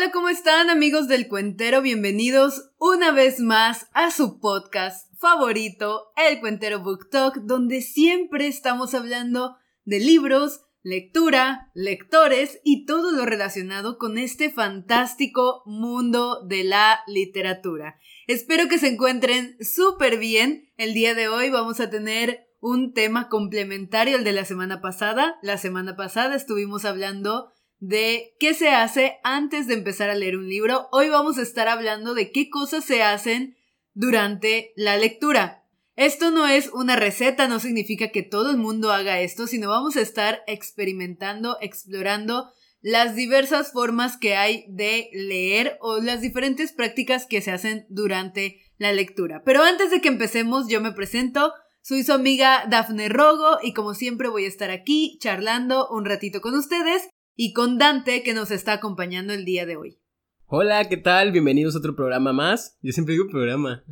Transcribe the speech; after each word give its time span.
Hola, 0.00 0.12
¿cómo 0.12 0.28
están 0.28 0.70
amigos 0.70 1.08
del 1.08 1.26
Cuentero? 1.26 1.82
Bienvenidos 1.82 2.70
una 2.78 3.10
vez 3.10 3.40
más 3.40 3.88
a 3.94 4.12
su 4.12 4.38
podcast 4.38 5.12
favorito, 5.18 6.12
El 6.16 6.38
Cuentero 6.38 6.84
Book 6.84 7.10
Talk, 7.10 7.38
donde 7.38 7.82
siempre 7.82 8.46
estamos 8.46 8.94
hablando 8.94 9.56
de 9.84 9.98
libros, 9.98 10.60
lectura, 10.84 11.72
lectores 11.74 12.60
y 12.62 12.86
todo 12.86 13.10
lo 13.10 13.26
relacionado 13.26 13.98
con 13.98 14.18
este 14.18 14.50
fantástico 14.50 15.64
mundo 15.66 16.46
de 16.46 16.62
la 16.62 17.00
literatura. 17.08 17.98
Espero 18.28 18.68
que 18.68 18.78
se 18.78 18.86
encuentren 18.86 19.56
súper 19.60 20.16
bien. 20.16 20.70
El 20.76 20.94
día 20.94 21.14
de 21.14 21.26
hoy 21.26 21.50
vamos 21.50 21.80
a 21.80 21.90
tener 21.90 22.46
un 22.60 22.92
tema 22.92 23.28
complementario 23.28 24.16
al 24.16 24.22
de 24.22 24.32
la 24.32 24.44
semana 24.44 24.80
pasada. 24.80 25.40
La 25.42 25.58
semana 25.58 25.96
pasada 25.96 26.36
estuvimos 26.36 26.84
hablando 26.84 27.52
de 27.80 28.34
qué 28.40 28.54
se 28.54 28.70
hace 28.70 29.18
antes 29.22 29.66
de 29.66 29.74
empezar 29.74 30.10
a 30.10 30.14
leer 30.14 30.36
un 30.36 30.48
libro. 30.48 30.88
Hoy 30.90 31.08
vamos 31.08 31.38
a 31.38 31.42
estar 31.42 31.68
hablando 31.68 32.14
de 32.14 32.32
qué 32.32 32.50
cosas 32.50 32.84
se 32.84 33.02
hacen 33.02 33.56
durante 33.94 34.72
la 34.76 34.96
lectura. 34.96 35.64
Esto 35.96 36.30
no 36.30 36.46
es 36.46 36.70
una 36.72 36.96
receta, 36.96 37.48
no 37.48 37.58
significa 37.58 38.08
que 38.08 38.22
todo 38.22 38.50
el 38.50 38.56
mundo 38.56 38.92
haga 38.92 39.20
esto, 39.20 39.46
sino 39.46 39.68
vamos 39.68 39.96
a 39.96 40.00
estar 40.00 40.42
experimentando, 40.46 41.58
explorando 41.60 42.52
las 42.80 43.16
diversas 43.16 43.72
formas 43.72 44.16
que 44.16 44.36
hay 44.36 44.64
de 44.68 45.10
leer 45.12 45.76
o 45.80 45.98
las 45.98 46.20
diferentes 46.20 46.72
prácticas 46.72 47.26
que 47.26 47.40
se 47.40 47.50
hacen 47.50 47.86
durante 47.88 48.60
la 48.76 48.92
lectura. 48.92 49.42
Pero 49.44 49.64
antes 49.64 49.90
de 49.90 50.00
que 50.00 50.08
empecemos, 50.08 50.68
yo 50.68 50.80
me 50.80 50.92
presento. 50.92 51.52
Soy 51.82 52.04
su 52.04 52.12
amiga 52.12 52.64
Dafne 52.68 53.08
Rogo 53.08 53.58
y 53.62 53.72
como 53.72 53.94
siempre 53.94 54.28
voy 54.28 54.44
a 54.44 54.48
estar 54.48 54.70
aquí 54.70 55.18
charlando 55.20 55.88
un 55.88 56.04
ratito 56.04 56.40
con 56.40 56.54
ustedes 56.54 57.08
y 57.40 57.52
con 57.52 57.78
Dante 57.78 58.24
que 58.24 58.34
nos 58.34 58.50
está 58.50 58.72
acompañando 58.72 59.32
el 59.32 59.44
día 59.44 59.64
de 59.64 59.76
hoy. 59.76 60.00
Hola, 60.46 60.88
¿qué 60.88 60.96
tal? 60.96 61.30
Bienvenidos 61.30 61.76
a 61.76 61.78
otro 61.78 61.94
programa 61.94 62.32
más. 62.32 62.76
Yo 62.82 62.90
siempre 62.90 63.12
digo 63.12 63.28
programa. 63.28 63.84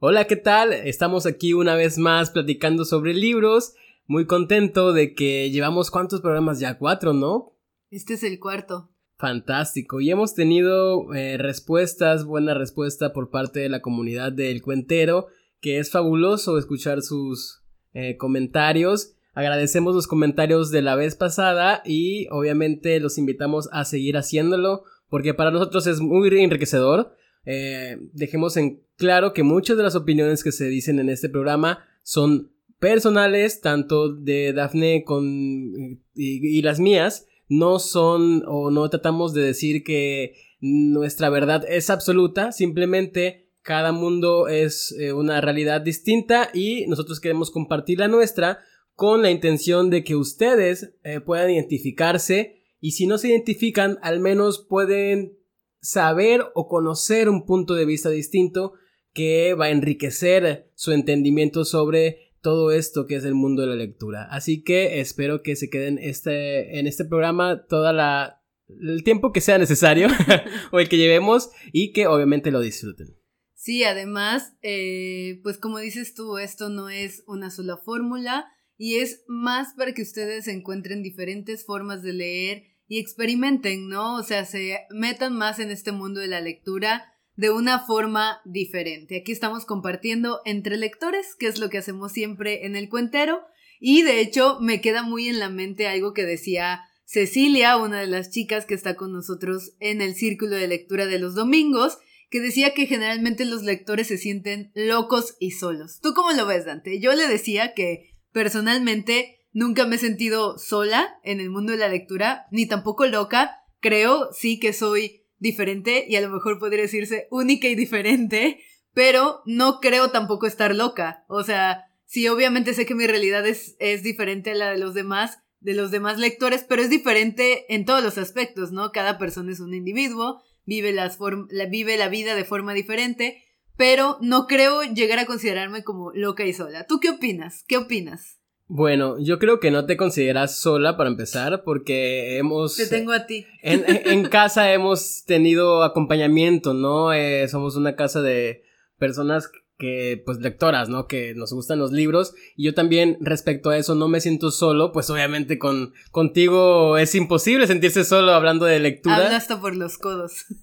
Hola, 0.00 0.26
¿qué 0.26 0.34
tal? 0.34 0.72
Estamos 0.72 1.24
aquí 1.24 1.52
una 1.52 1.76
vez 1.76 1.98
más 1.98 2.32
platicando 2.32 2.84
sobre 2.84 3.14
libros. 3.14 3.74
Muy 4.08 4.26
contento 4.26 4.92
de 4.92 5.14
que 5.14 5.52
llevamos 5.52 5.92
cuántos 5.92 6.20
programas 6.20 6.58
ya, 6.58 6.78
cuatro, 6.78 7.12
¿no? 7.12 7.52
Este 7.92 8.14
es 8.14 8.24
el 8.24 8.40
cuarto. 8.40 8.90
Fantástico. 9.18 10.00
Y 10.00 10.10
hemos 10.10 10.34
tenido 10.34 11.14
eh, 11.14 11.38
respuestas, 11.38 12.24
buena 12.24 12.54
respuesta 12.54 13.12
por 13.12 13.30
parte 13.30 13.60
de 13.60 13.68
la 13.68 13.82
comunidad 13.82 14.32
del 14.32 14.62
cuentero, 14.62 15.28
que 15.60 15.78
es 15.78 15.92
fabuloso 15.92 16.58
escuchar 16.58 17.02
sus 17.02 17.62
eh, 17.94 18.16
comentarios 18.16 19.15
Agradecemos 19.36 19.94
los 19.94 20.06
comentarios 20.06 20.70
de 20.70 20.80
la 20.80 20.96
vez 20.96 21.14
pasada 21.14 21.82
y 21.84 22.26
obviamente 22.30 22.98
los 23.00 23.18
invitamos 23.18 23.68
a 23.70 23.84
seguir 23.84 24.16
haciéndolo 24.16 24.84
porque 25.10 25.34
para 25.34 25.50
nosotros 25.50 25.86
es 25.86 26.00
muy 26.00 26.30
enriquecedor. 26.42 27.14
Eh, 27.44 27.98
dejemos 28.14 28.56
en 28.56 28.82
claro 28.96 29.34
que 29.34 29.42
muchas 29.42 29.76
de 29.76 29.82
las 29.82 29.94
opiniones 29.94 30.42
que 30.42 30.52
se 30.52 30.68
dicen 30.68 31.00
en 31.00 31.10
este 31.10 31.28
programa 31.28 31.80
son 32.02 32.50
personales, 32.78 33.60
tanto 33.60 34.10
de 34.10 34.54
Dafne 34.54 35.04
con, 35.04 36.00
y, 36.14 36.62
las 36.62 36.80
mías, 36.80 37.26
no 37.46 37.78
son 37.78 38.42
o 38.48 38.70
no 38.70 38.88
tratamos 38.88 39.34
de 39.34 39.42
decir 39.42 39.84
que 39.84 40.32
nuestra 40.60 41.28
verdad 41.28 41.62
es 41.68 41.90
absoluta, 41.90 42.52
simplemente 42.52 43.50
cada 43.60 43.92
mundo 43.92 44.48
es 44.48 44.96
eh, 44.98 45.12
una 45.12 45.42
realidad 45.42 45.82
distinta 45.82 46.48
y 46.54 46.86
nosotros 46.86 47.20
queremos 47.20 47.50
compartir 47.50 47.98
la 47.98 48.08
nuestra 48.08 48.60
con 48.96 49.22
la 49.22 49.30
intención 49.30 49.90
de 49.90 50.02
que 50.02 50.16
ustedes 50.16 50.94
eh, 51.04 51.20
puedan 51.20 51.50
identificarse 51.50 52.64
y 52.80 52.92
si 52.92 53.06
no 53.06 53.18
se 53.18 53.28
identifican, 53.28 53.98
al 54.02 54.20
menos 54.20 54.66
pueden 54.68 55.38
saber 55.80 56.46
o 56.54 56.66
conocer 56.66 57.28
un 57.28 57.44
punto 57.44 57.74
de 57.74 57.84
vista 57.84 58.10
distinto 58.10 58.72
que 59.12 59.54
va 59.54 59.66
a 59.66 59.70
enriquecer 59.70 60.70
su 60.74 60.92
entendimiento 60.92 61.64
sobre 61.64 62.32
todo 62.40 62.72
esto 62.72 63.06
que 63.06 63.16
es 63.16 63.24
el 63.24 63.34
mundo 63.34 63.62
de 63.62 63.68
la 63.68 63.76
lectura. 63.76 64.24
Así 64.30 64.62
que 64.62 65.00
espero 65.00 65.42
que 65.42 65.56
se 65.56 65.68
queden 65.68 65.98
este, 65.98 66.78
en 66.78 66.86
este 66.86 67.04
programa 67.04 67.66
toda 67.66 67.92
la 67.92 68.42
el 68.68 69.04
tiempo 69.04 69.32
que 69.32 69.40
sea 69.40 69.58
necesario 69.58 70.08
o 70.72 70.80
el 70.80 70.88
que 70.88 70.96
llevemos 70.96 71.50
y 71.72 71.92
que 71.92 72.06
obviamente 72.06 72.50
lo 72.50 72.60
disfruten. 72.60 73.16
Sí, 73.54 73.84
además, 73.84 74.54
eh, 74.62 75.40
pues 75.42 75.58
como 75.58 75.78
dices 75.78 76.14
tú, 76.14 76.38
esto 76.38 76.68
no 76.68 76.88
es 76.88 77.24
una 77.26 77.50
sola 77.50 77.76
fórmula, 77.76 78.46
y 78.78 78.96
es 78.96 79.24
más 79.26 79.74
para 79.74 79.92
que 79.92 80.02
ustedes 80.02 80.48
encuentren 80.48 81.02
diferentes 81.02 81.64
formas 81.64 82.02
de 82.02 82.12
leer 82.12 82.64
y 82.88 82.98
experimenten, 82.98 83.88
¿no? 83.88 84.16
O 84.16 84.22
sea, 84.22 84.44
se 84.44 84.78
metan 84.90 85.36
más 85.36 85.58
en 85.58 85.70
este 85.70 85.92
mundo 85.92 86.20
de 86.20 86.28
la 86.28 86.40
lectura 86.40 87.12
de 87.34 87.50
una 87.50 87.80
forma 87.80 88.40
diferente. 88.44 89.18
Aquí 89.18 89.32
estamos 89.32 89.66
compartiendo 89.66 90.40
entre 90.44 90.76
lectores, 90.76 91.34
que 91.38 91.46
es 91.46 91.58
lo 91.58 91.68
que 91.68 91.78
hacemos 91.78 92.12
siempre 92.12 92.66
en 92.66 92.76
el 92.76 92.88
cuentero, 92.88 93.40
y 93.78 94.02
de 94.02 94.20
hecho 94.20 94.58
me 94.60 94.80
queda 94.80 95.02
muy 95.02 95.28
en 95.28 95.38
la 95.38 95.50
mente 95.50 95.86
algo 95.86 96.14
que 96.14 96.24
decía 96.24 96.80
Cecilia, 97.04 97.76
una 97.76 98.00
de 98.00 98.06
las 98.06 98.30
chicas 98.30 98.64
que 98.64 98.74
está 98.74 98.96
con 98.96 99.12
nosotros 99.12 99.74
en 99.80 100.00
el 100.00 100.14
círculo 100.14 100.56
de 100.56 100.66
lectura 100.66 101.06
de 101.06 101.18
los 101.18 101.34
domingos, 101.34 101.98
que 102.30 102.40
decía 102.40 102.74
que 102.74 102.86
generalmente 102.86 103.44
los 103.44 103.62
lectores 103.62 104.08
se 104.08 104.18
sienten 104.18 104.72
locos 104.74 105.36
y 105.38 105.52
solos. 105.52 106.00
¿Tú 106.02 106.14
cómo 106.14 106.32
lo 106.32 106.46
ves, 106.46 106.64
Dante? 106.64 106.98
Yo 106.98 107.14
le 107.14 107.28
decía 107.28 107.74
que 107.74 108.15
Personalmente, 108.36 109.38
nunca 109.54 109.86
me 109.86 109.96
he 109.96 109.98
sentido 109.98 110.58
sola 110.58 111.18
en 111.22 111.40
el 111.40 111.48
mundo 111.48 111.72
de 111.72 111.78
la 111.78 111.88
lectura, 111.88 112.44
ni 112.50 112.68
tampoco 112.68 113.06
loca. 113.06 113.62
Creo, 113.80 114.30
sí 114.34 114.60
que 114.60 114.74
soy 114.74 115.22
diferente 115.38 116.04
y 116.06 116.16
a 116.16 116.20
lo 116.20 116.28
mejor 116.28 116.58
podría 116.58 116.82
decirse 116.82 117.28
única 117.30 117.66
y 117.66 117.74
diferente, 117.74 118.60
pero 118.92 119.40
no 119.46 119.80
creo 119.80 120.10
tampoco 120.10 120.46
estar 120.46 120.74
loca. 120.74 121.24
O 121.28 121.44
sea, 121.44 121.86
sí, 122.04 122.28
obviamente 122.28 122.74
sé 122.74 122.84
que 122.84 122.94
mi 122.94 123.06
realidad 123.06 123.46
es, 123.46 123.74
es 123.78 124.02
diferente 124.02 124.50
a 124.50 124.54
la 124.54 124.70
de 124.70 124.76
los 124.76 124.92
demás, 124.92 125.38
de 125.60 125.72
los 125.72 125.90
demás 125.90 126.18
lectores, 126.18 126.62
pero 126.68 126.82
es 126.82 126.90
diferente 126.90 127.74
en 127.74 127.86
todos 127.86 128.04
los 128.04 128.18
aspectos, 128.18 128.70
¿no? 128.70 128.92
Cada 128.92 129.16
persona 129.16 129.50
es 129.50 129.60
un 129.60 129.72
individuo, 129.72 130.42
vive, 130.66 130.92
las 130.92 131.18
la, 131.48 131.64
vive 131.64 131.96
la 131.96 132.10
vida 132.10 132.34
de 132.34 132.44
forma 132.44 132.74
diferente 132.74 133.45
pero 133.76 134.18
no 134.20 134.46
creo 134.46 134.82
llegar 134.82 135.18
a 135.18 135.26
considerarme 135.26 135.84
como 135.84 136.12
loca 136.12 136.44
y 136.44 136.52
sola. 136.52 136.86
¿Tú 136.86 137.00
qué 137.00 137.10
opinas? 137.10 137.64
¿Qué 137.68 137.76
opinas? 137.76 138.38
Bueno, 138.68 139.16
yo 139.20 139.38
creo 139.38 139.60
que 139.60 139.70
no 139.70 139.86
te 139.86 139.96
consideras 139.96 140.58
sola 140.58 140.96
para 140.96 141.08
empezar, 141.08 141.62
porque 141.62 142.38
hemos... 142.38 142.76
Te 142.76 142.86
tengo 142.86 143.12
a 143.12 143.26
ti. 143.26 143.46
En, 143.62 144.24
casa 144.30 144.72
hemos 144.72 145.24
tenido 145.24 145.84
acompañamiento, 145.84 146.74
¿no? 146.74 147.12
Eh, 147.12 147.46
somos 147.48 147.76
una 147.76 147.94
casa 147.94 148.22
de 148.22 148.64
personas 148.98 149.50
que, 149.78 150.20
pues, 150.24 150.38
lectoras, 150.38 150.88
¿no? 150.88 151.06
Que 151.06 151.34
nos 151.34 151.52
gustan 151.52 151.78
los 151.78 151.92
libros. 151.92 152.34
Y 152.56 152.64
yo 152.64 152.74
también, 152.74 153.18
respecto 153.20 153.70
a 153.70 153.78
eso, 153.78 153.94
no 153.94 154.08
me 154.08 154.20
siento 154.20 154.50
solo, 154.50 154.90
pues 154.90 155.10
obviamente 155.10 155.58
con, 155.58 155.92
contigo 156.10 156.98
es 156.98 157.14
imposible 157.14 157.68
sentirse 157.68 158.04
solo 158.04 158.32
hablando 158.32 158.64
de 158.64 158.80
lectura. 158.80 159.16
Habla 159.16 159.36
hasta 159.36 159.60
por 159.60 159.76
los 159.76 159.98
codos. 159.98 160.46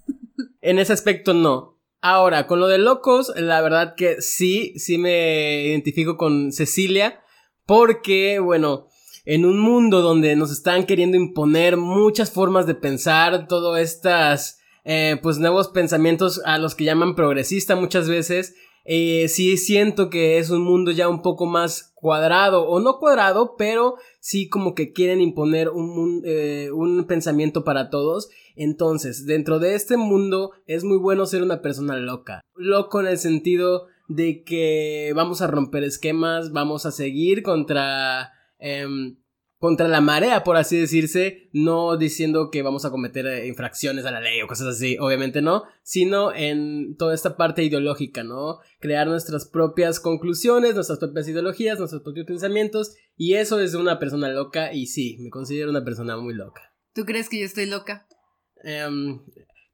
En 0.66 0.80
ese 0.80 0.94
aspecto 0.94 1.34
no. 1.34 1.73
Ahora, 2.06 2.48
con 2.48 2.60
lo 2.60 2.68
de 2.68 2.80
locos, 2.80 3.32
la 3.34 3.62
verdad 3.62 3.96
que 3.96 4.22
sí, 4.22 4.74
sí 4.78 4.98
me 4.98 5.64
identifico 5.68 6.18
con 6.18 6.52
Cecilia, 6.52 7.22
porque, 7.66 8.40
bueno, 8.40 8.88
en 9.24 9.46
un 9.46 9.58
mundo 9.58 10.02
donde 10.02 10.36
nos 10.36 10.52
están 10.52 10.86
queriendo 10.86 11.16
imponer 11.16 11.78
muchas 11.78 12.30
formas 12.30 12.68
de 12.68 12.76
pensar, 12.76 13.48
todos 13.48 13.80
estas, 13.80 14.60
eh, 14.84 15.18
pues, 15.24 15.38
nuevos 15.38 15.70
pensamientos 15.70 16.42
a 16.44 16.58
los 16.58 16.76
que 16.76 16.84
llaman 16.84 17.16
progresista 17.16 17.78
muchas 17.78 18.10
veces, 18.10 18.54
eh, 18.84 19.30
sí 19.30 19.56
siento 19.56 20.10
que 20.10 20.40
es 20.40 20.50
un 20.50 20.62
mundo 20.62 20.92
ya 20.92 21.08
un 21.08 21.22
poco 21.22 21.46
más 21.46 21.94
cuadrado, 21.96 22.68
o 22.68 22.82
no 22.82 23.00
cuadrado, 23.00 23.56
pero 23.58 23.96
sí 24.20 24.50
como 24.50 24.76
que 24.76 24.92
quieren 24.92 25.22
imponer 25.22 25.70
un, 25.70 26.22
eh, 26.26 26.70
un 26.74 27.06
pensamiento 27.06 27.64
para 27.64 27.90
todos. 27.90 28.30
Entonces, 28.56 29.26
dentro 29.26 29.60
de 29.60 29.76
este 29.76 29.98
mundo 29.98 30.52
es 30.66 30.84
muy 30.84 30.98
bueno 30.98 31.26
ser 31.26 31.44
una 31.44 31.62
persona 31.62 31.98
loca. 31.98 32.42
Loco 32.56 33.00
en 33.00 33.08
el 33.08 33.18
sentido 33.18 33.88
de 34.08 34.44
que 34.44 35.14
vamos 35.16 35.42
a 35.42 35.48
romper 35.48 35.84
esquemas, 35.84 36.52
vamos 36.52 36.86
a 36.86 36.92
seguir 36.92 37.44
contra... 37.44 38.32
Em, 38.60 39.18
contra 39.64 39.88
la 39.88 40.02
marea, 40.02 40.44
por 40.44 40.58
así 40.58 40.78
decirse, 40.78 41.50
no 41.54 41.96
diciendo 41.96 42.52
que 42.52 42.62
vamos 42.64 42.84
a 42.84 42.92
cometer 42.92 43.26
eh, 43.26 43.48
infracciones 43.48 44.04
a 44.04 44.12
la 44.12 44.20
ley 44.20 44.42
o 44.42 44.48
cosas 44.48 44.68
así, 44.68 44.98
obviamente 45.00 45.42
no, 45.42 45.64
sino 45.84 46.36
en 46.36 46.98
toda 46.98 47.16
esta 47.16 47.38
parte 47.38 47.64
ideológica, 47.64 48.26
¿no? 48.26 48.58
Crear 48.82 49.08
nuestras 49.08 49.46
propias 49.46 50.02
conclusiones, 50.02 50.76
nuestras 50.76 51.00
propias 51.00 51.30
ideologías, 51.30 51.80
nuestros 51.80 52.02
propios 52.02 52.26
pensamientos, 52.26 52.94
y 53.16 53.36
eso 53.36 53.62
es 53.62 53.74
una 53.74 54.00
persona 54.00 54.28
loca, 54.28 54.74
y 54.74 54.88
sí, 54.88 55.16
me 55.22 55.30
considero 55.30 55.70
una 55.70 55.86
persona 55.86 56.18
muy 56.18 56.34
loca. 56.34 56.74
¿Tú 56.94 57.06
crees 57.06 57.30
que 57.30 57.40
yo 57.40 57.46
estoy 57.46 57.66
loca? 57.66 58.06
Em, 58.64 59.20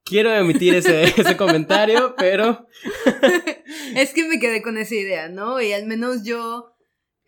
quiero 0.03 0.33
emitir 0.33 0.75
ese, 0.75 1.03
ese 1.17 1.37
comentario, 1.37 2.15
pero... 2.17 2.67
es 3.95 4.13
que 4.13 4.27
me 4.27 4.39
quedé 4.39 4.61
con 4.61 4.77
esa 4.77 4.95
idea, 4.95 5.29
¿no? 5.29 5.61
Y 5.61 5.71
al 5.73 5.85
menos 5.85 6.23
yo 6.23 6.75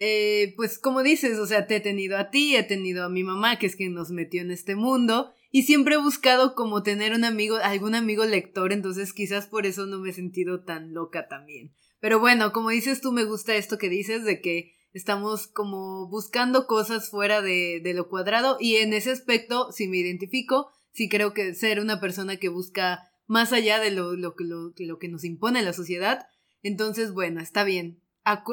eh, 0.04 0.56
pues 0.58 0.80
como 0.80 1.04
dices, 1.04 1.38
o 1.38 1.46
sea, 1.46 1.68
te 1.68 1.76
he 1.76 1.80
tenido 1.80 2.18
a 2.18 2.32
ti, 2.32 2.56
he 2.56 2.64
tenido 2.64 3.06
a 3.06 3.10
mi 3.10 3.24
mamá, 3.24 3.60
que 3.60 3.68
es 3.68 3.76
quien 3.76 3.94
nos 3.94 4.10
metió 4.10 4.42
en 4.42 4.50
este 4.50 4.76
mundo, 4.76 5.32
y 5.52 5.62
siempre 5.62 5.94
he 5.94 6.00
buscado 6.00 6.56
como 6.56 6.82
tener 6.82 7.14
un 7.14 7.24
amigo, 7.24 7.58
algún 7.58 7.94
amigo 7.94 8.26
lector, 8.26 8.74
entonces 8.74 9.14
quizás 9.14 9.46
por 9.46 9.68
eso 9.68 9.86
no 9.86 10.00
me 10.00 10.10
he 10.10 10.14
sentido 10.14 10.64
tan 10.64 10.96
loca 10.96 11.28
también. 11.28 11.76
Pero 12.00 12.20
bueno, 12.20 12.52
como 12.52 12.72
dices 12.72 13.00
tú, 13.00 13.12
me 13.12 13.26
gusta 13.26 13.56
esto 13.56 13.78
que 13.78 13.90
dices 13.90 14.24
de 14.24 14.42
que 14.42 14.74
estamos 14.92 15.46
como 15.46 16.10
buscando 16.10 16.66
cosas 16.66 17.12
fuera 17.12 17.44
de, 17.44 17.80
de 17.84 17.94
lo 17.94 18.10
cuadrado 18.10 18.58
y 18.60 18.78
en 18.78 18.94
ese 18.94 19.12
aspecto, 19.12 19.72
si 19.72 19.88
me 19.88 19.98
identifico, 19.98 20.72
sí 20.92 21.10
creo 21.10 21.34
que 21.34 21.54
ser 21.54 21.80
una 21.80 22.00
persona 22.00 22.38
que 22.38 22.50
busca 22.50 23.12
más 23.28 23.54
allá 23.54 23.80
de 23.80 23.92
lo, 23.92 24.16
lo, 24.16 24.36
lo, 24.38 24.74
lo 24.78 25.00
que 25.00 25.08
nos 25.08 25.24
impone 25.24 25.62
la 25.62 25.74
sociedad. 25.74 26.28
Entonces, 26.64 27.14
bueno, 27.14 27.42
está 27.42 27.64
bien. 27.64 28.02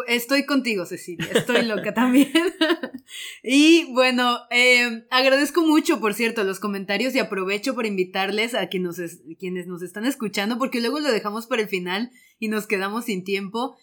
Estoy 0.07 0.47
contigo, 0.47 0.87
Cecilia. 0.87 1.29
Estoy 1.35 1.63
loca 1.67 1.93
también. 1.93 2.33
y 3.43 3.93
bueno, 3.93 4.39
eh, 4.51 5.05
agradezco 5.11 5.67
mucho, 5.67 6.01
por 6.01 6.15
cierto, 6.15 6.43
los 6.43 6.59
comentarios 6.59 7.15
y 7.15 7.19
aprovecho 7.19 7.75
por 7.75 7.85
invitarles 7.85 8.55
a 8.55 8.69
quienes 8.69 8.99
nos, 8.99 9.11
quienes 9.39 9.67
nos 9.67 9.83
están 9.83 10.07
escuchando, 10.07 10.57
porque 10.59 10.81
luego 10.81 11.01
lo 11.01 11.13
dejamos 11.13 11.47
para 11.47 11.63
el 11.63 11.69
final 11.69 12.11
y 12.39 12.49
nos 12.49 12.67
quedamos 12.67 13.05
sin 13.05 13.25
tiempo. 13.25 13.77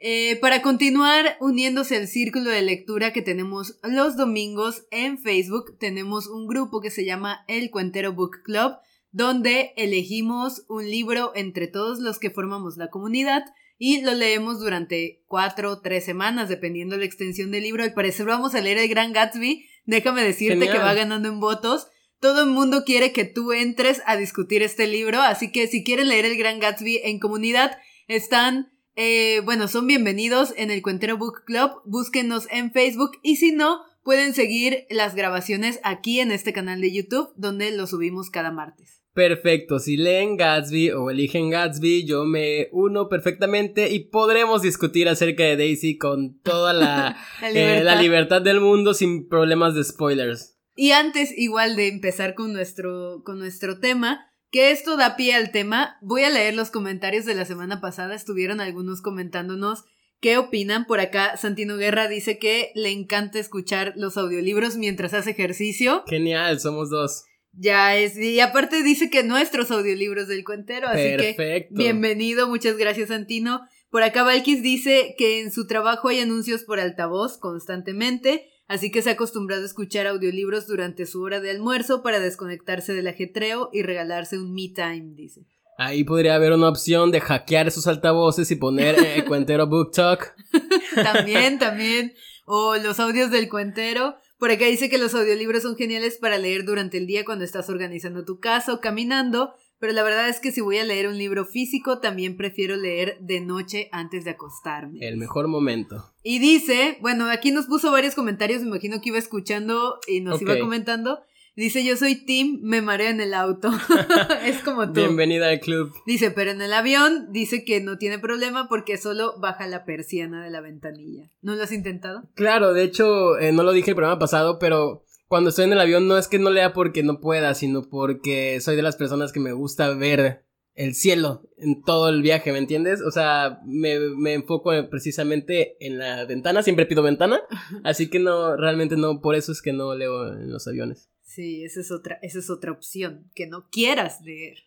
Eh, 0.00 0.38
para 0.40 0.62
continuar 0.62 1.36
uniéndose 1.40 1.96
al 1.96 2.06
círculo 2.06 2.50
de 2.50 2.62
lectura 2.62 3.12
que 3.12 3.20
tenemos 3.20 3.80
los 3.82 4.16
domingos 4.16 4.84
en 4.92 5.18
Facebook, 5.18 5.76
tenemos 5.80 6.28
un 6.28 6.46
grupo 6.46 6.80
que 6.80 6.90
se 6.90 7.04
llama 7.04 7.44
El 7.48 7.70
Cuentero 7.70 8.12
Book 8.12 8.42
Club, 8.44 8.74
donde 9.10 9.72
elegimos 9.76 10.64
un 10.68 10.88
libro 10.88 11.32
entre 11.34 11.66
todos 11.66 11.98
los 11.98 12.20
que 12.20 12.30
formamos 12.30 12.76
la 12.76 12.90
comunidad 12.90 13.42
y 13.76 14.02
lo 14.02 14.14
leemos 14.14 14.60
durante 14.60 15.24
cuatro 15.26 15.72
o 15.72 15.80
tres 15.80 16.04
semanas, 16.04 16.48
dependiendo 16.48 16.94
de 16.94 17.00
la 17.00 17.06
extensión 17.06 17.50
del 17.50 17.64
libro. 17.64 17.82
Al 17.82 17.94
parecer 17.94 18.26
vamos 18.26 18.54
a 18.54 18.60
leer 18.60 18.78
El 18.78 18.88
Gran 18.88 19.12
Gatsby. 19.12 19.66
Déjame 19.84 20.22
decirte 20.22 20.68
que 20.68 20.78
va 20.78 20.94
ganando 20.94 21.28
en 21.28 21.40
votos. 21.40 21.88
Todo 22.20 22.44
el 22.44 22.50
mundo 22.50 22.84
quiere 22.84 23.12
que 23.12 23.24
tú 23.24 23.52
entres 23.52 24.02
a 24.06 24.16
discutir 24.16 24.62
este 24.62 24.86
libro, 24.86 25.20
así 25.22 25.50
que 25.50 25.66
si 25.66 25.82
quieren 25.82 26.08
leer 26.08 26.24
El 26.24 26.36
Gran 26.36 26.60
Gatsby 26.60 27.00
en 27.04 27.18
comunidad, 27.18 27.78
están 28.08 28.72
eh, 29.00 29.42
bueno, 29.44 29.68
son 29.68 29.86
bienvenidos 29.86 30.52
en 30.56 30.72
el 30.72 30.82
Cuentero 30.82 31.16
Book 31.16 31.44
Club. 31.44 31.70
Búsquenos 31.84 32.48
en 32.50 32.72
Facebook 32.72 33.12
y 33.22 33.36
si 33.36 33.52
no, 33.52 33.82
pueden 34.02 34.34
seguir 34.34 34.86
las 34.90 35.14
grabaciones 35.14 35.78
aquí 35.84 36.18
en 36.18 36.32
este 36.32 36.52
canal 36.52 36.80
de 36.80 36.92
YouTube 36.92 37.28
donde 37.36 37.70
lo 37.70 37.86
subimos 37.86 38.28
cada 38.28 38.50
martes. 38.50 39.00
Perfecto, 39.14 39.78
si 39.78 39.96
leen 39.96 40.36
Gatsby 40.36 40.90
o 40.90 41.10
eligen 41.10 41.48
Gatsby, 41.48 42.06
yo 42.06 42.24
me 42.24 42.70
uno 42.72 43.08
perfectamente 43.08 43.88
y 43.88 44.00
podremos 44.00 44.62
discutir 44.62 45.08
acerca 45.08 45.44
de 45.44 45.56
Daisy 45.56 45.96
con 45.96 46.40
toda 46.40 46.72
la, 46.72 47.16
eh, 47.54 47.82
la 47.84 48.02
libertad 48.02 48.42
del 48.42 48.60
mundo 48.60 48.94
sin 48.94 49.28
problemas 49.28 49.76
de 49.76 49.84
spoilers. 49.84 50.58
Y 50.74 50.90
antes, 50.90 51.32
igual 51.36 51.76
de 51.76 51.86
empezar 51.86 52.34
con 52.34 52.52
nuestro, 52.52 53.22
con 53.24 53.38
nuestro 53.38 53.78
tema, 53.78 54.27
que 54.50 54.70
esto 54.70 54.96
da 54.96 55.16
pie 55.16 55.34
al 55.34 55.50
tema, 55.50 55.98
voy 56.00 56.22
a 56.22 56.30
leer 56.30 56.54
los 56.54 56.70
comentarios 56.70 57.24
de 57.24 57.34
la 57.34 57.44
semana 57.44 57.80
pasada. 57.80 58.14
Estuvieron 58.14 58.60
algunos 58.60 59.02
comentándonos 59.02 59.84
qué 60.20 60.38
opinan. 60.38 60.86
Por 60.86 61.00
acá, 61.00 61.36
Santino 61.36 61.76
Guerra 61.76 62.08
dice 62.08 62.38
que 62.38 62.72
le 62.74 62.90
encanta 62.90 63.38
escuchar 63.38 63.92
los 63.96 64.16
audiolibros 64.16 64.76
mientras 64.76 65.14
hace 65.14 65.30
ejercicio. 65.30 66.04
Genial, 66.06 66.60
somos 66.60 66.90
dos. 66.90 67.24
Ya 67.52 67.96
es, 67.96 68.16
y 68.16 68.38
aparte 68.40 68.82
dice 68.82 69.10
que 69.10 69.24
nuestros 69.24 69.70
audiolibros 69.70 70.28
del 70.28 70.44
cuentero, 70.44 70.86
así 70.86 71.16
que 71.16 71.66
bienvenido, 71.70 72.46
muchas 72.46 72.76
gracias 72.76 73.08
Santino. 73.08 73.62
Por 73.90 74.02
acá 74.02 74.22
Valkis 74.22 74.62
dice 74.62 75.14
que 75.18 75.40
en 75.40 75.50
su 75.50 75.66
trabajo 75.66 76.08
hay 76.08 76.20
anuncios 76.20 76.62
por 76.62 76.78
altavoz 76.78 77.38
constantemente 77.38 78.46
así 78.68 78.92
que 78.92 79.02
se 79.02 79.10
ha 79.10 79.14
acostumbrado 79.14 79.62
a 79.62 79.66
escuchar 79.66 80.06
audiolibros 80.06 80.68
durante 80.68 81.06
su 81.06 81.20
hora 81.22 81.40
de 81.40 81.50
almuerzo 81.50 82.02
para 82.02 82.20
desconectarse 82.20 82.94
del 82.94 83.08
ajetreo 83.08 83.70
y 83.72 83.82
regalarse 83.82 84.38
un 84.38 84.54
me 84.54 84.68
time, 84.68 85.14
dice. 85.14 85.46
Ahí 85.78 86.02
podría 86.02 86.34
haber 86.34 86.52
una 86.52 86.68
opción 86.68 87.12
de 87.12 87.20
hackear 87.20 87.68
esos 87.68 87.86
altavoces 87.86 88.50
y 88.50 88.56
poner 88.56 88.96
el 88.98 89.24
cuentero 89.26 89.68
Book 89.68 89.92
Talk. 89.92 90.34
también, 90.94 91.58
también. 91.60 92.14
O 92.46 92.76
los 92.76 92.98
audios 92.98 93.30
del 93.30 93.48
cuentero. 93.48 94.16
Por 94.38 94.50
acá 94.50 94.66
dice 94.66 94.88
que 94.90 94.98
los 94.98 95.14
audiolibros 95.14 95.62
son 95.62 95.76
geniales 95.76 96.18
para 96.18 96.36
leer 96.36 96.64
durante 96.64 96.98
el 96.98 97.06
día 97.06 97.24
cuando 97.24 97.44
estás 97.44 97.68
organizando 97.70 98.24
tu 98.24 98.40
casa 98.40 98.74
o 98.74 98.80
caminando, 98.80 99.54
pero 99.78 99.92
la 99.92 100.02
verdad 100.02 100.28
es 100.28 100.40
que 100.40 100.52
si 100.52 100.60
voy 100.60 100.78
a 100.78 100.84
leer 100.84 101.08
un 101.08 101.18
libro 101.18 101.44
físico, 101.44 102.00
también 102.00 102.36
prefiero 102.36 102.76
leer 102.76 103.16
de 103.20 103.40
noche 103.40 103.88
antes 103.92 104.24
de 104.24 104.30
acostarme. 104.30 104.98
El 105.00 105.16
mejor 105.16 105.48
momento. 105.48 106.12
Y 106.22 106.38
dice, 106.38 106.98
bueno, 107.00 107.30
aquí 107.30 107.52
nos 107.52 107.66
puso 107.66 107.92
varios 107.92 108.14
comentarios, 108.14 108.62
me 108.62 108.68
imagino 108.68 109.00
que 109.00 109.10
iba 109.10 109.18
escuchando 109.18 109.98
y 110.06 110.20
nos 110.20 110.42
iba 110.42 110.58
comentando. 110.58 111.20
Dice, 111.58 111.84
yo 111.84 111.96
soy 111.96 112.14
Tim, 112.14 112.60
me 112.62 112.82
mareo 112.82 113.08
en 113.08 113.20
el 113.20 113.34
auto. 113.34 113.68
es 114.44 114.58
como 114.58 114.86
tú. 114.92 115.00
Bienvenida 115.00 115.48
al 115.48 115.58
club. 115.58 115.92
Dice, 116.06 116.30
pero 116.30 116.52
en 116.52 116.62
el 116.62 116.72
avión 116.72 117.32
dice 117.32 117.64
que 117.64 117.80
no 117.80 117.98
tiene 117.98 118.20
problema 118.20 118.68
porque 118.68 118.96
solo 118.96 119.34
baja 119.40 119.66
la 119.66 119.84
persiana 119.84 120.44
de 120.44 120.50
la 120.50 120.60
ventanilla. 120.60 121.32
¿No 121.42 121.56
lo 121.56 121.64
has 121.64 121.72
intentado? 121.72 122.22
Claro, 122.34 122.74
de 122.74 122.84
hecho, 122.84 123.36
eh, 123.38 123.50
no 123.50 123.64
lo 123.64 123.72
dije 123.72 123.90
el 123.90 123.96
programa 123.96 124.20
pasado, 124.20 124.60
pero 124.60 125.02
cuando 125.28 125.50
estoy 125.50 125.66
en 125.66 125.72
el 125.72 125.80
avión 125.80 126.08
no 126.08 126.16
es 126.16 126.26
que 126.26 126.38
no 126.38 126.50
lea 126.50 126.72
porque 126.72 127.02
no 127.02 127.20
pueda, 127.20 127.54
sino 127.54 127.88
porque 127.88 128.60
soy 128.60 128.76
de 128.76 128.82
las 128.82 128.96
personas 128.96 129.32
que 129.32 129.40
me 129.40 129.52
gusta 129.52 129.94
ver 129.94 130.44
el 130.74 130.94
cielo 130.94 131.42
en 131.58 131.82
todo 131.82 132.08
el 132.08 132.22
viaje, 132.22 132.52
¿me 132.52 132.58
entiendes? 132.58 133.02
O 133.02 133.10
sea, 133.10 133.60
me, 133.66 133.98
me 133.98 134.34
enfoco 134.34 134.70
precisamente 134.88 135.76
en 135.84 135.98
la 135.98 136.24
ventana, 136.24 136.62
siempre 136.62 136.86
pido 136.86 137.02
ventana, 137.02 137.40
así 137.84 138.08
que 138.08 138.20
no, 138.20 138.56
realmente 138.56 138.96
no, 138.96 139.20
por 139.20 139.34
eso 139.34 139.52
es 139.52 139.60
que 139.60 139.72
no 139.72 139.94
leo 139.94 140.32
en 140.32 140.50
los 140.50 140.66
aviones. 140.68 141.10
Sí, 141.22 141.64
esa 141.64 141.80
es 141.80 141.90
otra, 141.90 142.18
esa 142.22 142.38
es 142.38 142.48
otra 142.48 142.72
opción, 142.72 143.30
que 143.34 143.46
no 143.46 143.68
quieras 143.70 144.20
leer. 144.22 144.58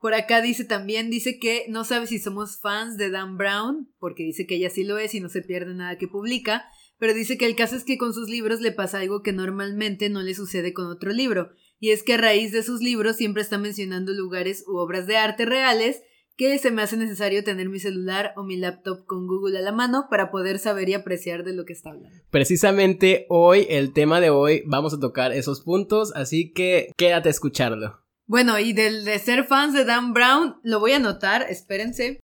Por 0.00 0.14
acá 0.14 0.40
dice 0.40 0.64
también, 0.64 1.10
dice 1.10 1.38
que 1.38 1.66
no 1.68 1.84
sabe 1.84 2.06
si 2.06 2.18
somos 2.18 2.58
fans 2.60 2.96
de 2.96 3.10
Dan 3.10 3.36
Brown, 3.36 3.92
porque 3.98 4.22
dice 4.22 4.46
que 4.46 4.56
ella 4.56 4.70
sí 4.70 4.84
lo 4.84 4.98
es 4.98 5.14
y 5.14 5.20
no 5.20 5.28
se 5.28 5.42
pierde 5.42 5.74
nada 5.74 5.98
que 5.98 6.06
publica, 6.06 6.64
pero 7.00 7.14
dice 7.14 7.38
que 7.38 7.46
el 7.46 7.56
caso 7.56 7.74
es 7.74 7.84
que 7.84 7.98
con 7.98 8.12
sus 8.12 8.28
libros 8.28 8.60
le 8.60 8.70
pasa 8.70 9.00
algo 9.00 9.22
que 9.22 9.32
normalmente 9.32 10.08
no 10.10 10.22
le 10.22 10.34
sucede 10.34 10.72
con 10.72 10.86
otro 10.86 11.10
libro, 11.10 11.50
y 11.80 11.90
es 11.90 12.04
que 12.04 12.14
a 12.14 12.18
raíz 12.18 12.52
de 12.52 12.62
sus 12.62 12.80
libros 12.82 13.16
siempre 13.16 13.42
está 13.42 13.58
mencionando 13.58 14.12
lugares 14.12 14.64
u 14.68 14.76
obras 14.76 15.06
de 15.06 15.16
arte 15.16 15.46
reales 15.46 16.02
que 16.36 16.58
se 16.58 16.70
me 16.70 16.82
hace 16.82 16.96
necesario 16.96 17.42
tener 17.42 17.68
mi 17.68 17.80
celular 17.80 18.32
o 18.36 18.44
mi 18.44 18.56
laptop 18.56 19.04
con 19.06 19.26
Google 19.26 19.58
a 19.58 19.62
la 19.62 19.72
mano 19.72 20.06
para 20.08 20.30
poder 20.30 20.58
saber 20.58 20.88
y 20.88 20.94
apreciar 20.94 21.42
de 21.42 21.54
lo 21.54 21.64
que 21.64 21.72
está 21.72 21.90
hablando. 21.90 22.18
Precisamente 22.30 23.26
hoy, 23.28 23.66
el 23.68 23.92
tema 23.92 24.20
de 24.20 24.30
hoy, 24.30 24.62
vamos 24.66 24.94
a 24.94 25.00
tocar 25.00 25.32
esos 25.32 25.62
puntos, 25.62 26.12
así 26.14 26.52
que 26.52 26.92
quédate 26.96 27.28
a 27.28 27.32
escucharlo. 27.32 28.00
Bueno, 28.26 28.58
y 28.58 28.72
del 28.72 29.04
de 29.04 29.18
ser 29.18 29.44
fans 29.44 29.74
de 29.74 29.84
Dan 29.84 30.14
Brown, 30.14 30.56
lo 30.62 30.80
voy 30.80 30.92
a 30.92 30.96
anotar, 30.96 31.42
espérense 31.50 32.20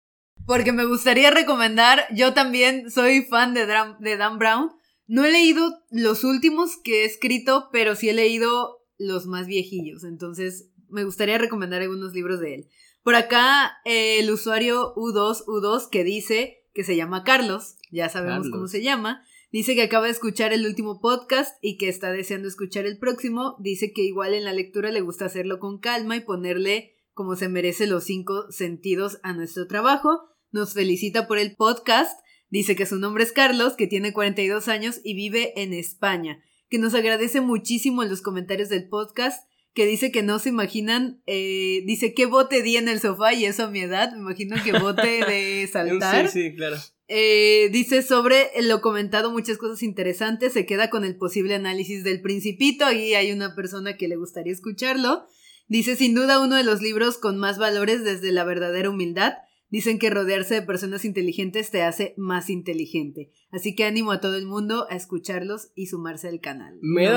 porque 0.47 0.73
me 0.73 0.85
gustaría 0.85 1.31
recomendar, 1.31 2.07
yo 2.15 2.33
también 2.33 2.91
soy 2.91 3.23
fan 3.23 3.53
de 3.53 3.67
Dan, 3.67 3.97
de 4.01 4.17
Dan 4.17 4.39
Brown. 4.39 4.71
No 5.07 5.25
he 5.25 5.33
leído 5.33 5.83
los 5.91 6.25
últimos 6.25 6.77
que 6.83 7.03
he 7.03 7.05
escrito, 7.05 7.69
pero 7.73 7.95
sí 7.95 8.09
he 8.09 8.15
leído 8.15 8.79
los 8.99 9.27
más 9.27 9.47
viejillos, 9.47 10.05
entonces 10.05 10.71
me 10.89 11.05
gustaría 11.05 11.37
recomendar 11.37 11.83
algunos 11.83 12.15
libros 12.15 12.41
de 12.41 12.55
él. 12.55 12.69
Por 13.03 13.15
acá, 13.15 13.77
el 13.85 14.31
usuario 14.31 14.95
U2U2 14.95 15.91
que 15.91 16.03
dice 16.03 16.65
que 16.75 16.85
se 16.85 16.97
llama 16.97 17.25
Carlos, 17.25 17.77
ya 17.91 18.09
sabemos 18.09 18.49
cómo 18.51 18.69
se 18.69 18.83
llama, 18.83 19.23
dice 19.53 19.75
que 19.75 19.83
acaba 19.83 20.07
de 20.07 20.13
escuchar 20.13 20.53
el 20.53 20.67
último 20.67 21.01
podcast 21.01 21.57
y 21.61 21.77
que 21.77 21.89
está 21.89 22.11
deseando 22.11 22.49
escuchar 22.49 22.87
el 22.87 22.99
próximo, 22.99 23.57
dice 23.61 23.93
que 23.93 24.03
igual 24.03 24.35
en 24.35 24.45
la 24.45 24.53
lectura 24.53 24.91
le 24.91 25.01
gusta 25.01 25.27
hacerlo 25.27 25.59
con 25.59 25.79
calma 25.79 26.17
y 26.17 26.21
ponerle 26.21 26.95
como 27.13 27.37
se 27.37 27.49
merece 27.49 27.87
los 27.87 28.05
cinco 28.05 28.51
sentidos 28.51 29.19
a 29.23 29.33
nuestro 29.33 29.67
trabajo 29.67 30.36
nos 30.57 30.73
felicita 30.73 31.29
por 31.29 31.39
el 31.39 31.55
podcast, 31.55 32.19
dice 32.49 32.75
que 32.75 32.87
su 32.87 32.99
nombre 32.99 33.23
es 33.23 33.33
Carlos, 33.33 33.75
que 33.75 33.87
tiene 33.87 34.13
42 34.13 34.69
años 34.69 35.01
y 35.05 35.15
vive 35.15 35.53
en 35.61 35.73
España, 35.73 36.43
que 36.69 36.79
nos 36.79 36.95
agradece 36.95 37.41
muchísimo 37.41 38.03
en 38.03 38.09
los 38.09 38.23
comentarios 38.23 38.69
del 38.69 38.89
podcast, 38.89 39.47
que 39.75 39.85
dice 39.85 40.11
que 40.11 40.23
no 40.23 40.39
se 40.39 40.49
imaginan, 40.49 41.23
eh, 41.27 41.83
dice 41.85 42.15
que 42.15 42.25
bote 42.25 42.63
di 42.63 42.79
en 42.79 42.89
el 42.89 42.99
sofá 42.99 43.35
y 43.35 43.45
eso 43.45 43.65
a 43.65 43.71
mi 43.71 43.81
edad, 43.81 44.13
me 44.13 44.21
imagino 44.21 44.57
que 44.65 44.73
bote 44.73 45.25
de 45.29 45.69
saltar. 45.71 46.29
Sí, 46.29 46.45
sí, 46.45 46.57
claro. 46.57 46.77
Eh, 47.09 47.69
dice 47.71 48.03
sobre 48.03 48.51
lo 48.63 48.81
comentado 48.81 49.31
muchas 49.31 49.59
cosas 49.59 49.83
interesantes, 49.83 50.55
se 50.55 50.65
queda 50.65 50.89
con 50.89 51.05
el 51.05 51.17
posible 51.17 51.55
análisis 51.55 52.03
del 52.03 52.23
principito, 52.23 52.87
ahí 52.87 53.15
hay 53.15 53.31
una 53.31 53.55
persona 53.55 53.99
que 53.99 54.09
le 54.09 54.17
gustaría 54.17 54.53
escucharlo. 54.53 55.27
Dice 55.69 55.97
sin 55.97 56.15
duda 56.15 56.41
uno 56.41 56.57
de 56.57 56.65
los 56.65 56.81
libros 56.81 57.19
con 57.19 57.37
más 57.37 57.59
valores 57.59 58.03
desde 58.03 58.33
la 58.33 58.45
verdadera 58.45 58.89
humildad, 58.89 59.35
Dicen 59.69 59.99
que 59.99 60.11
rodearse 60.11 60.55
de 60.55 60.63
personas 60.63 61.05
inteligentes 61.05 61.71
te 61.71 61.83
hace 61.83 62.15
más 62.17 62.51
inteligente. 62.51 63.33
Así 63.51 63.75
que 63.75 63.85
ánimo 63.85 64.13
a 64.13 64.21
todo 64.21 64.37
el 64.37 64.47
mundo 64.47 64.87
a 64.91 64.97
escucharlos 64.97 65.73
y 65.75 65.87
sumarse 65.87 66.29
al 66.29 66.41
canal. 66.41 66.79
Me, 66.81 67.09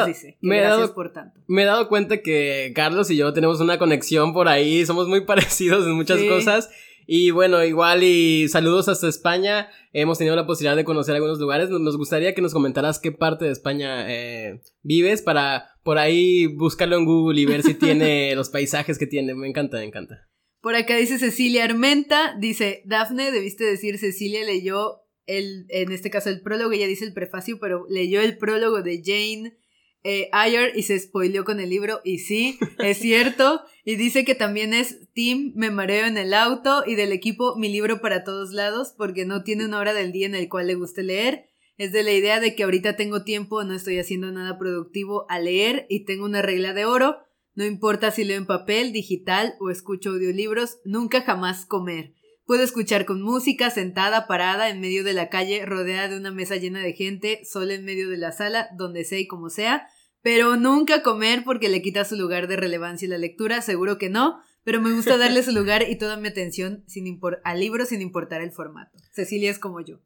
me 0.41 0.57
he 0.57 0.61
dado, 0.61 0.93
por 0.95 1.13
tanto. 1.13 1.41
Me 1.47 1.61
he 1.61 1.65
dado 1.65 1.87
cuenta 1.87 2.21
que 2.21 2.71
Carlos 2.75 3.11
y 3.11 3.17
yo 3.17 3.33
tenemos 3.33 3.61
una 3.61 3.77
conexión 3.77 4.33
por 4.33 4.47
ahí, 4.47 4.85
somos 4.85 5.07
muy 5.07 5.21
parecidos 5.25 5.85
en 5.85 5.93
muchas 5.93 6.21
cosas. 6.23 6.69
Y 7.11 7.31
bueno, 7.31 7.63
igual 7.63 8.03
y 8.03 8.47
saludos 8.49 8.87
hasta 8.87 9.07
España. 9.07 9.69
Hemos 9.93 10.19
tenido 10.19 10.35
la 10.35 10.45
posibilidad 10.45 10.75
de 10.75 10.83
conocer 10.83 11.15
algunos 11.15 11.39
lugares. 11.39 11.71
Nos 11.71 11.97
gustaría 11.97 12.35
que 12.35 12.41
nos 12.43 12.53
comentaras 12.53 12.99
qué 12.99 13.11
parte 13.11 13.45
de 13.45 13.51
España 13.51 14.05
eh, 14.07 14.61
vives 14.83 15.23
para 15.23 15.69
por 15.81 15.97
ahí 15.97 16.45
buscarlo 16.45 16.97
en 16.97 17.05
Google 17.05 17.41
y 17.41 17.45
ver 17.45 17.63
si 17.63 17.73
tiene 17.79 18.35
los 18.35 18.49
paisajes 18.49 18.99
que 18.99 19.07
tiene. 19.07 19.33
Me 19.33 19.47
encanta, 19.47 19.77
me 19.77 19.85
encanta. 19.85 20.29
Por 20.61 20.75
acá 20.75 20.97
dice 20.97 21.19
Cecilia 21.19 21.63
Armenta, 21.63 22.35
dice, 22.39 22.81
Dafne, 22.85 23.31
debiste 23.31 23.63
decir, 23.63 23.97
Cecilia 23.97 24.43
leyó 24.43 25.01
el, 25.25 25.65
en 25.69 25.91
este 25.91 26.09
caso 26.09 26.29
el 26.29 26.41
prólogo, 26.41 26.71
ella 26.71 26.87
dice 26.87 27.05
el 27.05 27.13
prefacio, 27.13 27.59
pero 27.59 27.85
leyó 27.89 28.21
el 28.21 28.37
prólogo 28.37 28.81
de 28.81 29.01
Jane 29.03 29.57
eh, 30.03 30.29
Ayer 30.31 30.71
y 30.75 30.83
se 30.83 30.97
spoileó 30.97 31.43
con 31.43 31.59
el 31.59 31.69
libro 31.69 31.99
y 32.03 32.19
sí, 32.19 32.57
es 32.79 32.97
cierto. 32.99 33.61
Y 33.83 33.95
dice 33.95 34.23
que 34.23 34.35
también 34.35 34.73
es 34.73 34.99
Team 35.13 35.51
Me 35.55 35.71
Mareo 35.71 36.05
en 36.05 36.17
el 36.17 36.33
Auto 36.33 36.83
y 36.85 36.95
del 36.95 37.11
equipo 37.11 37.55
Mi 37.57 37.69
Libro 37.69 38.01
para 38.01 38.23
Todos 38.23 38.51
Lados 38.51 38.93
porque 38.97 39.25
no 39.25 39.43
tiene 39.43 39.65
una 39.65 39.79
hora 39.79 39.93
del 39.93 40.11
día 40.11 40.25
en 40.25 40.35
el 40.35 40.47
cual 40.47 40.67
le 40.67 40.75
guste 40.75 41.03
leer. 41.03 41.45
Es 41.77 41.91
de 41.91 42.03
la 42.03 42.11
idea 42.11 42.39
de 42.39 42.55
que 42.55 42.63
ahorita 42.63 42.95
tengo 42.95 43.23
tiempo, 43.23 43.63
no 43.63 43.73
estoy 43.73 43.99
haciendo 43.99 44.31
nada 44.31 44.57
productivo 44.57 45.25
a 45.29 45.39
leer 45.39 45.85
y 45.89 46.05
tengo 46.05 46.25
una 46.25 46.41
regla 46.41 46.73
de 46.73 46.85
oro. 46.85 47.17
No 47.59 47.65
importa 47.65 48.09
si 48.11 48.23
leo 48.23 48.37
en 48.37 48.45
papel, 48.45 48.93
digital 48.93 49.55
o 49.59 49.69
escucho 49.69 50.11
audiolibros, 50.11 50.77
nunca 50.85 51.23
jamás 51.23 51.65
comer. 51.65 52.13
Puedo 52.45 52.63
escuchar 52.63 53.05
con 53.05 53.21
música, 53.21 53.69
sentada, 53.69 54.27
parada, 54.27 54.69
en 54.69 54.79
medio 54.79 55.03
de 55.03 55.11
la 55.11 55.27
calle, 55.27 55.65
rodeada 55.65 56.07
de 56.07 56.15
una 56.15 56.31
mesa 56.31 56.55
llena 56.55 56.79
de 56.79 56.93
gente, 56.93 57.41
sola 57.43 57.73
en 57.73 57.83
medio 57.83 58.09
de 58.09 58.15
la 58.15 58.31
sala, 58.31 58.69
donde 58.77 59.03
sea 59.03 59.19
y 59.19 59.27
como 59.27 59.49
sea, 59.49 59.89
pero 60.21 60.55
nunca 60.55 61.03
comer 61.03 61.43
porque 61.43 61.67
le 61.67 61.81
quita 61.81 62.05
su 62.05 62.15
lugar 62.15 62.47
de 62.47 62.55
relevancia 62.55 63.09
la 63.09 63.17
lectura, 63.17 63.61
seguro 63.61 63.97
que 63.97 64.09
no, 64.09 64.39
pero 64.63 64.79
me 64.79 64.93
gusta 64.93 65.17
darle 65.17 65.43
su 65.43 65.51
lugar 65.59 65.83
y 65.89 65.97
toda 65.97 66.15
mi 66.15 66.29
atención 66.29 66.85
sin 66.87 67.19
al 67.43 67.59
libro 67.59 67.85
sin 67.85 68.01
importar 68.01 68.39
el 68.39 68.53
formato. 68.53 68.97
Cecilia 69.11 69.51
es 69.51 69.59
como 69.59 69.81
yo. 69.81 69.97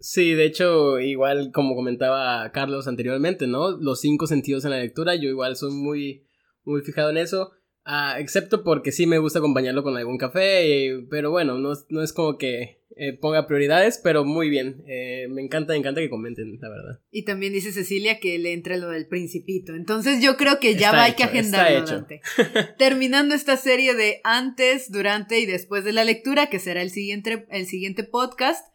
Sí, 0.00 0.32
de 0.32 0.44
hecho, 0.44 0.98
igual 0.98 1.52
como 1.54 1.76
comentaba 1.76 2.50
Carlos 2.50 2.88
anteriormente, 2.88 3.46
¿no? 3.46 3.78
Los 3.78 4.00
cinco 4.00 4.26
sentidos 4.26 4.64
en 4.64 4.72
la 4.72 4.80
lectura, 4.80 5.14
yo 5.14 5.28
igual 5.28 5.54
soy 5.54 5.70
muy, 5.72 6.26
muy 6.64 6.82
fijado 6.82 7.10
en 7.10 7.18
eso. 7.18 7.52
Ah, 7.84 8.16
excepto 8.18 8.62
porque 8.62 8.92
sí 8.92 9.06
me 9.06 9.18
gusta 9.18 9.38
acompañarlo 9.38 9.82
con 9.82 9.96
algún 9.96 10.18
café, 10.18 11.02
pero 11.08 11.30
bueno, 11.30 11.58
no, 11.58 11.72
no, 11.88 12.02
es 12.02 12.12
como 12.12 12.36
que 12.36 12.82
eh, 12.94 13.14
ponga 13.18 13.46
prioridades, 13.46 13.98
pero 14.04 14.24
muy 14.24 14.50
bien. 14.50 14.84
Eh, 14.86 15.28
me 15.30 15.42
encanta, 15.42 15.72
me 15.72 15.78
encanta 15.78 16.00
que 16.00 16.10
comenten, 16.10 16.58
la 16.60 16.68
verdad. 16.68 17.00
Y 17.10 17.24
también 17.24 17.54
dice 17.54 17.72
Cecilia 17.72 18.20
que 18.20 18.38
le 18.38 18.52
entra 18.52 18.76
lo 18.76 18.90
del 18.90 19.08
principito. 19.08 19.74
Entonces 19.74 20.22
yo 20.22 20.36
creo 20.36 20.60
que 20.60 20.76
ya 20.76 20.92
va, 20.92 21.04
hay 21.04 21.14
que 21.14 21.24
agendarlo, 21.24 21.86
Dante. 21.86 22.20
Terminando 22.78 23.34
esta 23.34 23.56
serie 23.56 23.94
de 23.94 24.20
antes, 24.24 24.92
durante 24.92 25.40
y 25.40 25.46
después 25.46 25.82
de 25.82 25.92
la 25.92 26.04
lectura, 26.04 26.50
que 26.50 26.58
será 26.58 26.82
el 26.82 26.90
siguiente, 26.90 27.46
el 27.50 27.66
siguiente 27.66 28.04
podcast, 28.04 28.66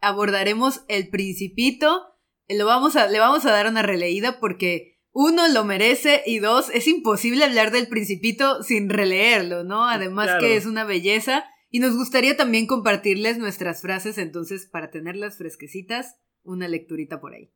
abordaremos 0.00 0.84
el 0.88 1.08
principito. 1.08 2.00
Lo 2.48 2.66
vamos 2.66 2.94
a, 2.94 3.08
le 3.08 3.18
vamos 3.18 3.44
a 3.44 3.50
dar 3.50 3.66
una 3.66 3.82
releída 3.82 4.38
porque 4.38 4.91
uno, 5.12 5.46
lo 5.48 5.64
merece 5.64 6.22
y 6.26 6.38
dos, 6.38 6.70
es 6.72 6.88
imposible 6.88 7.44
hablar 7.44 7.70
del 7.70 7.88
principito 7.88 8.62
sin 8.62 8.88
releerlo, 8.88 9.62
¿no? 9.62 9.88
Además 9.88 10.30
que 10.40 10.56
es 10.56 10.66
una 10.66 10.84
belleza 10.84 11.44
y 11.70 11.80
nos 11.80 11.96
gustaría 11.96 12.36
también 12.36 12.66
compartirles 12.66 13.38
nuestras 13.38 13.82
frases, 13.82 14.18
entonces 14.18 14.66
para 14.66 14.90
tenerlas 14.90 15.38
fresquecitas, 15.38 16.16
una 16.42 16.66
lecturita 16.66 17.20
por 17.20 17.34
ahí. 17.34 17.52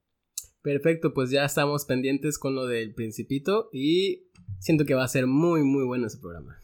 Perfecto, 0.63 1.15
pues 1.15 1.31
ya 1.31 1.45
estamos 1.45 1.85
pendientes 1.85 2.39
con 2.39 2.55
lo 2.55 2.67
del 2.67 2.95
principito 2.95 3.69
y 3.73 4.29
siento 4.59 4.85
que 4.85 4.95
va 4.95 5.05
a 5.05 5.09
ser 5.09 5.27
muy, 5.27 5.63
muy 5.63 5.85
bueno 5.85 6.07
ese 6.07 6.19
programa. 6.19 6.59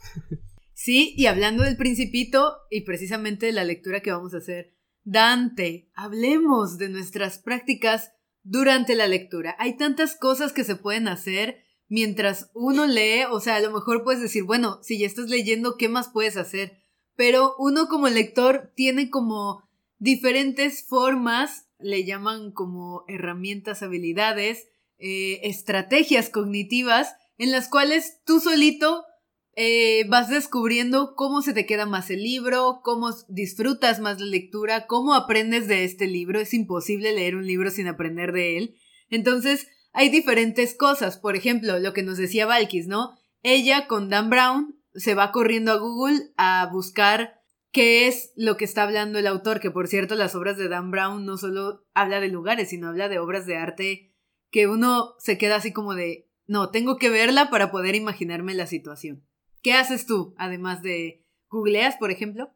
Sí, 0.74 1.14
y 1.16 1.26
hablando 1.26 1.62
del 1.62 1.76
principito 1.76 2.56
y 2.68 2.80
precisamente 2.80 3.46
de 3.46 3.52
la 3.52 3.62
lectura 3.62 4.00
que 4.00 4.10
vamos 4.10 4.34
a 4.34 4.38
hacer, 4.38 4.74
Dante, 5.04 5.90
hablemos 5.94 6.78
de 6.78 6.88
nuestras 6.88 7.38
prácticas 7.38 8.12
durante 8.42 8.94
la 8.94 9.06
lectura. 9.06 9.56
Hay 9.58 9.76
tantas 9.76 10.16
cosas 10.16 10.52
que 10.52 10.64
se 10.64 10.76
pueden 10.76 11.08
hacer 11.08 11.62
mientras 11.88 12.50
uno 12.54 12.86
lee, 12.86 13.24
o 13.30 13.40
sea, 13.40 13.56
a 13.56 13.60
lo 13.60 13.70
mejor 13.70 14.02
puedes 14.02 14.22
decir, 14.22 14.44
bueno, 14.44 14.78
si 14.82 14.98
ya 14.98 15.06
estás 15.06 15.28
leyendo, 15.28 15.76
¿qué 15.76 15.88
más 15.88 16.08
puedes 16.08 16.36
hacer? 16.36 16.78
Pero 17.16 17.54
uno 17.58 17.88
como 17.88 18.08
lector 18.08 18.72
tiene 18.74 19.10
como 19.10 19.62
diferentes 19.98 20.86
formas, 20.86 21.68
le 21.78 22.04
llaman 22.04 22.50
como 22.50 23.04
herramientas, 23.08 23.82
habilidades, 23.82 24.68
eh, 24.98 25.40
estrategias 25.42 26.30
cognitivas, 26.30 27.14
en 27.36 27.50
las 27.50 27.68
cuales 27.68 28.20
tú 28.24 28.40
solito 28.40 29.04
eh, 29.54 30.04
vas 30.08 30.28
descubriendo 30.28 31.14
cómo 31.14 31.42
se 31.42 31.52
te 31.52 31.66
queda 31.66 31.86
más 31.86 32.10
el 32.10 32.22
libro, 32.22 32.80
cómo 32.82 33.10
disfrutas 33.28 34.00
más 34.00 34.20
la 34.20 34.26
lectura, 34.26 34.86
cómo 34.86 35.14
aprendes 35.14 35.68
de 35.68 35.84
este 35.84 36.06
libro. 36.06 36.40
Es 36.40 36.54
imposible 36.54 37.12
leer 37.12 37.36
un 37.36 37.46
libro 37.46 37.70
sin 37.70 37.88
aprender 37.88 38.32
de 38.32 38.56
él. 38.56 38.76
Entonces, 39.10 39.68
hay 39.92 40.08
diferentes 40.08 40.74
cosas. 40.74 41.18
Por 41.18 41.36
ejemplo, 41.36 41.78
lo 41.78 41.92
que 41.92 42.02
nos 42.02 42.16
decía 42.16 42.46
Valkis, 42.46 42.86
¿no? 42.86 43.18
Ella 43.42 43.86
con 43.86 44.08
Dan 44.08 44.30
Brown 44.30 44.78
se 44.94 45.14
va 45.14 45.32
corriendo 45.32 45.72
a 45.72 45.76
Google 45.76 46.32
a 46.36 46.68
buscar 46.72 47.40
qué 47.72 48.06
es 48.06 48.32
lo 48.36 48.56
que 48.56 48.64
está 48.64 48.84
hablando 48.84 49.18
el 49.18 49.26
autor, 49.26 49.60
que 49.60 49.70
por 49.70 49.88
cierto 49.88 50.14
las 50.14 50.34
obras 50.34 50.56
de 50.56 50.68
Dan 50.68 50.90
Brown 50.90 51.24
no 51.24 51.36
solo 51.36 51.84
habla 51.94 52.20
de 52.20 52.28
lugares, 52.28 52.70
sino 52.70 52.88
habla 52.88 53.08
de 53.08 53.18
obras 53.18 53.46
de 53.46 53.56
arte 53.56 54.12
que 54.50 54.68
uno 54.68 55.14
se 55.18 55.38
queda 55.38 55.56
así 55.56 55.72
como 55.72 55.94
de, 55.94 56.28
no, 56.46 56.70
tengo 56.70 56.98
que 56.98 57.08
verla 57.08 57.48
para 57.48 57.70
poder 57.70 57.94
imaginarme 57.94 58.54
la 58.54 58.66
situación. 58.66 59.26
¿Qué 59.62 59.74
haces 59.74 60.06
tú, 60.06 60.34
además 60.38 60.82
de 60.82 61.24
googleas, 61.48 61.96
por 61.96 62.10
ejemplo? 62.10 62.50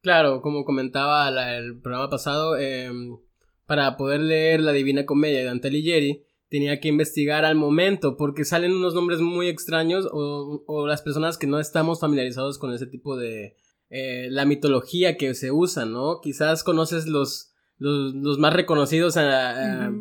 Claro, 0.00 0.40
como 0.42 0.64
comentaba 0.64 1.28
el 1.56 1.80
programa 1.80 2.10
pasado, 2.10 2.56
em, 2.56 3.18
para 3.66 3.96
poder 3.96 4.20
leer 4.20 4.60
La 4.60 4.72
Divina 4.72 5.06
Comedia 5.06 5.38
de 5.38 5.44
Dante 5.44 5.68
Alighieri, 5.68 6.24
tenía 6.48 6.80
que 6.80 6.88
investigar 6.88 7.44
al 7.44 7.56
momento, 7.56 8.16
porque 8.16 8.44
salen 8.44 8.72
unos 8.72 8.94
nombres 8.94 9.20
muy 9.20 9.48
extraños 9.48 10.08
o, 10.12 10.86
las 10.86 11.02
personas 11.02 11.38
que 11.38 11.46
no 11.46 11.58
estamos 11.58 12.00
familiarizados 12.00 12.58
con 12.58 12.72
ese 12.72 12.86
tipo 12.86 13.16
de... 13.16 13.56
Eh, 13.90 14.28
la 14.30 14.44
mitología 14.44 15.16
que 15.16 15.34
se 15.34 15.52
usa, 15.52 15.84
¿no? 15.84 16.20
Quizás 16.20 16.64
conoces 16.64 17.06
los, 17.06 17.53
los, 17.84 18.38
más 18.38 18.54
reconocidos 18.54 19.16
ah, 19.16 19.88
ah, 19.88 19.92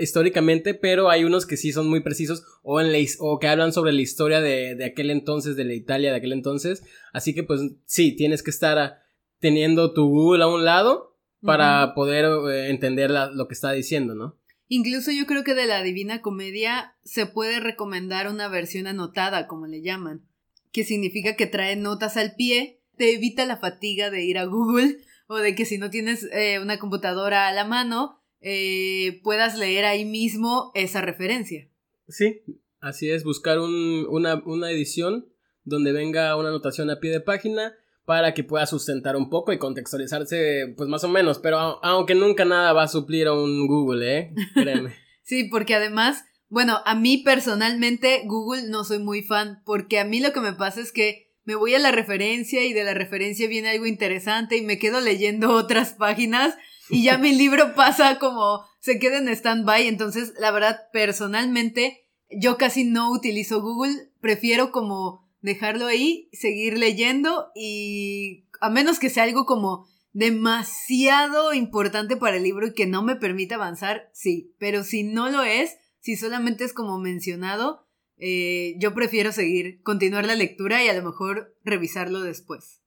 históricamente, 0.00 0.72
pero 0.74 1.10
hay 1.10 1.24
unos 1.24 1.44
que 1.44 1.56
sí 1.56 1.72
son 1.72 1.88
muy 1.88 2.00
precisos 2.00 2.44
o, 2.62 2.80
en 2.80 3.06
o 3.18 3.38
que 3.38 3.48
hablan 3.48 3.72
sobre 3.72 3.92
la 3.92 4.00
historia 4.00 4.40
de, 4.40 4.82
aquel 4.84 5.10
entonces, 5.10 5.56
de 5.56 5.64
la 5.64 5.74
Italia 5.74 6.10
de 6.10 6.16
aquel 6.16 6.32
entonces. 6.32 6.82
Así 7.12 7.34
que 7.34 7.42
pues 7.42 7.60
sí, 7.84 8.16
tienes 8.16 8.42
que 8.42 8.50
estar 8.50 8.78
ah, 8.78 9.02
teniendo 9.40 9.92
tu 9.92 10.08
Google 10.08 10.44
a 10.44 10.48
un 10.48 10.64
lado 10.64 11.18
para 11.42 11.94
poder 11.94 12.24
eh, 12.50 12.70
entender 12.70 13.10
lo 13.10 13.48
que 13.48 13.54
está 13.54 13.72
diciendo, 13.72 14.14
¿no? 14.14 14.38
Incluso 14.68 15.10
yo 15.10 15.26
creo 15.26 15.44
que 15.44 15.54
de 15.54 15.66
la 15.66 15.82
Divina 15.82 16.22
Comedia 16.22 16.94
se 17.04 17.26
puede 17.26 17.60
recomendar 17.60 18.28
una 18.28 18.48
versión 18.48 18.86
anotada, 18.86 19.46
como 19.48 19.66
le 19.66 19.82
llaman, 19.82 20.22
que 20.70 20.84
significa 20.84 21.36
que 21.36 21.46
trae 21.46 21.76
notas 21.76 22.16
al 22.16 22.36
pie, 22.36 22.80
te 22.96 23.12
evita 23.12 23.44
la 23.44 23.58
fatiga 23.58 24.08
de 24.08 24.24
ir 24.24 24.38
a 24.38 24.44
Google 24.44 24.98
o 25.28 25.36
de 25.36 25.54
que 25.54 25.64
si 25.64 25.78
no 25.78 25.90
tienes 25.90 26.28
eh, 26.32 26.58
una 26.60 26.78
computadora 26.78 27.48
a 27.48 27.52
la 27.52 27.64
mano, 27.64 28.22
eh, 28.40 29.20
puedas 29.22 29.56
leer 29.56 29.84
ahí 29.84 30.04
mismo 30.04 30.72
esa 30.74 31.00
referencia. 31.00 31.68
Sí, 32.08 32.42
así 32.80 33.10
es, 33.10 33.24
buscar 33.24 33.58
una, 33.58 34.42
una 34.44 34.70
edición 34.70 35.28
donde 35.64 35.92
venga 35.92 36.36
una 36.36 36.48
anotación 36.48 36.90
a 36.90 36.98
pie 36.98 37.10
de 37.10 37.20
página 37.20 37.74
para 38.04 38.34
que 38.34 38.42
pueda 38.42 38.66
sustentar 38.66 39.16
un 39.16 39.30
poco 39.30 39.52
y 39.52 39.58
contextualizarse, 39.58 40.74
pues 40.76 40.88
más 40.88 41.04
o 41.04 41.08
menos, 41.08 41.38
pero 41.38 41.58
aunque 41.84 42.14
nunca 42.14 42.44
nada 42.44 42.72
va 42.72 42.84
a 42.84 42.88
suplir 42.88 43.28
a 43.28 43.32
un 43.32 43.66
Google, 43.68 44.18
¿eh? 44.18 44.34
Créeme. 44.54 44.94
sí, 45.22 45.44
porque 45.44 45.76
además, 45.76 46.24
bueno, 46.48 46.80
a 46.84 46.96
mí 46.96 47.18
personalmente 47.18 48.22
Google 48.26 48.68
no 48.68 48.82
soy 48.84 48.98
muy 48.98 49.22
fan, 49.22 49.62
porque 49.64 50.00
a 50.00 50.04
mí 50.04 50.20
lo 50.20 50.32
que 50.32 50.40
me 50.40 50.52
pasa 50.52 50.80
es 50.80 50.90
que 50.90 51.31
me 51.44 51.54
voy 51.54 51.74
a 51.74 51.78
la 51.78 51.90
referencia 51.90 52.64
y 52.64 52.72
de 52.72 52.84
la 52.84 52.94
referencia 52.94 53.48
viene 53.48 53.70
algo 53.70 53.86
interesante 53.86 54.56
y 54.56 54.62
me 54.62 54.78
quedo 54.78 55.00
leyendo 55.00 55.50
otras 55.54 55.94
páginas 55.94 56.54
y 56.88 57.04
ya 57.04 57.18
mi 57.18 57.32
libro 57.32 57.74
pasa 57.74 58.18
como 58.18 58.64
se 58.80 58.98
queda 58.98 59.18
en 59.18 59.28
stand-by. 59.28 59.86
Entonces, 59.86 60.34
la 60.38 60.50
verdad, 60.50 60.88
personalmente, 60.92 62.06
yo 62.30 62.58
casi 62.58 62.84
no 62.84 63.10
utilizo 63.10 63.62
Google, 63.62 64.10
prefiero 64.20 64.72
como 64.72 65.30
dejarlo 65.40 65.86
ahí, 65.86 66.28
seguir 66.32 66.78
leyendo 66.78 67.50
y 67.54 68.44
a 68.60 68.70
menos 68.70 68.98
que 68.98 69.10
sea 69.10 69.24
algo 69.24 69.44
como 69.44 69.86
demasiado 70.12 71.54
importante 71.54 72.16
para 72.16 72.36
el 72.36 72.42
libro 72.42 72.68
y 72.68 72.74
que 72.74 72.86
no 72.86 73.02
me 73.02 73.16
permita 73.16 73.54
avanzar, 73.54 74.10
sí, 74.12 74.54
pero 74.58 74.84
si 74.84 75.02
no 75.02 75.30
lo 75.30 75.42
es, 75.42 75.78
si 76.00 76.16
solamente 76.16 76.64
es 76.64 76.72
como 76.72 76.98
mencionado, 76.98 77.86
eh, 78.24 78.76
yo 78.78 78.94
prefiero 78.94 79.32
seguir, 79.32 79.82
continuar 79.82 80.26
la 80.26 80.36
lectura 80.36 80.84
y 80.84 80.88
a 80.88 80.94
lo 80.94 81.02
mejor 81.02 81.56
revisarlo 81.64 82.20
después. 82.20 82.80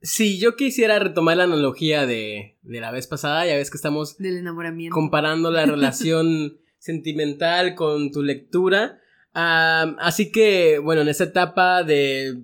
Si 0.00 0.40
yo 0.40 0.56
quisiera 0.56 0.98
retomar 0.98 1.36
la 1.36 1.44
analogía 1.44 2.06
de, 2.06 2.58
de 2.62 2.80
la 2.80 2.90
vez 2.90 3.06
pasada, 3.06 3.46
ya 3.46 3.54
ves 3.54 3.70
que 3.70 3.76
estamos 3.76 4.18
del 4.18 4.38
enamoramiento. 4.38 4.94
comparando 4.94 5.52
la 5.52 5.64
relación 5.64 6.58
sentimental 6.78 7.76
con 7.76 8.10
tu 8.10 8.24
lectura. 8.24 8.98
así 9.32 10.32
que, 10.32 10.80
bueno, 10.80 11.02
en 11.02 11.08
esta 11.08 11.24
etapa 11.24 11.84
de 11.84 12.42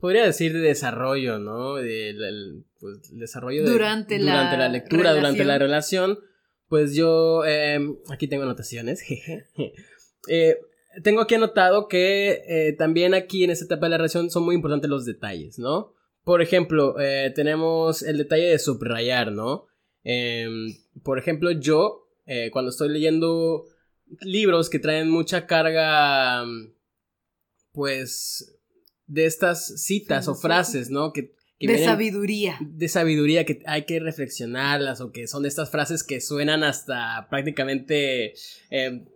podría 0.00 0.24
decir 0.24 0.54
de 0.54 0.60
desarrollo, 0.60 1.38
¿no? 1.38 1.74
De, 1.74 2.14
pues, 2.80 3.00
desarrollo 3.12 3.68
durante, 3.68 4.18
la, 4.18 4.32
durante 4.32 4.56
la 4.56 4.68
lectura, 4.70 5.12
durante 5.12 5.44
la 5.44 5.58
relación. 5.58 6.18
Pues 6.68 6.94
yo, 6.94 7.44
em, 7.44 7.96
aquí 8.10 8.28
tengo 8.28 8.44
anotaciones, 8.44 9.02
eh, 10.28 10.58
tengo 11.02 11.20
aquí 11.20 11.34
anotado 11.34 11.88
que 11.88 12.42
eh, 12.48 12.72
también 12.78 13.14
aquí 13.14 13.44
en 13.44 13.50
esta 13.50 13.64
etapa 13.64 13.86
de 13.86 13.90
la 13.90 13.96
relación 13.98 14.30
son 14.30 14.44
muy 14.44 14.54
importantes 14.54 14.90
los 14.90 15.04
detalles, 15.04 15.58
¿no? 15.58 15.94
Por 16.24 16.42
ejemplo, 16.42 16.98
eh, 17.00 17.32
tenemos 17.34 18.02
el 18.02 18.18
detalle 18.18 18.46
de 18.48 18.58
subrayar, 18.58 19.32
¿no? 19.32 19.66
Em, 20.04 20.76
por 21.02 21.18
ejemplo, 21.18 21.50
yo, 21.50 22.04
cuando 22.52 22.70
estoy 22.70 22.90
leyendo 22.90 23.64
libros 24.20 24.68
que 24.68 24.78
traen 24.78 25.10
mucha 25.10 25.46
carga, 25.46 26.44
pues, 27.72 28.58
de 29.06 29.24
estas 29.24 29.82
citas 29.82 30.28
o 30.28 30.34
frases, 30.34 30.90
¿no? 30.90 31.12
Que, 31.12 31.32
de 31.60 31.84
sabiduría. 31.84 32.56
De 32.60 32.88
sabiduría, 32.88 33.44
que 33.44 33.62
hay 33.66 33.84
que 33.84 33.98
reflexionarlas 33.98 35.00
o 35.00 35.10
que 35.10 35.26
son 35.26 35.42
de 35.42 35.48
estas 35.48 35.70
frases 35.70 36.04
que 36.04 36.20
suenan 36.20 36.62
hasta 36.62 37.26
prácticamente 37.28 38.34
em, 38.70 39.06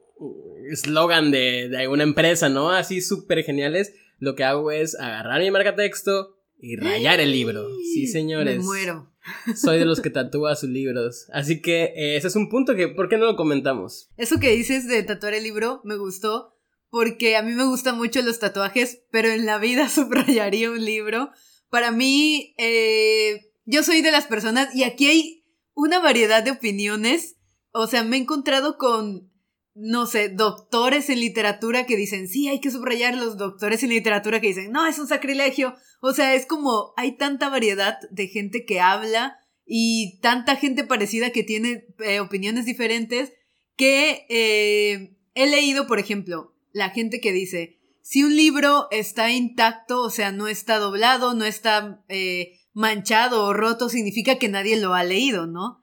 eslogan 0.71 1.31
de, 1.31 1.69
de 1.69 1.79
alguna 1.79 2.03
empresa, 2.03 2.49
¿no? 2.49 2.71
Así 2.71 3.01
súper 3.01 3.43
geniales. 3.45 3.95
Lo 4.19 4.35
que 4.35 4.45
hago 4.45 4.71
es 4.71 4.95
agarrar 4.99 5.41
mi 5.41 5.51
marca 5.51 5.75
texto 5.75 6.37
y 6.61 6.77
rayar 6.77 7.21
el 7.21 7.33
libro. 7.33 7.67
Sí, 7.93 8.07
señores. 8.07 8.59
Me 8.59 8.65
muero. 8.65 9.13
Soy 9.55 9.79
de 9.79 9.85
los 9.85 10.01
que 10.01 10.11
tatúa 10.11 10.55
sus 10.57 10.71
libros. 10.71 11.27
Así 11.33 11.61
que 11.61 11.93
eh, 11.97 12.17
ese 12.17 12.29
es 12.29 12.37
un 12.37 12.49
punto 12.49 12.75
que, 12.75 12.89
¿por 12.89 13.09
qué 13.09 13.19
no 13.19 13.27
lo 13.27 13.37
comentamos? 13.37 14.11
Eso 14.17 14.39
que 14.39 14.51
dices 14.51 14.87
de 14.87 15.03
tatuar 15.03 15.35
el 15.35 15.43
libro 15.43 15.81
me 15.85 15.97
gustó 15.97 16.53
porque 16.93 17.37
a 17.37 17.43
mí 17.43 17.53
me 17.53 17.65
gustan 17.65 17.97
mucho 17.97 18.21
los 18.21 18.39
tatuajes, 18.39 19.03
pero 19.11 19.29
en 19.29 19.47
la 19.47 19.57
vida 19.57 19.89
subrayaría 19.89 20.71
un 20.71 20.85
libro. 20.85 21.31
Para 21.71 21.91
mí, 21.91 22.55
eh, 22.59 23.51
yo 23.65 23.83
soy 23.83 24.03
de 24.03 24.13
las 24.13 24.27
personas, 24.27 24.75
y 24.75 24.85
aquí 24.85 25.07
hay 25.07 25.45
una 25.73 26.01
variedad 26.01 26.43
de 26.43 26.51
opiniones. 26.51 27.37
O 27.73 27.87
sea, 27.87 28.05
me 28.05 28.19
he 28.19 28.21
encontrado 28.21 28.77
con, 28.77 29.32
no 29.75 30.07
sé, 30.07 30.29
doctores 30.29 31.09
en 31.09 31.21
literatura 31.21 31.87
que 31.87 31.97
dicen, 31.97 32.29
sí, 32.29 32.49
hay 32.49 32.61
que 32.61 32.71
subrayar 32.71 33.15
los 33.17 33.39
doctores 33.39 33.83
en 33.83 33.91
literatura 33.91 34.41
que 34.41 34.49
dicen, 34.49 34.71
no, 34.71 34.87
es 34.87 34.99
un 34.99 35.09
sacrilegio. 35.09 35.75
O 36.01 36.13
sea, 36.13 36.35
es 36.35 36.47
como, 36.47 36.93
hay 36.97 37.17
tanta 37.17 37.49
variedad 37.49 37.99
de 38.11 38.29
gente 38.29 38.65
que 38.65 38.81
habla 38.81 39.39
y 39.65 40.19
tanta 40.21 40.57
gente 40.57 40.85
parecida 40.85 41.31
que 41.31 41.43
tiene 41.43 41.87
eh, 42.01 42.21
opiniones 42.21 42.67
diferentes 42.67 43.33
que 43.77 44.27
eh, 44.29 45.17
he 45.35 45.47
leído, 45.47 45.87
por 45.87 45.99
ejemplo, 45.99 46.55
la 46.73 46.91
gente 46.91 47.21
que 47.21 47.33
dice, 47.33 47.79
si 48.03 48.25
un 48.25 48.37
libro 48.37 48.89
está 48.91 49.31
intacto, 49.31 50.03
o 50.03 50.11
sea, 50.11 50.33
no 50.33 50.49
está 50.49 50.79
doblado, 50.79 51.35
no 51.35 51.45
está 51.45 52.05
eh, 52.09 52.59
manchado 52.75 53.45
o 53.45 53.53
roto, 53.53 53.89
significa 53.89 54.37
que 54.37 54.49
nadie 54.49 54.79
lo 54.79 54.95
ha 54.95 55.05
leído, 55.05 55.47
¿no? 55.47 55.82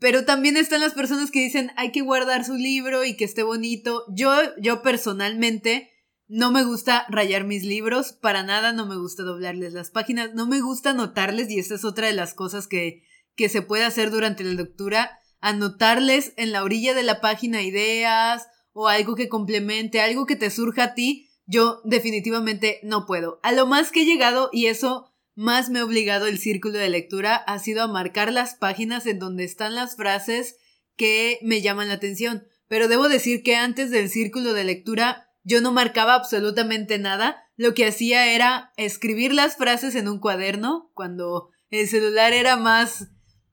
Pero 0.00 0.24
también 0.24 0.56
están 0.56 0.80
las 0.80 0.94
personas 0.94 1.30
que 1.30 1.40
dicen, 1.40 1.70
hay 1.76 1.92
que 1.92 2.02
guardar 2.02 2.44
su 2.44 2.54
libro 2.54 3.04
y 3.04 3.16
que 3.16 3.24
esté 3.24 3.42
bonito. 3.42 4.04
Yo, 4.14 4.32
yo 4.58 4.82
personalmente, 4.82 5.90
no 6.26 6.50
me 6.50 6.64
gusta 6.64 7.06
rayar 7.08 7.44
mis 7.44 7.64
libros, 7.64 8.12
para 8.12 8.42
nada 8.42 8.72
no 8.72 8.86
me 8.86 8.96
gusta 8.96 9.22
doblarles 9.22 9.72
las 9.72 9.90
páginas, 9.90 10.34
no 10.34 10.46
me 10.46 10.60
gusta 10.60 10.90
anotarles, 10.90 11.50
y 11.50 11.58
esta 11.58 11.74
es 11.74 11.84
otra 11.84 12.06
de 12.06 12.14
las 12.14 12.34
cosas 12.34 12.66
que, 12.66 13.02
que 13.36 13.48
se 13.48 13.62
puede 13.62 13.84
hacer 13.84 14.10
durante 14.10 14.42
la 14.42 14.54
lectura, 14.54 15.18
anotarles 15.40 16.32
en 16.36 16.52
la 16.52 16.62
orilla 16.62 16.94
de 16.94 17.02
la 17.02 17.20
página 17.20 17.62
ideas 17.62 18.46
o 18.72 18.88
algo 18.88 19.14
que 19.14 19.28
complemente, 19.28 20.00
algo 20.00 20.26
que 20.26 20.36
te 20.36 20.50
surja 20.50 20.84
a 20.84 20.94
ti, 20.94 21.28
yo 21.46 21.80
definitivamente 21.84 22.80
no 22.82 23.06
puedo. 23.06 23.38
A 23.42 23.52
lo 23.52 23.66
más 23.66 23.90
que 23.90 24.02
he 24.02 24.06
llegado, 24.06 24.48
y 24.52 24.66
eso 24.66 25.13
más 25.34 25.70
me 25.70 25.80
ha 25.80 25.84
obligado 25.84 26.26
el 26.26 26.38
círculo 26.38 26.78
de 26.78 26.88
lectura, 26.88 27.36
ha 27.36 27.58
sido 27.58 27.82
a 27.82 27.88
marcar 27.88 28.32
las 28.32 28.54
páginas 28.54 29.06
en 29.06 29.18
donde 29.18 29.44
están 29.44 29.74
las 29.74 29.96
frases 29.96 30.56
que 30.96 31.38
me 31.42 31.60
llaman 31.60 31.88
la 31.88 31.94
atención. 31.94 32.46
Pero 32.68 32.88
debo 32.88 33.08
decir 33.08 33.42
que 33.42 33.56
antes 33.56 33.90
del 33.90 34.08
círculo 34.08 34.52
de 34.54 34.64
lectura 34.64 35.28
yo 35.42 35.60
no 35.60 35.72
marcaba 35.72 36.14
absolutamente 36.14 36.98
nada. 36.98 37.42
Lo 37.56 37.74
que 37.74 37.86
hacía 37.86 38.32
era 38.34 38.72
escribir 38.76 39.32
las 39.32 39.56
frases 39.56 39.94
en 39.94 40.08
un 40.08 40.18
cuaderno, 40.18 40.90
cuando 40.94 41.50
el 41.70 41.88
celular 41.88 42.32
era 42.32 42.56
más... 42.56 43.08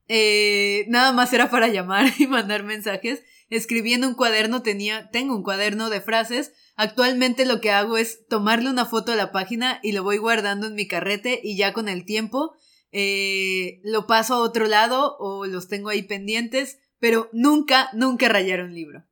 Eh, 0.07 0.85
nada 0.89 1.13
más 1.13 1.31
era 1.31 1.49
para 1.49 1.69
llamar 1.69 2.05
y 2.19 2.27
mandar 2.27 2.63
mensajes 2.63 3.23
escribiendo 3.51 4.07
un 4.07 4.15
cuaderno, 4.15 4.63
tenía, 4.63 5.09
tengo 5.11 5.35
un 5.35 5.43
cuaderno 5.43 5.89
de 5.89 6.01
frases. 6.01 6.53
Actualmente 6.75 7.45
lo 7.45 7.61
que 7.61 7.71
hago 7.71 7.97
es 7.97 8.25
tomarle 8.27 8.69
una 8.69 8.85
foto 8.85 9.11
a 9.11 9.15
la 9.15 9.31
página 9.31 9.79
y 9.83 9.91
lo 9.91 10.03
voy 10.03 10.17
guardando 10.17 10.67
en 10.67 10.75
mi 10.75 10.87
carrete 10.87 11.39
y 11.43 11.57
ya 11.57 11.73
con 11.73 11.89
el 11.89 12.05
tiempo 12.05 12.53
eh, 12.91 13.79
lo 13.83 14.07
paso 14.07 14.35
a 14.35 14.39
otro 14.39 14.67
lado 14.67 15.17
o 15.17 15.45
los 15.45 15.67
tengo 15.67 15.89
ahí 15.89 16.03
pendientes, 16.03 16.79
pero 16.99 17.29
nunca, 17.31 17.89
nunca 17.93 18.29
rayar 18.29 18.63
un 18.63 18.73
libro. 18.73 19.05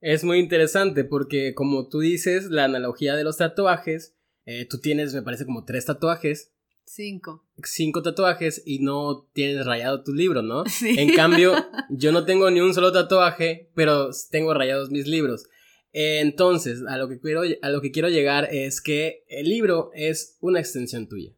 Es 0.00 0.24
muy 0.24 0.38
interesante 0.38 1.04
porque 1.04 1.54
como 1.54 1.88
tú 1.88 2.00
dices, 2.00 2.46
la 2.50 2.64
analogía 2.64 3.16
de 3.16 3.24
los 3.24 3.36
tatuajes, 3.36 4.14
eh, 4.44 4.66
tú 4.66 4.78
tienes, 4.78 5.14
me 5.14 5.22
parece, 5.22 5.44
como 5.44 5.64
tres 5.64 5.84
tatuajes 5.86 6.52
Cinco. 6.88 7.44
Cinco 7.62 8.02
tatuajes 8.02 8.62
y 8.64 8.78
no 8.78 9.28
tienes 9.34 9.66
rayado 9.66 10.02
tu 10.02 10.14
libro, 10.14 10.42
¿no? 10.42 10.64
Sí. 10.68 10.94
En 10.98 11.14
cambio, 11.14 11.54
yo 11.90 12.12
no 12.12 12.24
tengo 12.24 12.50
ni 12.50 12.60
un 12.60 12.72
solo 12.74 12.92
tatuaje, 12.92 13.70
pero 13.74 14.10
tengo 14.30 14.54
rayados 14.54 14.90
mis 14.90 15.06
libros. 15.06 15.44
Entonces, 15.92 16.82
a 16.88 16.96
lo 16.96 17.08
que 17.08 17.20
quiero, 17.20 17.42
a 17.62 17.70
lo 17.70 17.80
que 17.80 17.90
quiero 17.90 18.08
llegar 18.08 18.48
es 18.50 18.80
que 18.80 19.24
el 19.28 19.48
libro 19.48 19.90
es 19.94 20.36
una 20.40 20.60
extensión 20.60 21.08
tuya. 21.08 21.32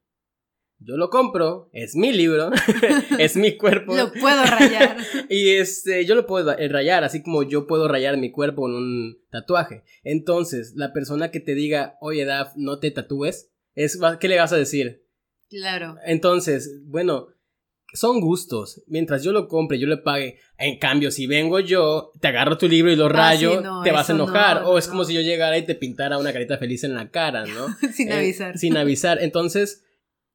Yo 0.83 0.97
lo 0.97 1.11
compro, 1.11 1.69
es 1.75 1.95
mi 1.95 2.11
libro, 2.11 2.51
es 3.19 3.37
mi 3.37 3.59
cuerpo. 3.59 3.95
lo 3.95 4.11
puedo 4.13 4.43
rayar. 4.45 4.97
y 5.29 5.51
este, 5.51 6.07
yo 6.07 6.15
lo 6.15 6.27
puedo 6.27 6.57
rayar, 6.57 7.05
así 7.05 7.23
como 7.23 7.43
yo 7.43 7.67
puedo 7.67 7.87
rayar 7.87 8.17
mi 8.17 8.33
cuerpo 8.33 8.63
con 8.63 8.75
un 8.75 9.19
tatuaje. 9.31 9.85
Entonces, 10.05 10.73
la 10.77 10.95
persona 10.95 11.31
que 11.31 11.41
te 11.41 11.55
diga, 11.55 11.99
oye, 12.01 12.25
Daf, 12.25 12.57
no 12.57 12.79
te 12.79 12.91
tatúes, 12.91 13.53
es, 13.75 14.01
¿qué 14.21 14.29
le 14.29 14.39
vas 14.39 14.55
a 14.55 14.57
decir? 14.57 15.05
Claro. 15.51 15.97
Entonces, 16.07 16.81
bueno, 16.85 17.29
son 17.93 18.21
gustos. 18.21 18.83
Mientras 18.87 19.23
yo 19.23 19.33
lo 19.33 19.49
compre, 19.49 19.79
yo 19.79 19.87
le 19.87 19.97
pague. 19.97 20.39
En 20.59 20.79
cambio, 20.79 21.11
si 21.11 21.27
vengo 21.27 21.61
yo, 21.61 22.13
te 22.21 22.29
agarro 22.29 22.59
tu 22.59 22.69
libro 22.69 22.93
y 22.93 22.97
lo 22.97 23.07
ah, 23.07 23.11
rayo, 23.11 23.63
te 23.83 23.93
vas 23.93 24.11
a 24.11 24.13
enojar. 24.13 24.63
o 24.65 24.79
es 24.79 24.89
como 24.89 25.05
si 25.05 25.15
yo 25.15 25.21
llegara 25.21 25.59
y 25.59 25.67
te 25.67 25.75
pintara 25.75 26.19
una 26.19 26.33
carita 26.33 26.59
feliz 26.59 26.85
en 26.85 26.95
la 26.95 27.11
cara, 27.11 27.45
¿no? 27.47 27.67
sin 27.95 28.11
eh, 28.11 28.15
avisar. 28.15 28.59
Sin 28.59 28.77
avisar. 28.77 29.23
Entonces, 29.23 29.85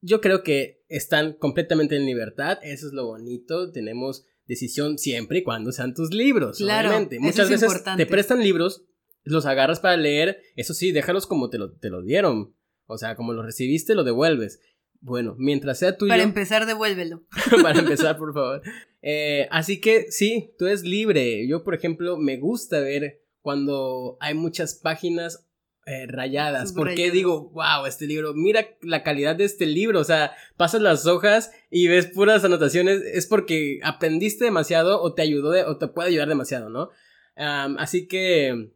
yo 0.02 0.22
creo 0.22 0.44
que 0.44 0.84
están 0.90 1.34
completamente 1.34 1.96
en 1.96 2.06
libertad. 2.06 2.60
Eso 2.64 2.88
es 2.88 2.94
lo 2.94 3.06
bonito. 3.06 3.72
Tenemos 3.72 4.26
decisión 4.48 4.98
siempre 4.98 5.40
y 5.40 5.44
cuando 5.44 5.72
sean 5.72 5.94
tus 5.94 6.14
libros. 6.14 6.58
Claro. 6.58 7.08
Muchas 7.20 7.50
veces 7.50 7.84
te 7.98 8.06
prestan 8.06 8.42
libros, 8.42 8.86
los 9.24 9.46
agarras 9.46 9.80
para 9.80 9.98
leer. 9.98 10.42
Eso 10.56 10.74
sí, 10.74 10.92
déjalos 10.92 11.28
como 11.28 11.50
te 11.50 11.58
lo, 11.58 11.72
te 11.72 11.90
lo 11.90 12.02
dieron. 12.02 12.56
O 12.88 12.98
sea, 12.98 13.16
como 13.16 13.34
lo 13.34 13.42
recibiste, 13.42 13.96
lo 13.96 14.04
devuelves. 14.04 14.60
Bueno, 15.06 15.36
mientras 15.38 15.78
sea 15.78 15.96
tuyo. 15.96 16.10
Para 16.10 16.24
empezar, 16.24 16.66
devuélvelo. 16.66 17.22
para 17.62 17.78
empezar, 17.78 18.18
por 18.18 18.34
favor. 18.34 18.64
Eh, 19.04 19.48
así 19.52 19.80
que 19.80 20.08
sí, 20.10 20.56
tú 20.58 20.66
eres 20.66 20.82
libre. 20.82 21.48
Yo, 21.48 21.64
por 21.64 21.76
ejemplo, 21.76 22.18
me 22.18 22.38
gusta 22.38 22.80
ver 22.80 23.22
cuando 23.42 24.18
hay 24.20 24.34
muchas 24.34 24.74
páginas 24.74 25.46
eh, 25.86 26.08
rayadas. 26.08 26.74
Porque 26.74 27.12
digo, 27.12 27.52
wow, 27.52 27.86
este 27.86 28.08
libro, 28.08 28.34
mira 28.34 28.68
la 28.82 29.04
calidad 29.04 29.36
de 29.36 29.44
este 29.44 29.68
libro. 29.68 30.00
O 30.00 30.04
sea, 30.04 30.36
pasas 30.58 30.82
las 30.82 31.06
hojas 31.06 31.52
y 31.70 31.88
ves 31.88 32.08
puras 32.08 32.44
anotaciones. 32.44 33.04
Es 33.04 33.28
porque 33.28 33.80
aprendiste 33.84 34.46
demasiado 34.46 35.04
o 35.04 35.14
te 35.14 35.22
ayudó 35.22 35.52
o 35.70 35.78
te 35.78 35.88
puede 35.88 36.10
ayudar 36.10 36.30
demasiado, 36.30 36.70
¿no? 36.70 36.90
así 37.38 38.08
que 38.08 38.72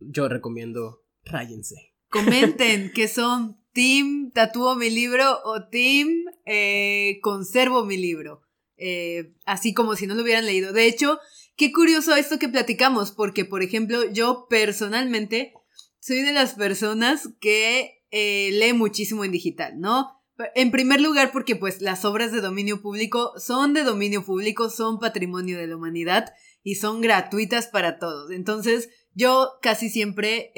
yo 0.00 0.28
recomiendo, 0.28 1.04
ráyense. 1.22 1.92
Comenten 2.08 2.90
que 2.92 3.08
son 3.08 3.58
Team 3.74 4.30
tatúo 4.32 4.76
mi 4.76 4.88
libro 4.88 5.40
o 5.44 5.68
Team 5.68 6.08
eh, 6.46 7.18
conservo 7.22 7.84
mi 7.84 7.96
libro. 7.96 8.40
Eh, 8.76 9.34
así 9.44 9.74
como 9.74 9.96
si 9.96 10.06
no 10.06 10.14
lo 10.14 10.22
hubieran 10.22 10.46
leído. 10.46 10.72
De 10.72 10.86
hecho, 10.86 11.18
qué 11.56 11.72
curioso 11.72 12.14
esto 12.14 12.38
que 12.38 12.48
platicamos, 12.48 13.10
porque 13.10 13.44
por 13.44 13.62
ejemplo, 13.62 14.10
yo 14.12 14.46
personalmente 14.48 15.52
soy 15.98 16.22
de 16.22 16.32
las 16.32 16.54
personas 16.54 17.28
que 17.40 18.02
eh, 18.10 18.50
lee 18.52 18.72
muchísimo 18.74 19.24
en 19.24 19.32
digital, 19.32 19.80
¿no? 19.80 20.20
En 20.54 20.70
primer 20.70 21.00
lugar, 21.00 21.32
porque 21.32 21.56
pues 21.56 21.80
las 21.80 22.04
obras 22.04 22.32
de 22.32 22.40
dominio 22.40 22.80
público 22.80 23.32
son 23.38 23.72
de 23.72 23.82
dominio 23.82 24.24
público, 24.24 24.70
son 24.70 24.98
patrimonio 24.98 25.58
de 25.58 25.66
la 25.66 25.76
humanidad 25.76 26.32
y 26.62 26.76
son 26.76 27.00
gratuitas 27.00 27.66
para 27.68 27.98
todos. 27.98 28.30
Entonces, 28.30 28.88
yo 29.14 29.52
casi 29.62 29.88
siempre 29.88 30.52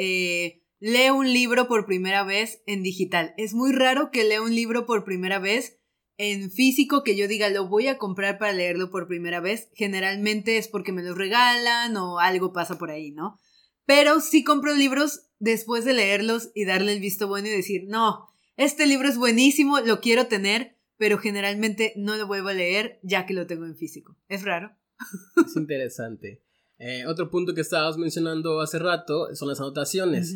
lee 0.79 1.11
un 1.11 1.33
libro 1.33 1.69
por 1.69 1.87
primera 1.87 2.25
vez 2.25 2.63
en 2.67 2.83
digital. 2.83 3.35
Es 3.37 3.55
muy 3.55 3.73
raro 3.73 4.11
que 4.11 4.25
lea 4.25 4.43
un 4.43 4.55
libro 4.55 4.87
por 4.87 5.05
primera 5.05 5.39
vez 5.39 5.79
en 6.19 6.51
físico 6.51 7.03
que 7.03 7.17
yo 7.17 7.29
diga 7.29 7.51
lo 7.51 7.69
voy 7.69 7.89
a 7.89 7.99
comprar 7.99 8.39
para 8.39 8.53
leerlo 8.53 8.91
por 8.91 9.07
primera 9.07 9.41
vez. 9.41 9.69
Generalmente 9.75 10.59
es 10.59 10.69
porque 10.69 10.93
me 10.93 11.03
lo 11.03 11.15
regalan 11.15 11.97
o 11.97 12.19
algo 12.19 12.53
pasa 12.53 12.79
por 12.79 12.91
ahí, 12.91 13.11
¿no? 13.11 13.39
Pero 13.85 14.21
sí 14.21 14.43
compro 14.43 14.75
libros 14.75 15.29
después 15.39 15.85
de 15.85 15.95
leerlos 15.95 16.51
y 16.55 16.65
darle 16.65 16.93
el 16.93 17.01
visto 17.01 17.29
bueno 17.29 17.49
y 17.49 17.53
decir, 17.53 17.85
no, 17.87 18.29
este 18.57 18.87
libro 18.87 19.09
es 19.09 19.19
buenísimo, 19.19 19.81
lo 19.81 20.01
quiero 20.01 20.27
tener, 20.27 20.77
pero 20.97 21.19
generalmente 21.19 21.93
no 21.97 22.17
lo 22.17 22.27
vuelvo 22.27 22.49
a 22.49 22.55
leer 22.55 22.99
ya 23.03 23.27
que 23.27 23.35
lo 23.35 23.47
tengo 23.47 23.67
en 23.67 23.77
físico. 23.77 24.17
Es 24.29 24.43
raro. 24.43 24.73
Es 25.37 25.57
interesante. 25.57 26.43
Eh, 26.79 27.05
otro 27.07 27.31
punto 27.31 27.55
que 27.55 27.61
estabas 27.61 27.97
mencionando 27.97 28.61
hace 28.61 28.79
rato 28.79 29.35
son 29.35 29.49
las 29.49 29.61
anotaciones. 29.61 30.35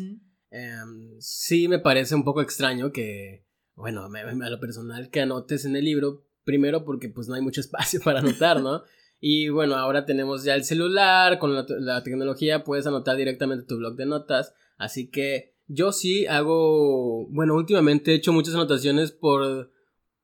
Em, 0.51 1.15
sí 1.19 1.69
me 1.69 1.79
parece 1.79 2.13
un 2.13 2.25
poco 2.25 2.41
extraño 2.41 2.91
que, 2.91 3.45
bueno, 3.73 4.03
a 4.05 4.49
lo 4.49 4.59
personal 4.59 5.09
que 5.09 5.21
anotes 5.21 5.63
en 5.63 5.77
el 5.77 5.85
libro, 5.85 6.25
primero 6.43 6.83
porque 6.83 7.07
pues 7.07 7.29
no 7.29 7.35
hay 7.35 7.41
mucho 7.41 7.61
espacio 7.61 8.01
para 8.03 8.19
anotar, 8.19 8.61
¿no? 8.61 8.83
Y 9.19 9.49
bueno, 9.49 9.75
ahora 9.75 10.05
tenemos 10.05 10.43
ya 10.43 10.55
el 10.55 10.63
celular, 10.63 11.39
con 11.39 11.55
la, 11.55 12.03
tecnología 12.03 12.63
puedes 12.63 12.87
anotar 12.87 13.15
directamente 13.15 13.65
tu 13.65 13.77
blog 13.77 13.95
de 13.95 14.07
notas, 14.07 14.53
así 14.77 15.09
que 15.09 15.53
yo 15.67 15.91
sí 15.91 16.25
hago, 16.25 17.27
bueno, 17.29 17.55
últimamente 17.55 18.11
he 18.11 18.15
hecho 18.15 18.33
muchas 18.33 18.55
anotaciones 18.55 19.11
por, 19.11 19.71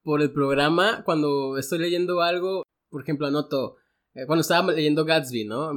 por 0.01 0.21
el 0.21 0.31
programa, 0.31 1.03
cuando 1.05 1.57
estoy 1.57 1.77
leyendo 1.79 2.21
algo, 2.21 2.63
por 2.89 3.03
ejemplo, 3.03 3.27
anoto, 3.27 3.77
eh, 4.15 4.25
cuando 4.25 4.41
estaba 4.41 4.73
leyendo 4.73 5.05
Gatsby, 5.05 5.45
¿no? 5.45 5.69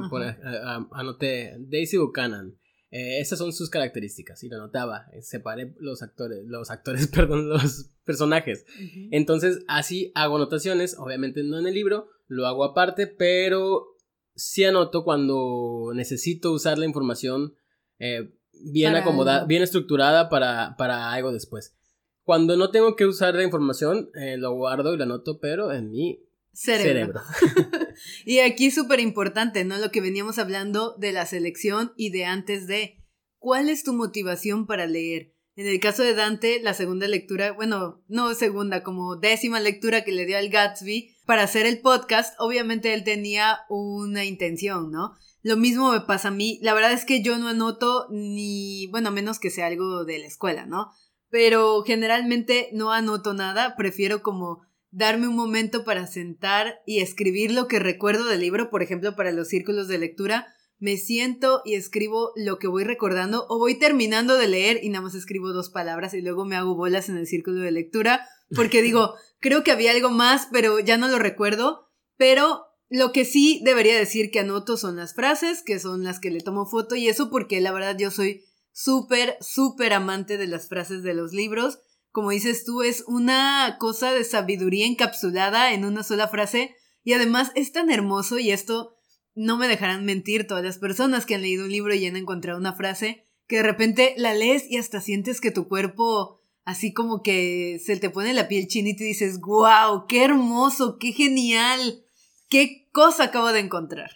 anoté 0.91 1.55
Daisy 1.59 1.97
Buchanan. 1.97 2.57
Eh, 2.91 3.21
esas 3.21 3.39
son 3.39 3.53
sus 3.53 3.69
características 3.69 4.43
y 4.43 4.49
lo 4.49 4.57
notaba. 4.57 5.07
Eh, 5.13 5.21
separé 5.21 5.73
los 5.79 6.01
actores, 6.01 6.45
los 6.45 6.69
actores, 6.69 7.07
perdón, 7.13 7.49
los 7.49 7.89
personajes. 8.03 8.65
Entonces, 9.11 9.63
así 9.67 10.11
hago 10.13 10.35
anotaciones, 10.35 10.97
obviamente 10.99 11.43
no 11.43 11.57
en 11.57 11.67
el 11.67 11.73
libro, 11.73 12.09
lo 12.27 12.45
hago 12.47 12.65
aparte, 12.65 13.07
pero 13.07 13.95
sí 14.35 14.65
anoto 14.65 15.05
cuando 15.05 15.91
necesito 15.95 16.51
usar 16.51 16.77
la 16.77 16.85
información 16.85 17.55
eh, 17.99 18.33
bien 18.51 18.95
acomodada, 18.95 19.45
bien 19.45 19.63
estructurada 19.63 20.29
para, 20.29 20.75
para, 20.77 21.13
algo 21.13 21.31
después. 21.31 21.77
Cuando 22.23 22.57
no 22.57 22.71
tengo 22.71 22.95
que 22.95 23.05
usar 23.05 23.35
la 23.35 23.43
información, 23.43 24.11
lo 24.37 24.53
guardo 24.53 24.93
y 24.93 24.97
lo 24.97 25.03
anoto, 25.03 25.39
pero 25.39 25.71
en 25.71 25.91
mi 25.91 26.23
cerebro. 26.53 27.21
y 28.25 28.39
aquí 28.39 28.71
súper 28.71 28.99
importante, 28.99 29.63
¿no? 29.63 29.77
Lo 29.77 29.91
que 29.91 30.01
veníamos 30.01 30.37
hablando 30.39 30.95
de 30.97 31.11
la 31.11 31.25
selección 31.25 31.93
y 31.95 32.09
de 32.09 32.25
antes 32.25 32.67
de. 32.67 32.97
¿Cuál 33.37 33.69
es 33.69 33.83
tu 33.83 33.93
motivación 33.93 34.67
para 34.67 34.85
leer? 34.85 35.33
En 35.55 35.67
el 35.67 35.79
caso 35.79 36.03
de 36.03 36.13
Dante, 36.13 36.61
la 36.61 36.73
segunda 36.73 37.07
lectura, 37.07 37.51
bueno, 37.51 38.03
no 38.07 38.33
segunda, 38.35 38.83
como 38.83 39.17
décima 39.17 39.59
lectura 39.59 40.03
que 40.03 40.11
le 40.11 40.25
dio 40.25 40.37
al 40.37 40.49
Gatsby 40.49 41.15
para 41.25 41.43
hacer 41.43 41.65
el 41.65 41.81
podcast, 41.81 42.33
obviamente 42.39 42.93
él 42.93 43.03
tenía 43.03 43.59
una 43.69 44.23
intención, 44.23 44.91
¿no? 44.91 45.13
Lo 45.43 45.57
mismo 45.57 45.91
me 45.91 46.01
pasa 46.01 46.29
a 46.29 46.31
mí. 46.31 46.59
La 46.61 46.73
verdad 46.73 46.93
es 46.93 47.03
que 47.03 47.21
yo 47.21 47.37
no 47.37 47.47
anoto 47.47 48.07
ni, 48.11 48.87
bueno, 48.87 49.11
menos 49.11 49.39
que 49.39 49.49
sea 49.49 49.67
algo 49.67 50.05
de 50.05 50.19
la 50.19 50.27
escuela, 50.27 50.65
¿no? 50.65 50.91
Pero 51.29 51.83
generalmente 51.83 52.69
no 52.73 52.91
anoto 52.91 53.33
nada, 53.33 53.75
prefiero 53.75 54.21
como 54.21 54.61
darme 54.91 55.27
un 55.27 55.35
momento 55.35 55.83
para 55.83 56.05
sentar 56.05 56.81
y 56.85 56.99
escribir 56.99 57.51
lo 57.51 57.67
que 57.67 57.79
recuerdo 57.79 58.25
del 58.25 58.41
libro, 58.41 58.69
por 58.69 58.83
ejemplo, 58.83 59.15
para 59.15 59.31
los 59.31 59.47
círculos 59.47 59.87
de 59.87 59.97
lectura, 59.97 60.47
me 60.79 60.97
siento 60.97 61.61
y 61.63 61.75
escribo 61.75 62.31
lo 62.35 62.57
que 62.57 62.67
voy 62.67 62.83
recordando 62.83 63.45
o 63.49 63.57
voy 63.57 63.75
terminando 63.75 64.35
de 64.35 64.47
leer 64.47 64.79
y 64.83 64.89
nada 64.89 65.03
más 65.03 65.15
escribo 65.15 65.53
dos 65.53 65.69
palabras 65.69 66.13
y 66.13 66.21
luego 66.21 66.43
me 66.43 66.55
hago 66.55 66.75
bolas 66.75 67.07
en 67.07 67.17
el 67.17 67.27
círculo 67.27 67.61
de 67.61 67.71
lectura 67.71 68.27
porque 68.55 68.81
digo, 68.81 69.13
creo 69.39 69.63
que 69.63 69.71
había 69.71 69.91
algo 69.91 70.09
más, 70.09 70.47
pero 70.51 70.79
ya 70.79 70.97
no 70.97 71.07
lo 71.07 71.19
recuerdo, 71.19 71.87
pero 72.17 72.65
lo 72.89 73.11
que 73.11 73.25
sí 73.25 73.61
debería 73.63 73.95
decir 73.95 74.31
que 74.31 74.39
anoto 74.39 74.75
son 74.75 74.97
las 74.97 75.13
frases, 75.13 75.63
que 75.63 75.79
son 75.79 76.03
las 76.03 76.19
que 76.19 76.31
le 76.31 76.41
tomo 76.41 76.65
foto 76.65 76.95
y 76.95 77.07
eso 77.07 77.29
porque 77.29 77.61
la 77.61 77.71
verdad 77.71 77.95
yo 77.97 78.11
soy 78.11 78.43
súper, 78.73 79.37
súper 79.39 79.93
amante 79.93 80.37
de 80.37 80.47
las 80.47 80.67
frases 80.67 81.03
de 81.03 81.13
los 81.13 81.31
libros 81.31 81.79
como 82.11 82.31
dices 82.31 82.63
tú, 82.65 82.81
es 82.81 83.03
una 83.07 83.77
cosa 83.79 84.13
de 84.13 84.23
sabiduría 84.23 84.85
encapsulada 84.85 85.73
en 85.73 85.85
una 85.85 86.03
sola 86.03 86.27
frase 86.27 86.75
y 87.03 87.13
además 87.13 87.51
es 87.55 87.71
tan 87.71 87.89
hermoso 87.89 88.39
y 88.39 88.51
esto 88.51 88.95
no 89.33 89.57
me 89.57 89.67
dejarán 89.67 90.05
mentir 90.05 90.45
todas 90.45 90.63
las 90.63 90.77
personas 90.77 91.25
que 91.25 91.35
han 91.35 91.41
leído 91.41 91.65
un 91.65 91.71
libro 91.71 91.93
y 91.93 92.05
han 92.05 92.17
encontrado 92.17 92.59
una 92.59 92.73
frase 92.73 93.25
que 93.47 93.57
de 93.57 93.63
repente 93.63 94.13
la 94.17 94.33
lees 94.33 94.69
y 94.69 94.77
hasta 94.77 95.01
sientes 95.01 95.41
que 95.41 95.51
tu 95.51 95.67
cuerpo 95.67 96.41
así 96.63 96.93
como 96.93 97.21
que 97.21 97.79
se 97.83 97.97
te 97.97 98.09
pone 98.09 98.33
la 98.33 98.47
piel 98.47 98.67
chinita 98.67 99.03
y 99.03 99.07
dices, 99.07 99.39
wow, 99.39 100.05
qué 100.07 100.23
hermoso, 100.23 100.97
qué 100.99 101.11
genial, 101.11 102.03
qué 102.49 102.87
cosa 102.91 103.25
acabo 103.25 103.51
de 103.51 103.59
encontrar. 103.59 104.11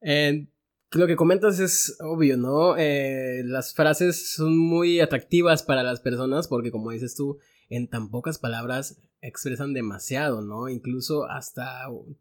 Eh, 0.00 0.48
lo 0.92 1.06
que 1.06 1.16
comentas 1.16 1.58
es 1.58 1.96
obvio, 2.00 2.36
¿no? 2.36 2.76
Eh, 2.76 3.42
las 3.44 3.74
frases 3.74 4.34
son 4.34 4.56
muy 4.56 5.00
atractivas 5.00 5.62
para 5.62 5.82
las 5.82 6.00
personas 6.00 6.48
porque, 6.48 6.70
como 6.70 6.90
dices 6.90 7.14
tú, 7.16 7.38
en 7.68 7.88
tan 7.88 8.10
pocas 8.10 8.38
palabras 8.38 9.02
expresan 9.20 9.72
demasiado, 9.72 10.42
¿no? 10.42 10.68
Incluso 10.68 11.24
hasta 11.24 11.66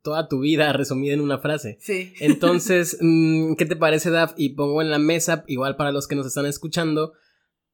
toda 0.01 0.27
tu 0.27 0.39
vida 0.39 0.73
resumida 0.73 1.13
en 1.13 1.21
una 1.21 1.37
frase. 1.37 1.77
Sí. 1.79 2.13
Entonces, 2.19 2.97
mm, 3.01 3.55
¿qué 3.55 3.65
te 3.65 3.75
parece, 3.75 4.09
Daf? 4.09 4.33
Y 4.37 4.49
pongo 4.49 4.81
en 4.81 4.89
la 4.89 4.99
mesa, 4.99 5.43
igual 5.47 5.75
para 5.75 5.91
los 5.91 6.07
que 6.07 6.15
nos 6.15 6.25
están 6.25 6.47
escuchando, 6.47 7.13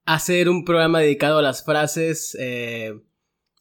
hacer 0.05 0.49
un 0.49 0.65
programa 0.65 0.99
dedicado 0.99 1.39
a 1.39 1.43
las 1.43 1.63
frases 1.63 2.35
eh, 2.39 2.99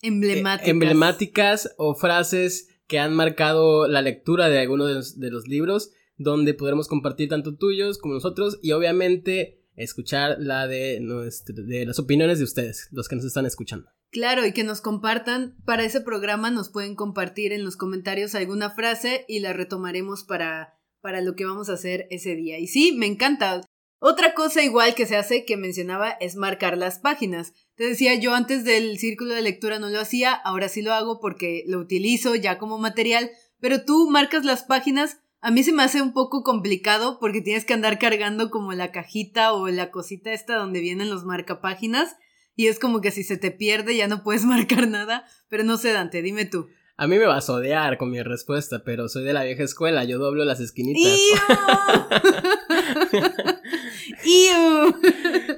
emblemáticas. 0.02 0.68
emblemáticas 0.68 1.74
o 1.76 1.94
frases 1.94 2.68
que 2.88 2.98
han 2.98 3.14
marcado 3.14 3.86
la 3.86 4.02
lectura 4.02 4.48
de 4.48 4.58
alguno 4.58 4.86
de 4.86 5.30
los 5.30 5.46
libros 5.46 5.92
donde 6.20 6.52
podremos 6.52 6.86
compartir 6.86 7.30
tanto 7.30 7.56
tuyos 7.56 7.96
como 7.96 8.12
nosotros 8.12 8.58
y 8.60 8.72
obviamente 8.72 9.64
escuchar 9.74 10.36
la 10.38 10.66
de, 10.66 11.00
de 11.46 11.86
las 11.86 11.98
opiniones 11.98 12.38
de 12.38 12.44
ustedes, 12.44 12.88
los 12.92 13.08
que 13.08 13.16
nos 13.16 13.24
están 13.24 13.46
escuchando. 13.46 13.88
Claro, 14.10 14.44
y 14.44 14.52
que 14.52 14.62
nos 14.62 14.82
compartan, 14.82 15.56
para 15.64 15.82
ese 15.82 16.02
programa 16.02 16.50
nos 16.50 16.68
pueden 16.68 16.94
compartir 16.94 17.54
en 17.54 17.64
los 17.64 17.76
comentarios 17.76 18.34
alguna 18.34 18.68
frase 18.68 19.24
y 19.28 19.40
la 19.40 19.54
retomaremos 19.54 20.24
para, 20.24 20.74
para 21.00 21.22
lo 21.22 21.34
que 21.36 21.46
vamos 21.46 21.70
a 21.70 21.74
hacer 21.74 22.06
ese 22.10 22.36
día. 22.36 22.58
Y 22.58 22.66
sí, 22.66 22.92
me 22.92 23.06
encanta. 23.06 23.62
Otra 23.98 24.34
cosa 24.34 24.62
igual 24.62 24.94
que 24.94 25.06
se 25.06 25.16
hace, 25.16 25.46
que 25.46 25.56
mencionaba, 25.56 26.10
es 26.10 26.36
marcar 26.36 26.76
las 26.76 26.98
páginas. 26.98 27.54
Te 27.76 27.84
decía, 27.84 28.14
yo 28.14 28.34
antes 28.34 28.64
del 28.64 28.98
círculo 28.98 29.32
de 29.32 29.42
lectura 29.42 29.78
no 29.78 29.88
lo 29.88 30.00
hacía, 30.00 30.34
ahora 30.34 30.68
sí 30.68 30.82
lo 30.82 30.92
hago 30.92 31.18
porque 31.18 31.64
lo 31.66 31.78
utilizo 31.78 32.34
ya 32.34 32.58
como 32.58 32.76
material, 32.76 33.30
pero 33.58 33.84
tú 33.84 34.10
marcas 34.10 34.44
las 34.44 34.64
páginas 34.64 35.18
a 35.42 35.50
mí 35.50 35.62
se 35.62 35.72
me 35.72 35.82
hace 35.82 36.02
un 36.02 36.12
poco 36.12 36.42
complicado 36.42 37.18
porque 37.18 37.40
tienes 37.40 37.64
que 37.64 37.72
andar 37.72 37.98
cargando 37.98 38.50
como 38.50 38.72
la 38.72 38.92
cajita 38.92 39.54
o 39.54 39.68
la 39.68 39.90
cosita 39.90 40.32
esta 40.32 40.56
donde 40.56 40.80
vienen 40.80 41.08
los 41.08 41.24
marcapáginas 41.24 42.16
y 42.56 42.66
es 42.66 42.78
como 42.78 43.00
que 43.00 43.10
si 43.10 43.24
se 43.24 43.38
te 43.38 43.50
pierde 43.50 43.96
ya 43.96 44.06
no 44.06 44.22
puedes 44.22 44.44
marcar 44.44 44.86
nada, 44.88 45.24
pero 45.48 45.64
no 45.64 45.78
sé 45.78 45.92
Dante, 45.92 46.22
dime 46.22 46.44
tú. 46.44 46.68
A 46.96 47.06
mí 47.06 47.18
me 47.18 47.24
vas 47.24 47.48
a 47.48 47.54
odiar 47.54 47.96
con 47.96 48.10
mi 48.10 48.22
respuesta, 48.22 48.82
pero 48.84 49.08
soy 49.08 49.24
de 49.24 49.32
la 49.32 49.44
vieja 49.44 49.62
escuela, 49.62 50.04
yo 50.04 50.18
doblo 50.18 50.44
las 50.44 50.60
esquinitas. 50.60 51.10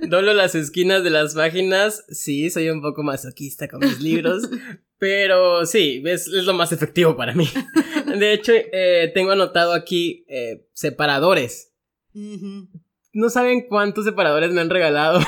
doblo 0.08 0.34
las 0.34 0.54
esquinas 0.54 1.02
de 1.02 1.10
las 1.10 1.34
páginas, 1.34 2.04
sí, 2.08 2.48
soy 2.50 2.68
un 2.68 2.80
poco 2.80 3.02
masoquista 3.02 3.66
con 3.66 3.80
mis 3.80 4.00
libros, 4.00 4.48
pero 4.98 5.66
sí, 5.66 6.00
es, 6.06 6.28
es 6.28 6.44
lo 6.44 6.54
más 6.54 6.70
efectivo 6.70 7.16
para 7.16 7.34
mí. 7.34 7.48
De 8.18 8.32
hecho, 8.32 8.52
eh, 8.54 9.10
tengo 9.14 9.32
anotado 9.32 9.72
aquí 9.72 10.24
eh, 10.28 10.66
separadores. 10.72 11.72
No 12.14 13.30
saben 13.30 13.66
cuántos 13.68 14.04
separadores 14.04 14.50
me 14.52 14.60
han 14.60 14.70
regalado. 14.70 15.20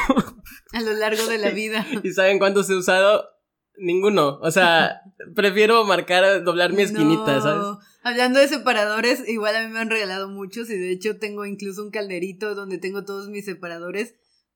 A 0.72 0.80
lo 0.80 0.92
largo 0.92 1.26
de 1.26 1.38
la 1.38 1.50
vida. 1.50 1.86
¿Y 2.02 2.10
saben 2.12 2.38
cuántos 2.38 2.68
he 2.70 2.74
usado? 2.74 3.28
Ninguno. 3.76 4.38
O 4.40 4.50
sea, 4.50 5.02
prefiero 5.34 5.84
marcar, 5.84 6.44
doblar 6.44 6.72
mi 6.72 6.82
esquinita, 6.82 7.40
¿sabes? 7.40 7.78
Hablando 8.02 8.38
de 8.38 8.48
separadores, 8.48 9.26
igual 9.28 9.56
a 9.56 9.66
mí 9.66 9.72
me 9.72 9.80
han 9.80 9.90
regalado 9.90 10.28
muchos 10.28 10.68
y 10.68 10.78
de 10.78 10.92
hecho 10.92 11.18
tengo 11.18 11.46
incluso 11.46 11.82
un 11.82 11.90
calderito 11.90 12.54
donde 12.54 12.78
tengo 12.78 13.04
todos 13.04 13.28
mis 13.28 13.46
separadores 13.46 14.14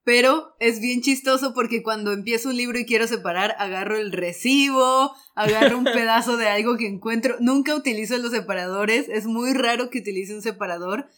pero 0.08 0.56
es 0.58 0.80
bien 0.80 1.02
chistoso 1.02 1.52
porque 1.52 1.82
cuando 1.82 2.12
empiezo 2.12 2.48
un 2.48 2.56
libro 2.56 2.78
y 2.78 2.86
quiero 2.86 3.06
separar, 3.06 3.54
agarro 3.58 3.98
el 3.98 4.10
recibo, 4.10 5.14
agarro 5.34 5.76
un 5.76 5.84
pedazo 5.84 6.38
de 6.38 6.48
algo 6.48 6.78
que 6.78 6.86
encuentro. 6.86 7.36
Nunca 7.40 7.74
utilizo 7.74 8.16
los 8.16 8.30
separadores, 8.30 9.10
es 9.10 9.26
muy 9.26 9.52
raro 9.52 9.90
que 9.90 9.98
utilice 9.98 10.34
un 10.34 10.40
separador. 10.40 11.10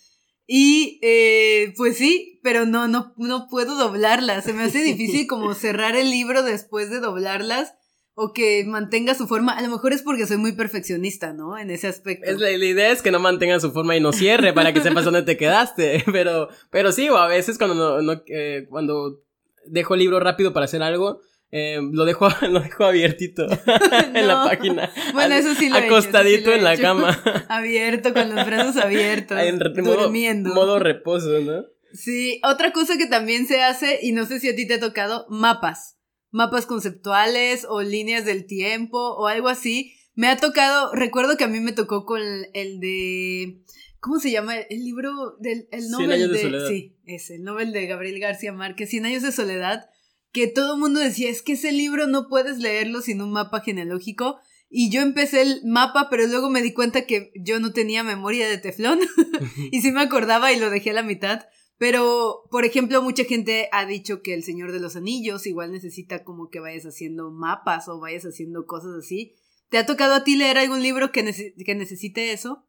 Y 0.45 0.99
eh, 1.03 1.73
pues 1.77 1.99
sí, 1.99 2.41
pero 2.43 2.67
no, 2.67 2.89
no, 2.89 3.15
no 3.17 3.47
puedo 3.49 3.77
doblarlas. 3.77 4.43
Se 4.43 4.55
me 4.55 4.65
hace 4.65 4.83
difícil 4.83 5.29
como 5.29 5.55
cerrar 5.55 5.95
el 5.95 6.11
libro 6.11 6.43
después 6.43 6.91
de 6.91 6.99
doblarlas 6.99 7.75
o 8.23 8.35
que 8.35 8.65
mantenga 8.67 9.15
su 9.15 9.27
forma. 9.27 9.53
A 9.55 9.63
lo 9.63 9.71
mejor 9.71 9.95
es 9.95 10.03
porque 10.03 10.27
soy 10.27 10.37
muy 10.37 10.53
perfeccionista, 10.53 11.33
¿no? 11.33 11.57
En 11.57 11.71
ese 11.71 11.89
aspecto. 11.89 12.31
Es 12.31 12.39
la, 12.39 12.51
idea 12.51 12.91
es 12.91 13.01
que 13.01 13.11
no 13.11 13.19
mantenga 13.19 13.59
su 13.61 13.73
forma 13.73 13.97
y 13.97 14.01
no 14.01 14.13
cierre 14.13 14.53
para 14.53 14.75
que 14.75 14.83
sepas 14.83 15.07
dónde 15.07 15.23
te 15.23 15.39
quedaste. 15.39 16.05
Pero, 16.13 16.49
pero 16.71 16.93
sí, 16.93 17.09
o 17.09 17.17
a 17.17 17.29
veces 17.29 17.57
cuando 17.57 18.03
no, 18.03 18.23
eh, 18.27 18.67
cuando 18.69 19.23
dejo 19.67 19.95
el 19.95 20.01
libro 20.01 20.21
rápido 20.21 20.53
para 20.53 20.65
hacer 20.65 20.83
algo, 20.83 21.21
eh, 21.51 21.79
lo 21.81 22.05
dejo, 22.05 22.29
lo 22.51 22.61
dejo 22.61 22.85
abiertito 22.85 23.47
en 24.15 24.29
la 24.29 24.45
página. 24.45 24.93
Bueno, 25.15 25.35
eso 25.35 25.55
sí 25.55 25.71
lo 25.71 25.77
Acostadito 25.77 26.53
en 26.53 26.63
la 26.63 26.77
cama. 26.77 27.19
Abierto, 27.49 28.13
con 28.13 28.35
los 28.35 28.45
brazos 28.45 28.77
abiertos. 28.77 29.39
En 29.39 29.59
durmiendo. 29.59 30.51
Modo, 30.51 30.67
modo 30.67 30.79
reposo, 30.79 31.41
¿no? 31.41 31.65
Sí, 31.95 32.41
otra 32.45 32.73
cosa 32.73 32.99
que 32.99 33.07
también 33.07 33.47
se 33.47 33.63
hace, 33.63 33.99
y 34.03 34.13
no 34.13 34.27
sé 34.27 34.41
si 34.41 34.49
a 34.49 34.55
ti 34.55 34.67
te 34.67 34.75
ha 34.75 34.81
tocado, 34.81 35.27
mapas. 35.31 36.00
Mapas 36.31 36.67
conceptuales 36.67 37.67
o 37.69 37.83
líneas 37.83 38.25
del 38.25 38.47
tiempo 38.47 38.99
o 38.99 39.27
algo 39.27 39.49
así. 39.49 39.95
Me 40.15 40.29
ha 40.29 40.37
tocado, 40.37 40.93
recuerdo 40.95 41.37
que 41.37 41.45
a 41.45 41.49
mí 41.49 41.61
me 41.61 41.73
tocó 41.73 42.05
con 42.05 42.23
el 42.53 42.81
de 42.81 43.63
¿Cómo 44.01 44.19
se 44.19 44.31
llama? 44.31 44.57
El 44.57 44.83
libro 44.83 45.37
del 45.41 45.69
el 45.71 45.91
Nobel 45.91 46.33
de, 46.33 46.67
Sí, 46.69 46.97
es 47.05 47.31
el 47.31 47.43
Nobel 47.43 47.73
de 47.73 47.87
Gabriel 47.87 48.19
García 48.19 48.53
Márquez, 48.53 48.89
Cien 48.89 49.05
años 49.05 49.23
de 49.23 49.31
soledad, 49.31 49.91
que 50.33 50.47
todo 50.47 50.75
el 50.75 50.81
mundo 50.81 51.01
decía, 51.01 51.29
es 51.29 51.43
que 51.43 51.53
ese 51.53 51.71
libro 51.71 52.07
no 52.07 52.27
puedes 52.29 52.59
leerlo 52.59 53.03
sin 53.03 53.21
un 53.21 53.31
mapa 53.31 53.61
genealógico. 53.61 54.41
Y 54.71 54.91
yo 54.91 55.03
empecé 55.03 55.43
el 55.43 55.61
mapa, 55.67 56.09
pero 56.11 56.27
luego 56.29 56.49
me 56.49 56.63
di 56.63 56.73
cuenta 56.73 57.05
que 57.05 57.33
yo 57.35 57.61
no 57.61 57.73
tenía 57.73 58.03
memoria 58.03 58.49
de 58.49 58.57
teflón. 58.57 59.01
y 59.71 59.83
sí 59.83 59.93
me 59.93 60.01
acordaba 60.01 60.53
y 60.53 60.59
lo 60.59 60.71
dejé 60.71 60.91
a 60.91 60.95
la 60.95 61.03
mitad. 61.03 61.47
Pero, 61.81 62.43
por 62.51 62.67
ejemplo, 62.67 63.01
mucha 63.01 63.25
gente 63.25 63.71
ha 63.73 63.87
dicho 63.87 64.21
que 64.21 64.35
el 64.35 64.43
Señor 64.43 64.71
de 64.71 64.81
los 64.81 64.97
Anillos 64.97 65.47
igual 65.47 65.73
necesita 65.73 66.25
como 66.25 66.51
que 66.51 66.61
vayas 66.61 66.85
haciendo 66.85 67.31
mapas 67.31 67.89
o 67.89 67.99
vayas 67.99 68.27
haciendo 68.27 68.67
cosas 68.67 68.93
así. 68.99 69.33
¿Te 69.71 69.79
ha 69.79 69.87
tocado 69.87 70.13
a 70.13 70.23
ti 70.23 70.37
leer 70.37 70.59
algún 70.59 70.83
libro 70.83 71.11
que, 71.11 71.55
que 71.65 71.75
necesite 71.75 72.33
eso? 72.33 72.67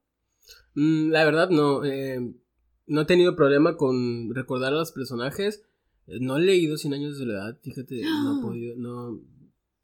Mm, 0.76 1.10
la 1.10 1.26
verdad 1.26 1.50
no. 1.50 1.84
Eh, 1.84 2.22
no 2.88 3.02
he 3.02 3.06
tenido 3.06 3.36
problema 3.36 3.76
con 3.76 4.34
recordar 4.34 4.72
a 4.72 4.78
los 4.78 4.94
personajes. 4.94 5.62
Eh, 6.08 6.20
no 6.22 6.38
he 6.38 6.42
leído 6.42 6.78
Cien 6.78 6.94
años 6.94 7.12
de 7.12 7.26
soledad, 7.26 7.60
fíjate, 7.62 8.02
no 8.04 8.40
he 8.40 8.42
podido, 8.48 8.78
no, 8.78 9.22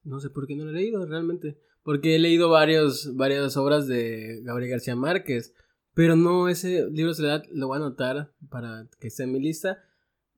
no 0.06 0.22
sé 0.22 0.30
por 0.30 0.48
qué 0.48 0.56
no 0.56 0.64
lo 0.64 0.70
he 0.70 0.76
leído 0.76 1.06
realmente. 1.06 1.58
Porque 1.84 2.16
he 2.16 2.20
leído 2.20 2.48
varios, 2.48 3.14
varias 3.18 3.58
obras 3.58 3.88
de 3.88 4.40
Gabriel 4.44 4.72
García 4.72 4.96
Márquez. 4.96 5.54
Pero 5.98 6.16
no, 6.16 6.48
ese 6.48 6.86
libro 6.92 7.10
de 7.10 7.16
soledad 7.16 7.44
lo 7.52 7.70
voy 7.70 7.78
a 7.78 7.82
anotar 7.82 8.32
para 8.52 8.88
que 9.00 9.08
esté 9.08 9.24
en 9.24 9.32
mi 9.32 9.40
lista. 9.40 9.84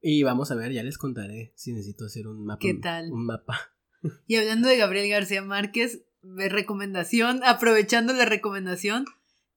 Y 0.02 0.24
vamos 0.24 0.52
a 0.52 0.56
ver, 0.56 0.72
ya 0.72 0.84
les 0.84 0.98
contaré 0.98 1.52
si 1.58 1.74
necesito 1.74 2.06
hacer 2.06 2.28
un 2.28 2.46
mapa. 2.46 2.60
¿Qué 2.62 2.76
tal? 2.76 3.12
Un 3.12 3.26
mapa. 3.26 3.60
Y 4.26 4.38
hablando 4.38 4.70
de 4.70 4.78
Gabriel 4.78 5.10
García 5.10 5.42
Márquez, 5.42 6.06
de 6.22 6.48
recomendación, 6.48 7.42
aprovechando 7.44 8.14
la 8.14 8.24
recomendación, 8.24 9.04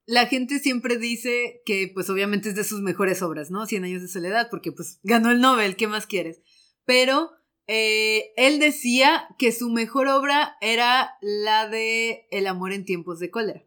la 0.04 0.26
gente 0.26 0.58
siempre 0.58 0.98
dice 0.98 1.62
que 1.64 1.88
pues 1.94 2.10
obviamente 2.10 2.48
es 2.48 2.56
de 2.56 2.64
sus 2.64 2.80
mejores 2.80 3.22
obras, 3.22 3.52
¿no? 3.52 3.64
Cien 3.66 3.84
años 3.84 4.02
de 4.02 4.08
soledad, 4.08 4.48
porque 4.50 4.72
pues 4.72 4.98
ganó 5.04 5.30
el 5.30 5.40
Nobel, 5.40 5.76
¿qué 5.76 5.86
más 5.86 6.08
quieres? 6.08 6.42
Pero 6.84 7.30
eh, 7.68 8.32
él 8.36 8.58
decía 8.58 9.28
que 9.38 9.52
su 9.52 9.70
mejor 9.70 10.08
obra 10.08 10.56
era 10.60 11.12
la 11.20 11.68
de 11.68 12.26
El 12.32 12.48
amor 12.48 12.72
en 12.72 12.84
tiempos 12.84 13.20
de 13.20 13.30
cólera. 13.30 13.64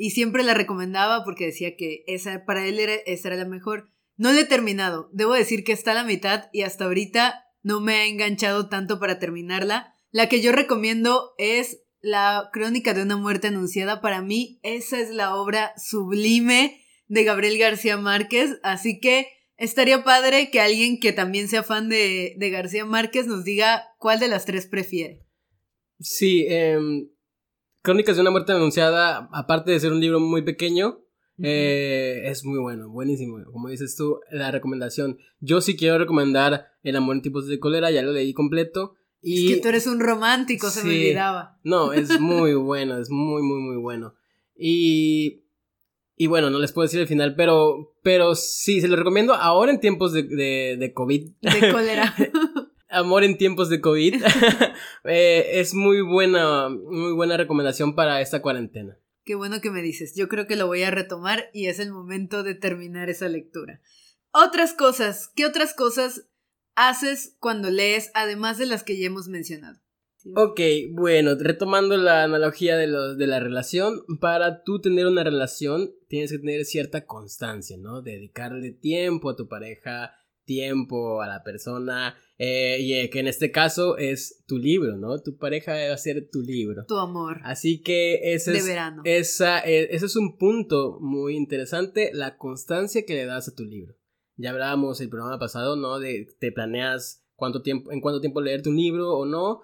Y 0.00 0.10
siempre 0.10 0.44
la 0.44 0.54
recomendaba 0.54 1.24
porque 1.24 1.46
decía 1.46 1.74
que 1.76 2.04
esa, 2.06 2.44
para 2.44 2.64
él 2.64 2.78
era, 2.78 2.94
esa 2.94 3.28
era 3.28 3.36
la 3.36 3.44
mejor. 3.44 3.90
No 4.16 4.30
la 4.32 4.42
he 4.42 4.44
terminado. 4.44 5.10
Debo 5.12 5.34
decir 5.34 5.64
que 5.64 5.72
está 5.72 5.90
a 5.90 5.94
la 5.94 6.04
mitad 6.04 6.44
y 6.52 6.62
hasta 6.62 6.84
ahorita 6.84 7.44
no 7.62 7.80
me 7.80 7.94
ha 7.94 8.06
enganchado 8.06 8.68
tanto 8.68 9.00
para 9.00 9.18
terminarla. 9.18 9.96
La 10.12 10.28
que 10.28 10.40
yo 10.40 10.52
recomiendo 10.52 11.34
es 11.36 11.82
la 12.00 12.48
crónica 12.52 12.94
de 12.94 13.02
una 13.02 13.16
muerte 13.16 13.48
anunciada, 13.48 14.00
para 14.00 14.22
mí 14.22 14.60
esa 14.62 15.00
es 15.00 15.10
la 15.10 15.34
obra 15.34 15.72
sublime 15.76 16.80
de 17.08 17.24
Gabriel 17.24 17.58
García 17.58 17.96
Márquez, 17.96 18.60
así 18.62 19.00
que 19.00 19.26
estaría 19.56 20.04
padre 20.04 20.52
que 20.52 20.60
alguien 20.60 21.00
que 21.00 21.12
también 21.12 21.48
sea 21.48 21.64
fan 21.64 21.88
de, 21.88 22.36
García 22.38 22.84
Márquez 22.84 23.26
nos 23.26 23.44
diga 23.44 23.88
cuál 23.98 24.20
de 24.20 24.28
las 24.28 24.44
tres 24.44 24.68
prefiere. 24.68 25.26
Sí, 25.98 26.46
em, 26.48 27.08
Crónicas 27.82 28.16
de 28.16 28.22
una 28.22 28.30
muerte 28.30 28.52
anunciada, 28.52 29.28
aparte 29.32 29.70
de 29.70 29.80
ser 29.80 29.92
un 29.92 30.00
libro 30.00 30.20
muy 30.20 30.42
pequeño, 30.42 31.00
eh, 31.42 32.22
es 32.24 32.44
muy 32.44 32.58
bueno, 32.58 32.88
buenísimo. 32.88 33.38
Como 33.52 33.68
dices 33.68 33.96
tú, 33.96 34.20
la 34.30 34.50
recomendación. 34.50 35.18
Yo 35.40 35.60
sí 35.60 35.76
quiero 35.76 35.98
recomendar 35.98 36.72
El 36.82 36.96
amor 36.96 37.16
en 37.16 37.22
tipos 37.22 37.46
de 37.46 37.60
cólera, 37.60 37.90
ya 37.90 38.02
lo 38.02 38.12
leí 38.12 38.32
completo. 38.32 38.94
Y, 39.20 39.48
es 39.48 39.56
que 39.56 39.62
tú 39.62 39.68
eres 39.68 39.86
un 39.86 40.00
romántico, 40.00 40.70
se 40.70 40.84
me 40.84 40.90
olvidaba. 40.90 41.58
No, 41.64 41.92
es 41.92 42.08
muy 42.20 42.54
bueno, 42.54 42.98
es 42.98 43.10
muy, 43.10 43.42
muy, 43.42 43.60
muy 43.60 43.76
bueno. 43.76 44.14
Y. 44.56 45.44
Y 46.20 46.26
bueno, 46.26 46.50
no 46.50 46.58
les 46.58 46.72
puedo 46.72 46.84
decir 46.84 46.98
el 46.98 47.06
final, 47.06 47.36
pero, 47.36 47.94
pero 48.02 48.34
sí, 48.34 48.80
se 48.80 48.88
lo 48.88 48.96
recomiendo 48.96 49.34
ahora 49.34 49.70
en 49.70 49.78
tiempos 49.78 50.12
de, 50.12 50.24
de, 50.24 50.76
de 50.76 50.92
COVID. 50.92 51.30
De 51.40 51.72
cólera. 51.72 52.12
Amor 52.90 53.24
en 53.24 53.36
tiempos 53.36 53.68
de 53.68 53.80
COVID. 53.80 54.22
Eh, 55.04 55.60
es 55.60 55.74
muy 55.74 56.02
buena, 56.02 56.68
muy 56.68 57.12
buena 57.12 57.36
recomendación 57.36 57.94
para 57.94 58.20
esta 58.20 58.42
cuarentena. 58.42 58.98
Qué 59.24 59.34
bueno 59.36 59.60
que 59.60 59.70
me 59.70 59.80
dices. 59.80 60.14
Yo 60.14 60.28
creo 60.28 60.46
que 60.46 60.56
lo 60.56 60.66
voy 60.66 60.82
a 60.82 60.90
retomar 60.90 61.50
y 61.54 61.66
es 61.66 61.78
el 61.78 61.92
momento 61.92 62.42
de 62.42 62.54
terminar 62.54 63.08
esa 63.08 63.28
lectura. 63.28 63.80
Otras 64.32 64.74
cosas. 64.74 65.32
¿Qué 65.34 65.46
otras 65.46 65.72
cosas 65.72 66.28
haces 66.74 67.36
cuando 67.40 67.70
lees, 67.70 68.10
además 68.14 68.58
de 68.58 68.66
las 68.66 68.84
que 68.84 68.98
ya 68.98 69.06
hemos 69.06 69.28
mencionado? 69.28 69.80
Ok, 70.34 70.60
bueno, 70.90 71.36
retomando 71.38 71.96
la 71.96 72.24
analogía 72.24 72.76
de, 72.76 72.86
de 73.16 73.26
la 73.26 73.40
relación, 73.40 74.02
para 74.20 74.62
tú 74.62 74.80
tener 74.80 75.06
una 75.06 75.24
relación 75.24 75.94
tienes 76.08 76.32
que 76.32 76.38
tener 76.38 76.64
cierta 76.64 77.06
constancia, 77.06 77.76
¿no? 77.78 78.02
Dedicarle 78.02 78.72
tiempo 78.72 79.30
a 79.30 79.36
tu 79.36 79.48
pareja, 79.48 80.12
tiempo 80.44 81.22
a 81.22 81.28
la 81.28 81.42
persona, 81.44 82.16
eh, 82.38 82.78
y 82.80 82.94
eh, 82.94 83.10
que 83.10 83.18
en 83.18 83.26
este 83.26 83.50
caso 83.50 83.98
es 83.98 84.44
tu 84.46 84.58
libro, 84.58 84.96
¿no? 84.96 85.20
Tu 85.20 85.36
pareja 85.36 85.72
va 85.72 85.92
a 85.92 85.98
ser 85.98 86.28
tu 86.30 86.40
libro. 86.40 86.84
Tu 86.86 86.96
amor. 86.96 87.40
Así 87.42 87.82
que 87.82 88.32
ese 88.34 88.52
de 88.52 88.58
es, 88.58 88.66
verano. 88.66 89.02
Esa, 89.04 89.58
eh, 89.60 89.88
ese 89.90 90.06
es 90.06 90.14
un 90.14 90.38
punto 90.38 90.98
muy 91.00 91.34
interesante, 91.34 92.10
la 92.14 92.36
constancia 92.36 93.04
que 93.04 93.14
le 93.14 93.26
das 93.26 93.48
a 93.48 93.54
tu 93.56 93.64
libro. 93.64 93.96
Ya 94.36 94.50
hablábamos 94.50 95.00
el 95.00 95.08
programa 95.08 95.40
pasado, 95.40 95.74
¿no? 95.74 95.98
De 95.98 96.28
te 96.38 96.52
planeas 96.52 97.24
cuánto 97.34 97.62
tiempo, 97.62 97.90
en 97.90 98.00
cuánto 98.00 98.20
tiempo 98.20 98.40
leerte 98.40 98.68
un 98.68 98.76
libro 98.76 99.16
o 99.16 99.26
no. 99.26 99.62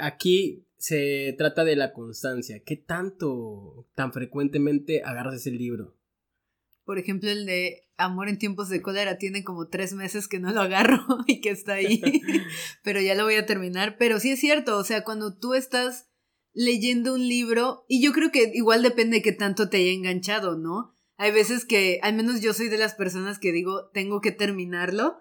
Aquí 0.00 0.66
se 0.76 1.34
trata 1.38 1.64
de 1.64 1.76
la 1.76 1.92
constancia. 1.92 2.60
¿Qué 2.64 2.76
tanto, 2.76 3.86
tan 3.94 4.12
frecuentemente 4.12 5.02
agarras 5.04 5.36
ese 5.36 5.52
libro? 5.52 5.94
Por 6.90 6.98
ejemplo, 6.98 7.30
el 7.30 7.46
de 7.46 7.88
Amor 7.98 8.28
en 8.28 8.36
tiempos 8.36 8.68
de 8.68 8.82
cólera 8.82 9.16
tiene 9.16 9.44
como 9.44 9.68
tres 9.68 9.92
meses 9.92 10.26
que 10.26 10.40
no 10.40 10.50
lo 10.50 10.60
agarro 10.60 11.06
y 11.28 11.40
que 11.40 11.50
está 11.50 11.74
ahí, 11.74 12.02
pero 12.82 13.00
ya 13.00 13.14
lo 13.14 13.22
voy 13.22 13.36
a 13.36 13.46
terminar. 13.46 13.94
Pero 13.96 14.18
sí 14.18 14.32
es 14.32 14.40
cierto, 14.40 14.76
o 14.76 14.82
sea, 14.82 15.04
cuando 15.04 15.38
tú 15.38 15.54
estás 15.54 16.08
leyendo 16.52 17.14
un 17.14 17.28
libro, 17.28 17.84
y 17.86 18.02
yo 18.02 18.10
creo 18.10 18.32
que 18.32 18.50
igual 18.54 18.82
depende 18.82 19.18
de 19.18 19.22
qué 19.22 19.30
tanto 19.30 19.68
te 19.68 19.76
haya 19.76 19.92
enganchado, 19.92 20.56
¿no? 20.56 20.96
Hay 21.16 21.30
veces 21.30 21.64
que, 21.64 22.00
al 22.02 22.14
menos 22.14 22.40
yo 22.40 22.54
soy 22.54 22.66
de 22.68 22.78
las 22.78 22.94
personas 22.94 23.38
que 23.38 23.52
digo, 23.52 23.88
tengo 23.90 24.20
que 24.20 24.32
terminarlo. 24.32 25.18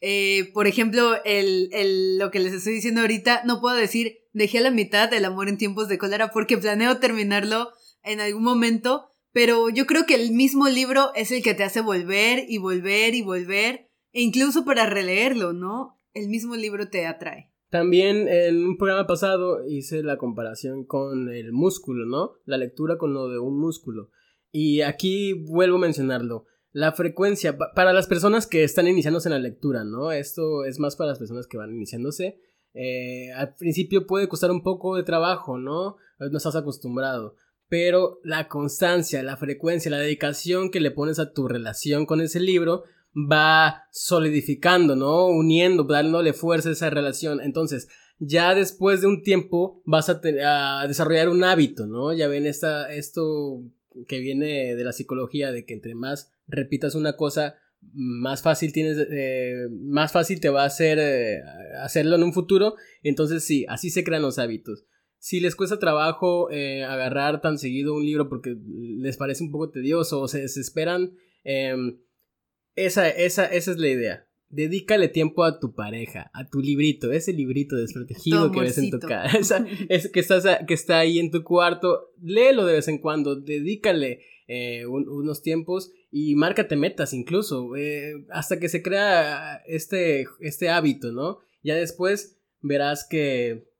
Eh, 0.00 0.50
por 0.52 0.66
ejemplo, 0.66 1.22
el, 1.24 1.68
el, 1.72 2.18
lo 2.18 2.32
que 2.32 2.40
les 2.40 2.52
estoy 2.52 2.72
diciendo 2.72 3.02
ahorita, 3.02 3.44
no 3.44 3.60
puedo 3.60 3.76
decir, 3.76 4.24
dejé 4.32 4.58
a 4.58 4.62
la 4.62 4.72
mitad 4.72 5.14
el 5.14 5.24
amor 5.24 5.48
en 5.48 5.56
tiempos 5.56 5.86
de 5.86 5.98
cólera 5.98 6.32
porque 6.32 6.58
planeo 6.58 6.98
terminarlo 6.98 7.70
en 8.02 8.20
algún 8.20 8.42
momento, 8.42 9.11
pero 9.32 9.70
yo 9.70 9.86
creo 9.86 10.04
que 10.06 10.14
el 10.14 10.32
mismo 10.32 10.68
libro 10.68 11.10
es 11.14 11.30
el 11.32 11.42
que 11.42 11.54
te 11.54 11.64
hace 11.64 11.80
volver 11.80 12.44
y 12.48 12.58
volver 12.58 13.14
y 13.14 13.22
volver, 13.22 13.88
e 14.12 14.22
incluso 14.22 14.64
para 14.64 14.86
releerlo, 14.86 15.52
¿no? 15.52 15.96
El 16.12 16.28
mismo 16.28 16.54
libro 16.54 16.88
te 16.88 17.06
atrae. 17.06 17.50
También 17.70 18.28
en 18.28 18.66
un 18.66 18.76
programa 18.76 19.06
pasado 19.06 19.66
hice 19.66 20.02
la 20.02 20.18
comparación 20.18 20.84
con 20.84 21.30
el 21.30 21.52
músculo, 21.52 22.04
¿no? 22.04 22.32
La 22.44 22.58
lectura 22.58 22.98
con 22.98 23.14
lo 23.14 23.28
de 23.30 23.38
un 23.38 23.58
músculo. 23.58 24.10
Y 24.50 24.82
aquí 24.82 25.32
vuelvo 25.32 25.76
a 25.76 25.80
mencionarlo. 25.80 26.44
La 26.72 26.92
frecuencia, 26.92 27.56
para 27.56 27.94
las 27.94 28.06
personas 28.06 28.46
que 28.46 28.62
están 28.62 28.88
iniciándose 28.88 29.28
en 29.28 29.34
la 29.34 29.38
lectura, 29.38 29.84
¿no? 29.84 30.12
Esto 30.12 30.66
es 30.66 30.78
más 30.78 30.96
para 30.96 31.10
las 31.10 31.18
personas 31.18 31.46
que 31.46 31.56
van 31.56 31.74
iniciándose. 31.74 32.38
Eh, 32.74 33.32
al 33.32 33.54
principio 33.54 34.06
puede 34.06 34.28
costar 34.28 34.50
un 34.50 34.62
poco 34.62 34.96
de 34.96 35.02
trabajo, 35.02 35.56
¿no? 35.56 35.96
No 36.18 36.36
estás 36.36 36.56
acostumbrado. 36.56 37.36
Pero 37.72 38.20
la 38.22 38.48
constancia, 38.48 39.22
la 39.22 39.38
frecuencia, 39.38 39.90
la 39.90 39.96
dedicación 39.96 40.70
que 40.70 40.78
le 40.78 40.90
pones 40.90 41.18
a 41.18 41.32
tu 41.32 41.48
relación 41.48 42.04
con 42.04 42.20
ese 42.20 42.38
libro 42.38 42.84
va 43.16 43.84
solidificando, 43.90 44.94
¿no? 44.94 45.28
Uniendo, 45.28 45.84
dándole 45.84 46.34
fuerza 46.34 46.68
a 46.68 46.72
esa 46.72 46.90
relación. 46.90 47.40
Entonces, 47.40 47.88
ya 48.18 48.54
después 48.54 49.00
de 49.00 49.06
un 49.06 49.22
tiempo 49.22 49.80
vas 49.86 50.10
a, 50.10 50.20
desarrollar 50.86 51.30
un 51.30 51.44
hábito, 51.44 51.86
¿no? 51.86 52.12
Ya 52.12 52.28
ven 52.28 52.44
esta, 52.44 52.92
esto 52.92 53.62
que 54.06 54.18
viene 54.18 54.76
de 54.76 54.84
la 54.84 54.92
psicología, 54.92 55.50
de 55.50 55.64
que 55.64 55.72
entre 55.72 55.94
más 55.94 56.30
repitas 56.46 56.94
una 56.94 57.16
cosa, 57.16 57.56
más 57.94 58.42
fácil 58.42 58.74
tienes, 58.74 58.98
eh, 59.10 59.66
más 59.70 60.12
fácil 60.12 60.40
te 60.40 60.50
va 60.50 60.64
a 60.64 60.66
hacer 60.66 60.98
eh, 61.00 61.40
hacerlo 61.80 62.16
en 62.16 62.22
un 62.22 62.34
futuro. 62.34 62.74
Entonces 63.02 63.44
sí, 63.44 63.64
así 63.66 63.88
se 63.88 64.04
crean 64.04 64.20
los 64.20 64.38
hábitos. 64.38 64.84
Si 65.22 65.38
les 65.38 65.54
cuesta 65.54 65.78
trabajo 65.78 66.50
eh, 66.50 66.82
agarrar 66.82 67.40
tan 67.40 67.56
seguido 67.56 67.94
un 67.94 68.04
libro 68.04 68.28
porque 68.28 68.56
les 68.66 69.16
parece 69.16 69.44
un 69.44 69.52
poco 69.52 69.70
tedioso 69.70 70.20
o 70.20 70.26
se 70.26 70.40
desesperan, 70.40 71.12
em, 71.44 72.00
esa, 72.74 73.08
esa, 73.08 73.46
esa 73.46 73.70
es 73.70 73.78
la 73.78 73.88
idea. 73.88 74.26
Dedícale 74.48 75.06
tiempo 75.06 75.44
a 75.44 75.60
tu 75.60 75.76
pareja, 75.76 76.28
a 76.34 76.48
tu 76.48 76.58
librito, 76.58 77.12
ese 77.12 77.32
librito 77.32 77.76
desprotegido 77.76 78.50
que 78.50 78.62
ves 78.62 78.78
en 78.78 78.90
tu 78.90 78.98
casa, 78.98 79.64
es 79.88 80.10
que, 80.10 80.18
estás, 80.18 80.44
que 80.66 80.74
está 80.74 80.98
ahí 80.98 81.20
en 81.20 81.30
tu 81.30 81.44
cuarto, 81.44 82.10
léelo 82.20 82.66
de 82.66 82.74
vez 82.74 82.88
en 82.88 82.98
cuando, 82.98 83.36
dedícale 83.36 84.22
eh, 84.48 84.86
unos 84.86 85.40
tiempos 85.40 85.92
y 86.10 86.34
márcate 86.34 86.74
metas 86.74 87.12
incluso, 87.12 87.76
eh, 87.76 88.26
hasta 88.30 88.58
que 88.58 88.68
se 88.68 88.82
crea 88.82 89.62
este, 89.68 90.26
este 90.40 90.68
hábito, 90.68 91.12
¿no? 91.12 91.38
Ya 91.62 91.76
después 91.76 92.40
verás 92.60 93.06
que 93.08 93.70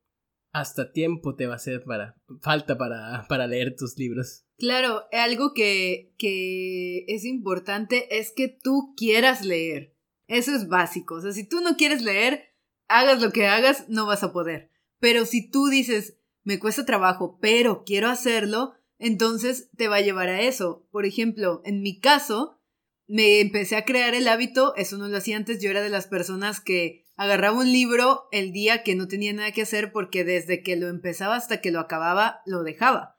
hasta 0.53 0.93
tiempo 0.93 1.35
te 1.35 1.47
va 1.47 1.55
a 1.55 1.57
hacer 1.57 1.83
para 1.85 2.17
falta 2.41 2.77
para, 2.77 3.27
para 3.29 3.47
leer 3.47 3.75
tus 3.77 3.97
libros. 3.97 4.45
Claro, 4.59 5.05
algo 5.13 5.55
que, 5.55 6.15
que 6.19 7.05
es 7.09 7.25
importante 7.25 8.19
es 8.19 8.33
que 8.33 8.49
tú 8.49 8.95
quieras 8.97 9.45
leer. 9.45 9.97
Eso 10.29 10.55
es 10.55 10.69
básico. 10.69 11.17
O 11.17 11.21
sea, 11.21 11.33
si 11.33 11.49
tú 11.49 11.61
no 11.61 11.77
quieres 11.77 12.03
leer, 12.03 12.55
hagas 12.89 13.21
lo 13.21 13.33
que 13.33 13.47
hagas, 13.47 13.89
no 13.89 14.07
vas 14.07 14.23
a 14.23 14.33
poder. 14.33 14.71
Pero 15.01 15.27
si 15.27 15.51
tú 15.51 15.67
dices, 15.69 16.19
me 16.45 16.59
cuesta 16.59 16.85
trabajo, 16.85 17.39
pero 17.41 17.83
quiero 17.85 18.09
hacerlo, 18.09 18.75
entonces 18.99 19.71
te 19.77 19.89
va 19.89 19.97
a 19.97 20.03
llevar 20.03 20.29
a 20.29 20.43
eso. 20.43 20.87
Por 20.91 21.07
ejemplo, 21.07 21.63
en 21.65 21.83
mi 21.83 21.99
caso, 21.99 22.61
me 23.07 23.41
empecé 23.41 23.77
a 23.77 23.85
crear 23.85 24.15
el 24.15 24.29
hábito, 24.29 24.75
eso 24.77 24.97
no 24.97 25.09
lo 25.09 25.17
hacía 25.17 25.37
antes, 25.37 25.61
yo 25.61 25.71
era 25.71 25.83
de 25.83 25.91
las 25.91 26.07
personas 26.07 26.61
que 26.61 27.02
agarraba 27.23 27.59
un 27.59 27.71
libro 27.71 28.27
el 28.33 28.53
día 28.53 28.83
que 28.83 28.97
no 28.97 29.07
tenía 29.07 29.33
nada 29.33 29.53
que 29.53 29.63
hacer 29.63 29.93
porque 29.93 30.25
desde 30.25 30.65
que 30.65 30.75
lo 30.75 30.89
empezaba 30.89 31.37
hasta 31.37 31.61
que 31.61 31.71
lo 31.71 31.79
acababa 31.79 32.41
lo 32.47 32.65
dejaba. 32.65 33.17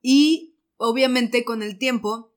Y 0.00 0.60
obviamente 0.76 1.44
con 1.44 1.60
el 1.60 1.76
tiempo 1.76 2.36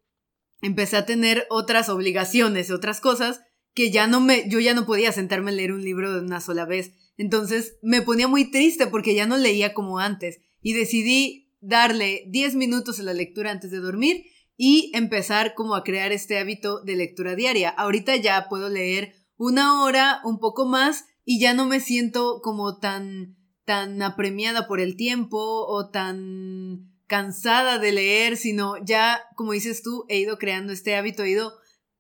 empecé 0.61 0.97
a 0.97 1.05
tener 1.05 1.45
otras 1.51 1.89
obligaciones, 1.89 2.71
otras 2.71 3.01
cosas 3.01 3.41
que 3.75 3.91
ya 3.91 4.07
no 4.07 4.19
me, 4.19 4.49
yo 4.49 4.59
ya 4.59 4.73
no 4.73 4.87
podía 4.87 5.11
sentarme 5.11 5.51
a 5.51 5.53
leer 5.53 5.73
un 5.73 5.83
libro 5.83 6.11
de 6.11 6.21
una 6.21 6.41
sola 6.41 6.65
vez. 6.65 6.93
Entonces 7.17 7.77
me 7.83 8.01
ponía 8.01 8.27
muy 8.27 8.49
triste 8.49 8.87
porque 8.87 9.13
ya 9.13 9.27
no 9.27 9.37
leía 9.37 9.75
como 9.75 9.99
antes 9.99 10.39
y 10.63 10.73
decidí 10.73 11.53
darle 11.61 12.23
10 12.29 12.55
minutos 12.55 12.99
a 12.99 13.03
la 13.03 13.13
lectura 13.13 13.51
antes 13.51 13.69
de 13.69 13.77
dormir 13.77 14.25
y 14.57 14.91
empezar 14.95 15.53
como 15.53 15.75
a 15.75 15.83
crear 15.83 16.11
este 16.11 16.39
hábito 16.39 16.81
de 16.81 16.95
lectura 16.95 17.35
diaria. 17.35 17.69
Ahorita 17.69 18.15
ya 18.15 18.47
puedo 18.49 18.69
leer 18.69 19.13
una 19.37 19.83
hora, 19.83 20.21
un 20.23 20.39
poco 20.39 20.65
más 20.65 21.05
y 21.23 21.39
ya 21.39 21.53
no 21.53 21.65
me 21.65 21.79
siento 21.79 22.39
como 22.41 22.77
tan 22.77 23.35
tan 23.65 24.01
apremiada 24.03 24.67
por 24.67 24.79
el 24.79 24.95
tiempo 24.95 25.39
o 25.39 25.89
tan 25.89 26.91
cansada 27.07 27.79
de 27.79 27.91
leer, 27.91 28.37
sino 28.37 28.75
ya, 28.83 29.21
como 29.35 29.51
dices 29.51 29.81
tú, 29.83 30.05
he 30.07 30.19
ido 30.19 30.37
creando 30.37 30.71
este 30.71 30.95
hábito, 30.95 31.23
he 31.23 31.31
ido 31.31 31.53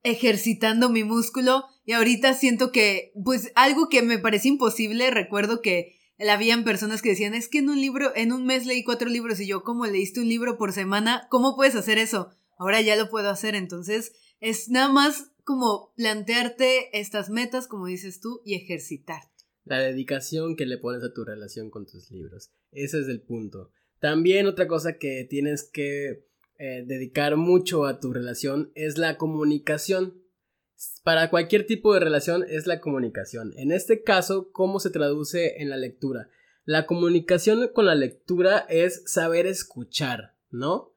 ejercitando 0.03 0.89
mi 0.89 1.03
músculo 1.03 1.65
y 1.83 1.93
ahorita 1.93 2.33
siento 2.35 2.71
que, 2.71 3.11
pues 3.23 3.51
algo 3.55 3.89
que 3.89 4.03
me 4.03 4.19
parece 4.19 4.47
imposible, 4.47 5.09
recuerdo 5.11 5.61
que 5.61 5.95
habían 6.29 6.63
personas 6.63 7.01
que 7.01 7.09
decían, 7.09 7.33
es 7.33 7.49
que 7.49 7.59
en 7.59 7.69
un 7.69 7.81
libro, 7.81 8.15
en 8.15 8.31
un 8.31 8.45
mes 8.45 8.65
leí 8.65 8.83
cuatro 8.83 9.09
libros 9.09 9.39
y 9.39 9.47
yo, 9.47 9.63
¿cómo 9.63 9.85
leíste 9.85 10.21
un 10.21 10.29
libro 10.29 10.57
por 10.57 10.71
semana? 10.71 11.27
¿Cómo 11.29 11.55
puedes 11.55 11.75
hacer 11.75 11.97
eso? 11.97 12.29
Ahora 12.57 12.79
ya 12.81 12.95
lo 12.95 13.09
puedo 13.09 13.29
hacer, 13.29 13.55
entonces 13.55 14.13
es 14.39 14.69
nada 14.69 14.89
más 14.89 15.31
como 15.45 15.93
plantearte 15.95 16.99
estas 16.99 17.29
metas, 17.29 17.67
como 17.67 17.85
dices 17.85 18.19
tú, 18.19 18.41
y 18.43 18.55
ejercitar. 18.55 19.21
La 19.63 19.79
dedicación 19.79 20.55
que 20.55 20.65
le 20.65 20.77
pones 20.77 21.03
a 21.03 21.13
tu 21.13 21.23
relación 21.23 21.69
con 21.69 21.85
tus 21.85 22.11
libros. 22.11 22.51
Ese 22.71 22.99
es 22.99 23.07
el 23.07 23.21
punto. 23.21 23.71
También 23.99 24.47
otra 24.47 24.67
cosa 24.67 24.97
que 24.97 25.25
tienes 25.29 25.63
que 25.63 26.27
eh, 26.57 26.83
dedicar 26.85 27.37
mucho 27.37 27.85
a 27.85 27.99
tu 27.99 28.11
relación 28.11 28.71
es 28.75 28.97
la 28.97 29.17
comunicación. 29.17 30.21
Para 31.03 31.29
cualquier 31.29 31.65
tipo 31.65 31.93
de 31.93 31.99
relación 31.99 32.43
es 32.47 32.67
la 32.67 32.81
comunicación. 32.81 33.53
En 33.55 33.71
este 33.71 34.03
caso, 34.03 34.51
¿cómo 34.51 34.79
se 34.79 34.89
traduce 34.89 35.61
en 35.61 35.69
la 35.69 35.77
lectura? 35.77 36.29
La 36.63 36.87
comunicación 36.87 37.69
con 37.73 37.85
la 37.85 37.95
lectura 37.95 38.65
es 38.69 39.03
saber 39.05 39.45
escuchar, 39.45 40.35
¿no? 40.49 40.95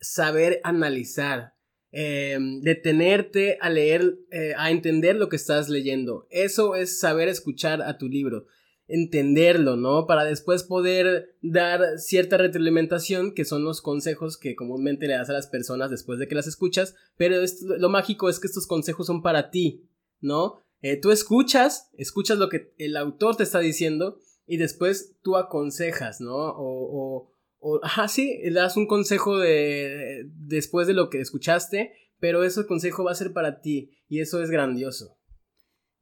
Saber 0.00 0.60
analizar, 0.64 1.54
eh, 1.92 2.38
detenerte 2.62 3.58
a 3.60 3.70
leer, 3.70 4.18
eh, 4.30 4.54
a 4.56 4.70
entender 4.70 5.16
lo 5.16 5.28
que 5.28 5.36
estás 5.36 5.68
leyendo. 5.68 6.26
Eso 6.30 6.74
es 6.74 6.98
saber 7.00 7.28
escuchar 7.28 7.82
a 7.82 7.98
tu 7.98 8.08
libro 8.08 8.46
entenderlo, 8.90 9.76
¿no? 9.76 10.06
Para 10.06 10.24
después 10.24 10.64
poder 10.64 11.36
dar 11.42 11.98
cierta 11.98 12.36
retroalimentación, 12.36 13.34
que 13.34 13.44
son 13.44 13.64
los 13.64 13.80
consejos 13.80 14.36
que 14.36 14.56
comúnmente 14.56 15.06
le 15.06 15.14
das 15.14 15.30
a 15.30 15.34
las 15.34 15.46
personas 15.46 15.90
después 15.90 16.18
de 16.18 16.26
que 16.26 16.34
las 16.34 16.48
escuchas, 16.48 16.96
pero 17.16 17.36
lo 17.78 17.88
mágico 17.88 18.28
es 18.28 18.40
que 18.40 18.48
estos 18.48 18.66
consejos 18.66 19.06
son 19.06 19.22
para 19.22 19.50
ti, 19.50 19.88
¿no? 20.20 20.60
Eh, 20.82 20.96
tú 20.96 21.12
escuchas, 21.12 21.90
escuchas 21.96 22.38
lo 22.38 22.48
que 22.48 22.74
el 22.78 22.96
autor 22.96 23.36
te 23.36 23.44
está 23.44 23.60
diciendo 23.60 24.18
y 24.46 24.56
después 24.56 25.16
tú 25.22 25.36
aconsejas, 25.36 26.20
¿no? 26.20 26.34
O, 26.34 26.56
o, 26.58 27.32
o 27.60 27.78
ajá, 27.84 28.08
sí, 28.08 28.38
le 28.42 28.58
das 28.58 28.76
un 28.76 28.86
consejo 28.86 29.38
de, 29.38 30.24
después 30.34 30.86
de 30.86 30.94
lo 30.94 31.10
que 31.10 31.20
escuchaste, 31.20 31.92
pero 32.18 32.42
ese 32.42 32.66
consejo 32.66 33.04
va 33.04 33.12
a 33.12 33.16
ser 33.16 33.32
para 33.32 33.60
ti 33.60 33.90
y 34.08 34.20
eso 34.20 34.42
es 34.42 34.50
grandioso. 34.50 35.16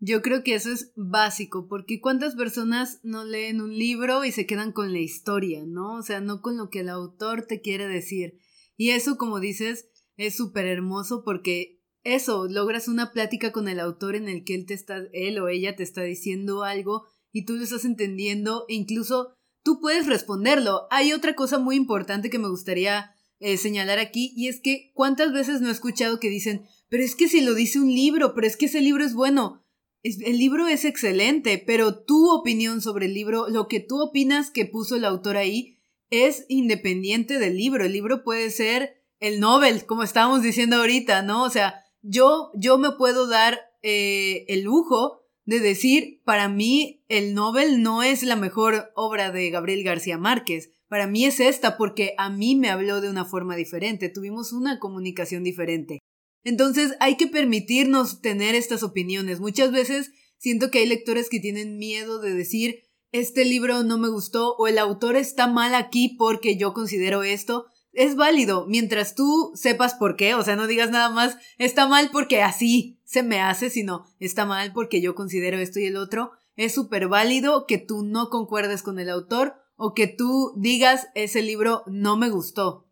Yo 0.01 0.23
creo 0.23 0.45
que 0.45 0.55
eso 0.55 0.71
es 0.71 0.93
básico, 0.95 1.67
porque 1.69 2.01
cuántas 2.01 2.37
personas 2.37 3.01
no 3.03 3.25
leen 3.25 3.61
un 3.61 3.77
libro 3.77 4.25
y 4.25 4.31
se 4.31 4.47
quedan 4.47 4.71
con 4.71 4.93
la 4.93 5.01
historia, 5.01 5.65
¿no? 5.67 5.97
O 5.97 6.03
sea, 6.03 6.21
no 6.21 6.41
con 6.41 6.57
lo 6.57 6.71
que 6.71 6.81
el 6.81 6.89
autor 6.89 7.43
te 7.43 7.61
quiere 7.61 7.89
decir. 7.89 8.39
Y 8.77 8.91
eso, 8.91 9.17
como 9.17 9.41
dices, 9.41 9.91
es 10.17 10.37
súper 10.37 10.67
hermoso 10.67 11.25
porque 11.25 11.83
eso, 12.05 12.47
logras 12.49 12.87
una 12.87 13.11
plática 13.11 13.51
con 13.51 13.69
el 13.69 13.81
autor 13.81 14.15
en 14.15 14.29
el 14.29 14.45
que 14.45 14.55
él 14.55 14.67
te 14.67 14.75
está, 14.75 15.03
él 15.13 15.39
o 15.41 15.49
ella 15.49 15.75
te 15.75 15.83
está 15.83 16.03
diciendo 16.03 16.63
algo 16.63 17.05
y 17.33 17.45
tú 17.45 17.55
lo 17.55 17.65
estás 17.65 17.85
entendiendo 17.85 18.67
e 18.69 18.75
incluso 18.75 19.35
tú 19.69 19.83
puedes 19.83 20.07
responderlo. 20.07 20.87
Hay 20.91 21.13
otra 21.13 21.35
cosa 21.35 21.59
muy 21.59 21.77
importante 21.77 22.31
que 22.31 22.39
me 22.39 22.49
gustaría 22.49 23.15
eh, 23.39 23.59
señalar 23.59 23.99
aquí 23.99 24.33
y 24.35 24.49
es 24.49 24.63
que 24.63 24.93
cuántas 24.95 25.31
veces 25.31 25.61
no 25.61 25.69
he 25.69 25.73
escuchado 25.73 26.19
que 26.19 26.31
dicen, 26.31 26.63
pero 26.89 27.05
es 27.05 27.15
que 27.15 27.29
si 27.29 27.43
lo 27.43 27.53
dice 27.53 27.79
un 27.79 27.93
libro, 27.95 28.35
pero 28.35 28.47
es 28.47 28.57
que 28.57 28.65
ese 28.65 28.81
libro 28.81 29.05
es 29.05 29.13
bueno 29.13 29.63
el 30.03 30.39
libro 30.39 30.69
es 30.69 30.87
excelente, 30.87 31.63
pero 31.67 31.99
tu 31.99 32.31
opinión 32.31 32.81
sobre 32.81 33.05
el 33.07 33.15
libro, 33.15 33.49
lo 33.51 33.69
que 33.69 33.81
tú 33.81 34.01
opinas 34.01 34.51
que 34.51 34.65
puso 34.65 34.97
el 34.97 35.05
autor 35.05 35.37
ahí, 35.37 35.77
es 36.09 36.47
independiente 36.49 37.39
del 37.39 37.59
libro. 37.59 37.85
El 37.85 37.93
libro 37.93 38.25
puede 38.25 38.51
ser 38.51 39.03
el 39.21 39.39
Nobel, 39.41 39.85
como 39.85 40.05
estábamos 40.05 40.41
diciendo 40.41 40.77
ahorita, 40.77 41.21
¿no? 41.21 41.43
O 41.43 41.51
sea, 41.51 41.85
yo, 42.01 42.53
yo 42.55 42.79
me 42.79 42.93
puedo 42.93 43.27
dar 43.27 43.61
eh, 43.83 44.47
el 44.49 44.63
lujo 44.63 45.18
de 45.49 45.61
decir, 45.61 46.21
para 46.27 46.51
mí 46.51 47.03
el 47.09 47.33
Nobel 47.33 47.83
no 47.83 48.03
es 48.03 48.23
la 48.23 48.37
mejor 48.37 48.93
obra 48.95 49.31
de 49.33 49.49
Gabriel 49.49 49.83
García 49.83 50.19
Márquez. 50.19 50.73
Para 50.89 51.07
mí 51.07 51.25
es 51.25 51.41
esta 51.41 51.79
porque 51.79 52.13
a 52.19 52.29
mí 52.29 52.55
me 52.55 52.69
habló 52.69 53.01
de 53.01 53.09
una 53.09 53.25
forma 53.25 53.57
diferente, 53.57 54.11
tuvimos 54.11 54.53
una 54.53 54.79
comunicación 54.79 55.45
diferente. 55.45 56.01
Entonces 56.45 56.97
hay 57.01 57.17
que 57.17 57.29
permitirnos 57.29 58.21
tener 58.21 58.55
estas 58.55 58.83
opiniones. 58.83 59.41
Muchas 59.41 59.73
veces 59.73 60.11
siento 60.37 60.71
que 60.71 60.81
hay 60.81 60.87
lectores 60.87 61.31
que 61.31 61.41
tienen 61.41 61.79
miedo 61.79 62.21
de 62.21 62.35
decir 62.35 62.83
este 63.11 63.47
libro 63.47 63.85
no 63.85 63.97
me 63.97 64.11
gustó 64.11 64.55
o 64.57 64.67
el 64.67 64.77
autor 64.77 65.17
está 65.17 65.47
mal 65.47 65.75
aquí 65.75 66.15
porque 66.19 66.59
yo 66.59 66.75
considero 66.75 67.23
esto. 67.23 67.65
Es 67.93 68.17
válido 68.17 68.67
mientras 68.67 69.15
tú 69.15 69.53
sepas 69.55 69.95
por 69.95 70.17
qué, 70.17 70.35
o 70.35 70.43
sea, 70.43 70.57
no 70.57 70.67
digas 70.67 70.91
nada 70.91 71.11
más 71.11 71.37
está 71.59 71.89
mal 71.89 72.11
porque 72.13 72.43
así 72.43 73.01
se 73.05 73.23
me 73.23 73.41
hace, 73.41 73.71
sino 73.71 74.05
está 74.21 74.45
mal 74.45 74.73
porque 74.73 75.01
yo 75.01 75.15
considero 75.15 75.59
esto 75.59 75.81
y 75.81 75.87
el 75.87 75.97
otro. 75.97 76.33
Es 76.57 76.75
súper 76.75 77.09
válido 77.09 77.67
que 77.67 77.79
tú 77.79 78.03
no 78.03 78.31
concuerdes 78.31 78.83
con 78.83 78.99
el 78.99 79.09
autor 79.09 79.55
o 79.77 79.95
que 79.95 80.09
tú 80.09 80.53
digas 80.57 81.07
ese 81.15 81.41
libro 81.41 81.83
no 81.87 82.17
me 82.17 82.31
gustó. 82.31 82.89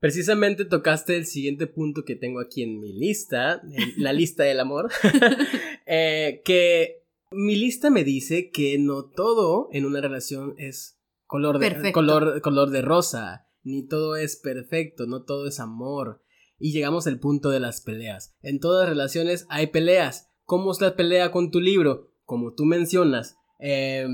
Precisamente 0.00 0.64
tocaste 0.64 1.16
el 1.16 1.26
siguiente 1.26 1.68
punto 1.68 2.04
que 2.04 2.16
tengo 2.16 2.40
aquí 2.40 2.64
en 2.64 2.80
mi 2.80 2.92
lista, 2.92 3.62
la 3.96 4.12
lista 4.12 4.42
del 4.42 4.58
amor, 4.58 4.90
eh, 5.86 6.42
que 6.44 7.04
mi 7.30 7.54
lista 7.54 7.88
me 7.88 8.02
dice 8.02 8.50
que 8.50 8.78
no 8.78 9.04
todo 9.04 9.68
en 9.70 9.84
una 9.84 10.00
relación 10.00 10.54
es 10.58 10.98
color 11.26 11.58
de, 11.60 11.92
color, 11.92 12.40
color 12.40 12.70
de 12.70 12.82
rosa, 12.82 13.46
ni 13.62 13.86
todo 13.86 14.16
es 14.16 14.36
perfecto, 14.36 15.06
no 15.06 15.22
todo 15.22 15.46
es 15.46 15.60
amor. 15.60 16.22
Y 16.58 16.72
llegamos 16.72 17.06
al 17.06 17.18
punto 17.18 17.50
de 17.50 17.60
las 17.60 17.80
peleas. 17.80 18.36
En 18.42 18.60
todas 18.60 18.88
relaciones 18.88 19.46
hay 19.48 19.68
peleas. 19.68 20.30
¿Cómo 20.44 20.70
es 20.72 20.80
la 20.80 20.96
pelea 20.96 21.32
con 21.32 21.50
tu 21.50 21.60
libro? 21.60 22.12
Como 22.24 22.54
tú 22.54 22.64
mencionas, 22.64 23.36
eh, 23.58 24.06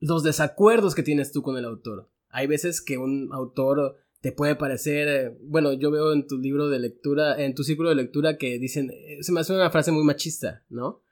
los 0.00 0.22
desacuerdos 0.22 0.94
que 0.94 1.02
tienes 1.02 1.32
tú 1.32 1.42
con 1.42 1.56
el 1.56 1.64
autor. 1.64 2.10
Hay 2.28 2.46
veces 2.46 2.82
que 2.82 2.98
un 2.98 3.30
autor 3.32 3.96
te 4.20 4.32
puede 4.32 4.56
parecer, 4.56 5.08
eh, 5.08 5.38
bueno, 5.42 5.72
yo 5.72 5.90
veo 5.90 6.12
en 6.12 6.26
tu 6.26 6.38
libro 6.38 6.68
de 6.68 6.80
lectura, 6.80 7.40
en 7.40 7.54
tu 7.54 7.62
círculo 7.62 7.90
de 7.90 7.94
lectura 7.94 8.36
que 8.36 8.58
dicen, 8.58 8.90
eh, 8.90 9.18
se 9.20 9.30
me 9.30 9.40
hace 9.40 9.52
una 9.52 9.70
frase 9.70 9.92
muy 9.92 10.02
machista, 10.04 10.64
¿no? 10.68 11.02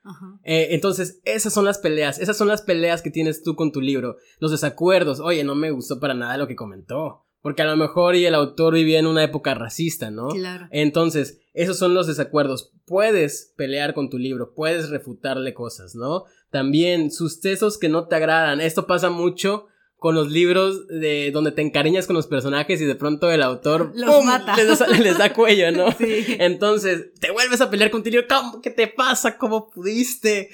Eh, 0.42 0.68
entonces, 0.70 1.20
esas 1.24 1.52
son 1.52 1.64
las 1.64 1.78
peleas, 1.78 2.18
esas 2.18 2.36
son 2.36 2.48
las 2.48 2.62
peleas 2.62 3.02
que 3.02 3.10
tienes 3.10 3.42
tú 3.42 3.54
con 3.54 3.72
tu 3.72 3.80
libro, 3.80 4.16
los 4.40 4.50
desacuerdos, 4.50 5.20
oye, 5.20 5.44
no 5.44 5.54
me 5.54 5.70
gustó 5.70 6.00
para 6.00 6.14
nada 6.14 6.36
lo 6.38 6.48
que 6.48 6.56
comentó. 6.56 7.23
Porque 7.44 7.60
a 7.60 7.66
lo 7.66 7.76
mejor 7.76 8.16
y 8.16 8.24
el 8.24 8.34
autor 8.34 8.72
vivía 8.72 8.98
en 8.98 9.06
una 9.06 9.22
época 9.22 9.52
racista, 9.52 10.10
¿no? 10.10 10.28
Claro. 10.28 10.66
Entonces, 10.70 11.42
esos 11.52 11.76
son 11.76 11.92
los 11.92 12.06
desacuerdos. 12.06 12.72
Puedes 12.86 13.52
pelear 13.54 13.92
con 13.92 14.08
tu 14.08 14.16
libro, 14.16 14.54
puedes 14.54 14.88
refutarle 14.88 15.52
cosas, 15.52 15.94
¿no? 15.94 16.24
También 16.48 17.10
sus 17.10 17.42
tesos 17.42 17.76
que 17.76 17.90
no 17.90 18.08
te 18.08 18.16
agradan. 18.16 18.62
Esto 18.62 18.86
pasa 18.86 19.10
mucho 19.10 19.66
con 19.98 20.14
los 20.14 20.30
libros 20.30 20.88
de 20.88 21.32
donde 21.32 21.52
te 21.52 21.60
encariñas 21.60 22.06
con 22.06 22.16
los 22.16 22.26
personajes 22.26 22.80
y 22.80 22.86
de 22.86 22.94
pronto 22.94 23.30
el 23.30 23.42
autor 23.42 23.92
los 23.94 24.24
mata. 24.24 24.56
Les 24.98 25.18
da, 25.18 25.34
cuello, 25.34 25.70
¿no? 25.70 25.92
Sí. 25.98 26.24
Entonces, 26.38 27.12
te 27.20 27.30
vuelves 27.30 27.60
a 27.60 27.68
pelear 27.68 27.90
con 27.90 28.02
tu 28.02 28.08
libro, 28.08 28.26
¿qué 28.62 28.70
te 28.70 28.86
pasa? 28.86 29.36
¿Cómo 29.36 29.68
pudiste? 29.68 30.48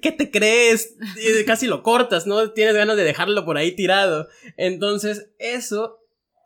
¿Qué 0.00 0.12
te 0.12 0.30
crees? 0.30 0.94
Y 1.16 1.44
casi 1.46 1.66
lo 1.66 1.82
cortas, 1.82 2.28
¿no? 2.28 2.52
Tienes 2.52 2.76
ganas 2.76 2.96
de 2.96 3.02
dejarlo 3.02 3.44
por 3.44 3.56
ahí 3.56 3.74
tirado. 3.74 4.28
Entonces, 4.56 5.30
eso 5.40 5.98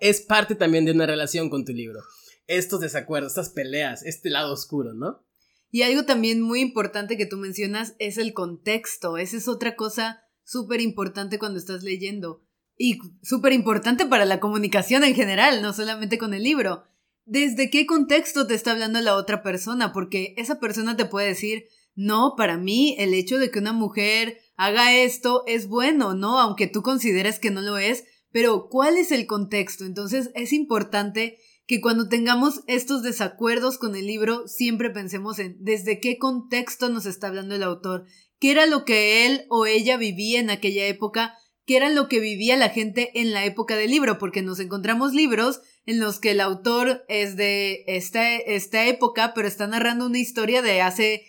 es 0.02 0.20
parte 0.20 0.56
también 0.56 0.84
de 0.84 0.90
una 0.90 1.06
relación 1.06 1.48
con 1.48 1.64
tu 1.64 1.72
libro. 1.72 2.00
Estos 2.48 2.80
desacuerdos, 2.80 3.32
estas 3.32 3.50
peleas, 3.50 4.02
este 4.02 4.30
lado 4.30 4.52
oscuro, 4.52 4.94
¿no? 4.94 5.24
Y 5.70 5.82
algo 5.82 6.04
también 6.04 6.40
muy 6.42 6.60
importante 6.60 7.16
que 7.16 7.24
tú 7.24 7.36
mencionas 7.36 7.94
es 8.00 8.18
el 8.18 8.34
contexto. 8.34 9.16
Esa 9.16 9.36
es 9.36 9.46
otra 9.46 9.76
cosa 9.76 10.24
súper 10.42 10.80
importante 10.80 11.38
cuando 11.38 11.60
estás 11.60 11.84
leyendo 11.84 12.42
y 12.76 12.98
súper 13.22 13.52
importante 13.52 14.04
para 14.04 14.24
la 14.24 14.40
comunicación 14.40 15.04
en 15.04 15.14
general, 15.14 15.62
no 15.62 15.72
solamente 15.72 16.18
con 16.18 16.34
el 16.34 16.42
libro. 16.42 16.82
¿Desde 17.24 17.70
qué 17.70 17.86
contexto 17.86 18.48
te 18.48 18.54
está 18.54 18.72
hablando 18.72 19.00
la 19.00 19.14
otra 19.14 19.44
persona? 19.44 19.92
Porque 19.92 20.34
esa 20.36 20.58
persona 20.58 20.96
te 20.96 21.04
puede 21.04 21.28
decir, 21.28 21.68
no, 21.94 22.34
para 22.36 22.58
mí 22.58 22.96
el 22.98 23.14
hecho 23.14 23.38
de 23.38 23.52
que 23.52 23.60
una 23.60 23.72
mujer 23.72 24.40
haga 24.56 24.96
esto 24.96 25.44
es 25.46 25.68
bueno, 25.68 26.14
¿no? 26.14 26.40
Aunque 26.40 26.66
tú 26.66 26.82
consideres 26.82 27.38
que 27.38 27.52
no 27.52 27.60
lo 27.60 27.78
es, 27.78 28.02
pero 28.32 28.68
¿cuál 28.68 28.96
es 28.96 29.12
el 29.12 29.26
contexto? 29.26 29.84
Entonces 29.84 30.30
es 30.34 30.52
importante 30.52 31.38
que 31.66 31.80
cuando 31.80 32.08
tengamos 32.08 32.62
estos 32.66 33.02
desacuerdos 33.02 33.78
con 33.78 33.94
el 33.94 34.06
libro, 34.06 34.48
siempre 34.48 34.90
pensemos 34.90 35.38
en 35.38 35.56
desde 35.60 36.00
qué 36.00 36.18
contexto 36.18 36.88
nos 36.88 37.06
está 37.06 37.28
hablando 37.28 37.54
el 37.54 37.62
autor, 37.62 38.06
qué 38.38 38.50
era 38.50 38.66
lo 38.66 38.84
que 38.84 39.26
él 39.26 39.46
o 39.48 39.66
ella 39.66 39.96
vivía 39.96 40.40
en 40.40 40.50
aquella 40.50 40.86
época, 40.86 41.36
qué 41.64 41.76
era 41.76 41.90
lo 41.90 42.08
que 42.08 42.20
vivía 42.20 42.56
la 42.56 42.70
gente 42.70 43.10
en 43.14 43.32
la 43.32 43.44
época 43.44 43.76
del 43.76 43.90
libro, 43.90 44.18
porque 44.18 44.42
nos 44.42 44.58
encontramos 44.58 45.14
libros 45.14 45.60
en 45.86 46.00
los 46.00 46.18
que 46.18 46.32
el 46.32 46.40
autor 46.40 47.04
es 47.08 47.36
de 47.36 47.84
esta, 47.86 48.34
esta 48.36 48.86
época, 48.86 49.32
pero 49.34 49.46
está 49.46 49.66
narrando 49.66 50.06
una 50.06 50.18
historia 50.18 50.62
de 50.62 50.80
hace 50.80 51.26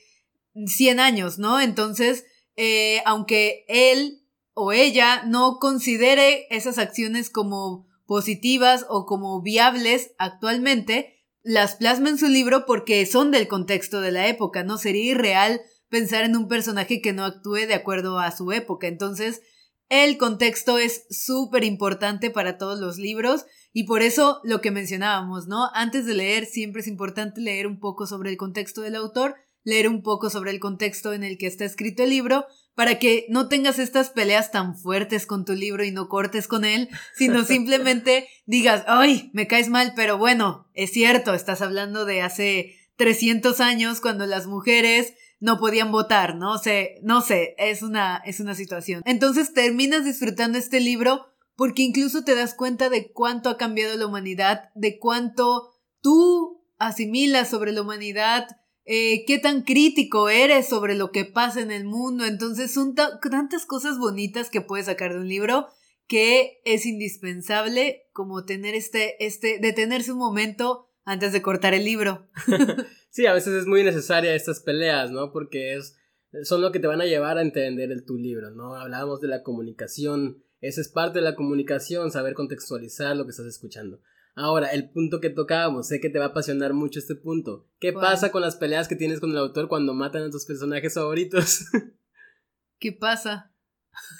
100 0.65 0.99
años, 0.99 1.37
¿no? 1.37 1.59
Entonces, 1.59 2.25
eh, 2.55 3.01
aunque 3.05 3.65
él 3.67 4.22
o 4.53 4.71
ella 4.71 5.23
no 5.25 5.57
considere 5.59 6.47
esas 6.49 6.77
acciones 6.77 7.29
como 7.29 7.87
positivas 8.05 8.85
o 8.89 9.05
como 9.05 9.41
viables 9.41 10.11
actualmente, 10.17 11.23
las 11.41 11.75
plasma 11.75 12.09
en 12.09 12.17
su 12.17 12.27
libro 12.27 12.65
porque 12.65 13.05
son 13.05 13.31
del 13.31 13.47
contexto 13.47 14.01
de 14.01 14.11
la 14.11 14.27
época, 14.27 14.63
¿no? 14.63 14.77
Sería 14.77 15.11
irreal 15.11 15.61
pensar 15.89 16.23
en 16.23 16.35
un 16.35 16.47
personaje 16.47 17.01
que 17.01 17.13
no 17.13 17.23
actúe 17.23 17.67
de 17.67 17.73
acuerdo 17.73 18.19
a 18.19 18.31
su 18.31 18.51
época. 18.51 18.87
Entonces, 18.87 19.41
el 19.89 20.17
contexto 20.17 20.79
es 20.79 21.05
súper 21.09 21.63
importante 21.63 22.29
para 22.29 22.57
todos 22.57 22.79
los 22.79 22.97
libros 22.97 23.45
y 23.73 23.83
por 23.83 24.01
eso 24.01 24.39
lo 24.43 24.61
que 24.61 24.71
mencionábamos, 24.71 25.47
¿no? 25.47 25.69
Antes 25.73 26.05
de 26.05 26.13
leer 26.13 26.45
siempre 26.45 26.81
es 26.81 26.87
importante 26.87 27.41
leer 27.41 27.67
un 27.67 27.79
poco 27.79 28.07
sobre 28.07 28.29
el 28.29 28.37
contexto 28.37 28.81
del 28.81 28.95
autor, 28.95 29.35
leer 29.63 29.87
un 29.87 30.01
poco 30.01 30.29
sobre 30.29 30.51
el 30.51 30.59
contexto 30.59 31.13
en 31.13 31.23
el 31.23 31.37
que 31.37 31.47
está 31.47 31.65
escrito 31.65 32.03
el 32.03 32.09
libro, 32.09 32.45
para 32.75 32.99
que 32.99 33.25
no 33.29 33.49
tengas 33.49 33.79
estas 33.79 34.09
peleas 34.09 34.51
tan 34.51 34.75
fuertes 34.75 35.25
con 35.25 35.45
tu 35.45 35.53
libro 35.53 35.83
y 35.83 35.91
no 35.91 36.09
cortes 36.09 36.47
con 36.47 36.65
él, 36.65 36.89
sino 37.15 37.43
simplemente 37.45 38.27
digas, 38.45 38.83
ay, 38.87 39.29
me 39.33 39.47
caes 39.47 39.69
mal, 39.69 39.93
pero 39.95 40.17
bueno, 40.17 40.69
es 40.73 40.91
cierto, 40.91 41.33
estás 41.33 41.61
hablando 41.61 42.05
de 42.05 42.21
hace 42.21 42.75
300 42.97 43.59
años 43.59 44.01
cuando 44.01 44.25
las 44.25 44.47
mujeres 44.47 45.13
no 45.39 45.59
podían 45.59 45.91
votar, 45.91 46.35
¿no? 46.35 46.57
sé, 46.57 46.99
no 47.03 47.21
sé, 47.21 47.55
es 47.57 47.81
una, 47.81 48.21
es 48.25 48.39
una 48.39 48.55
situación. 48.55 49.01
Entonces 49.05 49.53
terminas 49.53 50.05
disfrutando 50.05 50.57
este 50.57 50.79
libro 50.79 51.27
porque 51.55 51.83
incluso 51.83 52.23
te 52.23 52.35
das 52.35 52.53
cuenta 52.53 52.89
de 52.89 53.11
cuánto 53.11 53.49
ha 53.49 53.57
cambiado 53.57 53.95
la 53.97 54.07
humanidad, 54.07 54.69
de 54.73 54.97
cuánto 54.97 55.73
tú 56.01 56.63
asimilas 56.77 57.49
sobre 57.49 57.71
la 57.71 57.81
humanidad, 57.81 58.47
eh, 58.85 59.23
qué 59.25 59.39
tan 59.39 59.63
crítico 59.63 60.29
eres 60.29 60.67
sobre 60.67 60.95
lo 60.95 61.11
que 61.11 61.25
pasa 61.25 61.61
en 61.61 61.71
el 61.71 61.85
mundo. 61.85 62.25
Entonces 62.25 62.73
son 62.73 62.95
tantas 62.95 63.65
cosas 63.65 63.97
bonitas 63.97 64.49
que 64.49 64.61
puedes 64.61 64.87
sacar 64.87 65.13
de 65.13 65.19
un 65.19 65.27
libro 65.27 65.67
que 66.07 66.61
es 66.65 66.85
indispensable 66.85 68.09
como 68.11 68.45
tener 68.45 68.75
este, 68.75 69.25
este, 69.25 69.59
detenerse 69.59 70.11
un 70.11 70.19
momento 70.19 70.89
antes 71.05 71.31
de 71.33 71.41
cortar 71.41 71.73
el 71.73 71.85
libro. 71.85 72.27
sí, 73.09 73.25
a 73.25 73.33
veces 73.33 73.53
es 73.53 73.67
muy 73.67 73.83
necesaria 73.83 74.35
estas 74.35 74.59
peleas, 74.59 75.11
¿no? 75.11 75.31
Porque 75.31 75.75
es, 75.75 75.97
son 76.43 76.61
lo 76.61 76.71
que 76.71 76.79
te 76.79 76.87
van 76.87 77.01
a 77.01 77.05
llevar 77.05 77.37
a 77.37 77.41
entender 77.41 77.91
el, 77.91 78.05
tu 78.05 78.17
libro, 78.17 78.51
¿no? 78.51 78.75
Hablábamos 78.75 79.21
de 79.21 79.27
la 79.27 79.43
comunicación, 79.43 80.43
esa 80.59 80.81
es 80.81 80.89
parte 80.89 81.19
de 81.19 81.25
la 81.25 81.35
comunicación, 81.35 82.11
saber 82.11 82.33
contextualizar 82.33 83.15
lo 83.15 83.25
que 83.25 83.31
estás 83.31 83.47
escuchando. 83.47 84.01
Ahora, 84.35 84.67
el 84.69 84.89
punto 84.89 85.19
que 85.19 85.29
tocábamos, 85.29 85.87
sé 85.87 85.99
que 85.99 86.09
te 86.09 86.17
va 86.17 86.25
a 86.25 86.27
apasionar 86.29 86.73
mucho 86.73 86.99
este 86.99 87.15
punto. 87.15 87.69
¿Qué 87.79 87.93
pasa 87.93 88.31
con 88.31 88.41
las 88.41 88.55
peleas 88.55 88.87
que 88.87 88.95
tienes 88.95 89.19
con 89.19 89.31
el 89.31 89.37
autor 89.37 89.67
cuando 89.67 89.93
matan 89.93 90.23
a 90.23 90.29
tus 90.31 90.45
personajes 90.45 90.95
favoritos? 90.95 91.65
¿Qué 92.79 92.91
pasa? 92.91 93.53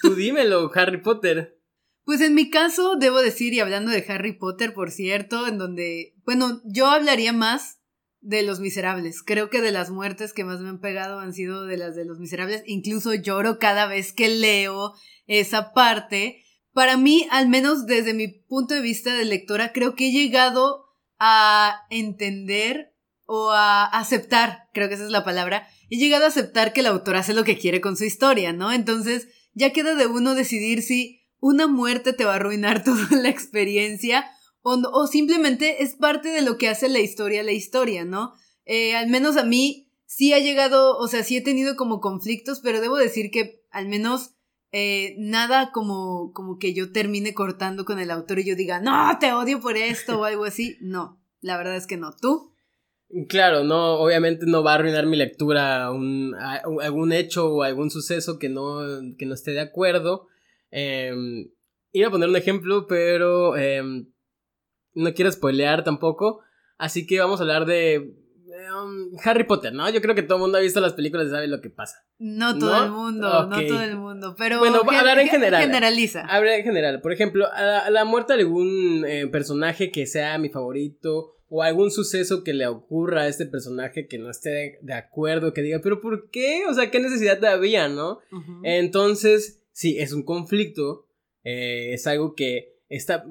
Tú 0.02 0.14
dímelo, 0.14 0.72
Harry 0.76 1.02
Potter. 1.02 1.60
Pues 2.06 2.22
en 2.22 2.36
mi 2.36 2.50
caso, 2.50 2.96
debo 2.96 3.22
decir, 3.22 3.54
y 3.54 3.60
hablando 3.60 3.90
de 3.90 4.06
Harry 4.08 4.34
Potter, 4.34 4.74
por 4.74 4.92
cierto, 4.92 5.48
en 5.48 5.58
donde, 5.58 6.16
bueno, 6.26 6.62
yo 6.66 6.88
hablaría 6.88 7.34
más 7.34 7.80
de 8.20 8.44
Los 8.44 8.60
Miserables. 8.60 9.24
Creo 9.24 9.50
que 9.50 9.62
de 9.62 9.72
las 9.72 9.90
muertes 9.90 10.34
que 10.34 10.44
más 10.44 10.60
me 10.60 10.70
han 10.70 10.80
pegado 10.80 11.20
han 11.20 11.34
sido 11.34 11.66
de 11.66 11.78
las 11.78 11.96
de 11.96 12.06
Los 12.06 12.20
Miserables. 12.20 12.64
Incluso 12.66 13.14
lloro 13.14 13.58
cada 13.58 13.88
vez 13.88 14.14
que 14.14 14.30
leo 14.30 14.94
esa 15.28 15.74
parte. 15.74 16.44
Para 16.74 16.98
mí, 16.98 17.28
al 17.30 17.50
menos 17.50 17.86
desde 17.86 18.14
mi 18.14 18.28
punto 18.28 18.74
de 18.74 18.82
vista 18.82 19.14
de 19.14 19.26
lectora, 19.26 19.72
creo 19.72 19.96
que 19.96 20.08
he 20.08 20.12
llegado 20.12 20.86
a 21.20 21.86
entender 21.90 22.96
o 23.26 23.52
a 23.52 23.86
aceptar, 23.86 24.70
creo 24.74 24.90
que 24.90 24.96
esa 24.96 25.06
es 25.06 25.12
la 25.12 25.24
palabra, 25.24 25.68
he 25.90 25.98
llegado 25.98 26.26
a 26.26 26.30
aceptar 26.30 26.74
que 26.74 26.82
el 26.82 26.88
autor 26.88 27.16
hace 27.16 27.34
lo 27.34 27.44
que 27.44 27.58
quiere 27.58 27.80
con 27.80 27.96
su 27.96 28.04
historia, 28.04 28.54
¿no? 28.54 28.72
Entonces, 28.72 29.28
ya 29.54 29.72
queda 29.72 29.96
de 29.96 30.08
uno 30.08 30.36
decidir 30.36 30.82
si 30.82 31.22
una 31.40 31.68
muerte 31.68 32.14
te 32.14 32.26
va 32.26 32.34
a 32.34 32.36
arruinar 32.36 32.84
toda 32.86 33.08
la 33.12 33.30
experiencia 33.30 34.26
o, 34.64 35.08
simplemente 35.08 35.84
es 35.84 35.96
parte 35.96 36.30
de 36.30 36.42
lo 36.42 36.58
que 36.58 36.70
hace 36.70 36.88
la 36.88 37.00
historia 37.00 37.44
la 37.44 37.52
historia, 37.52 38.06
¿no? 38.06 38.34
Eh, 38.66 38.96
al 38.96 39.10
menos 39.10 39.36
a 39.36 39.44
mí 39.44 39.92
sí 40.06 40.32
ha 40.32 40.40
llegado, 40.40 40.98
o 40.98 41.08
sea, 41.10 41.24
sí 41.24 41.36
he 41.36 41.42
tenido 41.42 41.76
como 41.76 42.00
conflictos, 42.00 42.62
pero 42.62 42.80
debo 42.80 42.96
decir 42.96 43.30
que 43.30 43.62
al 43.72 43.88
menos 43.88 44.33
eh, 44.76 45.14
nada 45.20 45.72
como, 45.72 46.34
como 46.34 46.58
que 46.58 46.74
yo 46.74 46.92
termine 46.92 47.36
cortando 47.36 47.86
con 47.86 48.00
el 48.00 48.10
autor 48.10 48.40
y 48.40 48.46
yo 48.46 48.56
diga, 48.56 48.82
no, 48.82 49.18
te 49.20 49.32
odio 49.32 49.62
por 49.62 49.78
esto 49.78 50.20
o 50.20 50.24
algo 50.26 50.46
así. 50.46 50.78
No, 50.82 51.22
la 51.42 51.58
verdad 51.58 51.76
es 51.76 51.86
que 51.86 51.96
no. 51.96 52.12
¿Tú? 52.20 52.52
Claro, 53.30 53.64
no, 53.64 54.00
obviamente 54.00 54.48
no 54.48 54.64
va 54.64 54.72
a 54.72 54.76
arruinar 54.76 55.06
mi 55.06 55.16
lectura 55.16 55.92
un, 55.92 56.36
algún 56.36 57.14
hecho 57.14 57.54
o 57.54 57.62
algún 57.62 57.92
suceso 57.92 58.40
que 58.40 58.50
no, 58.50 58.80
que 59.20 59.28
no 59.28 59.36
esté 59.36 59.52
de 59.52 59.62
acuerdo. 59.62 60.26
Eh, 60.72 61.14
iba 61.92 62.08
a 62.08 62.12
poner 62.12 62.30
un 62.30 62.36
ejemplo, 62.36 62.88
pero 62.88 63.56
em, 63.56 64.08
no 64.96 65.14
quiero 65.14 65.32
spoilear 65.32 65.84
tampoco. 65.84 66.42
Así 66.80 67.06
que 67.06 67.20
vamos 67.20 67.40
a 67.40 67.44
hablar 67.44 67.68
de 67.68 68.16
Harry 69.24 69.44
Potter, 69.46 69.74
¿no? 69.74 69.90
Yo 69.90 70.02
creo 70.02 70.16
que 70.16 70.24
todo 70.24 70.38
el 70.38 70.42
mundo 70.42 70.58
ha 70.58 70.62
visto 70.62 70.80
las 70.82 70.94
películas 70.94 71.28
y 71.28 71.30
sabe 71.32 71.48
lo 71.48 71.62
que 71.62 71.70
pasa. 71.70 72.06
No 72.20 72.58
todo 72.58 72.84
el 72.84 72.92
mundo, 72.92 73.48
no 73.48 73.68
todo 73.68 73.82
el 73.82 73.96
mundo, 73.98 74.36
pero... 74.38 74.60
Bueno, 74.60 74.82
hablar 74.90 75.20
en 75.20 75.28
general. 75.28 75.64
Generaliza. 75.64 76.22
Hablar 76.22 76.60
en 76.60 76.64
general. 76.64 77.02
Por 77.02 77.12
ejemplo, 77.12 77.48
a 77.52 77.90
la, 77.90 78.06
muerte 78.06 78.34
de 78.34 78.40
algún 78.42 79.06
eh, 79.08 79.28
personaje 79.28 79.92
que 79.92 80.06
sea 80.06 80.38
mi 80.38 80.50
favorito 80.50 81.36
o 81.50 81.62
algún 81.62 81.92
suceso 81.92 82.44
que 82.44 82.54
le 82.54 82.66
ocurra 82.68 83.22
a 83.22 83.28
este 83.28 83.46
personaje 83.46 84.08
que 84.08 84.18
no 84.18 84.30
esté 84.30 84.80
de, 84.82 84.94
acuerdo, 84.94 85.54
que 85.54 85.62
diga, 85.62 85.80
pero 85.84 86.02
¿por 86.02 86.30
qué? 86.32 86.64
O 86.68 86.74
sea, 86.74 86.90
¿qué 86.90 87.00
necesidad 87.00 87.44
había, 87.46 87.88
no? 87.88 88.20
Entonces 88.64 89.64
sí, 89.74 90.00
es 90.00 90.14
un 90.14 90.24
conflicto, 90.24 91.08
eh, 91.44 91.94
es 91.94 92.08
algo 92.08 92.36
que 92.36 92.73
está, 92.98 93.26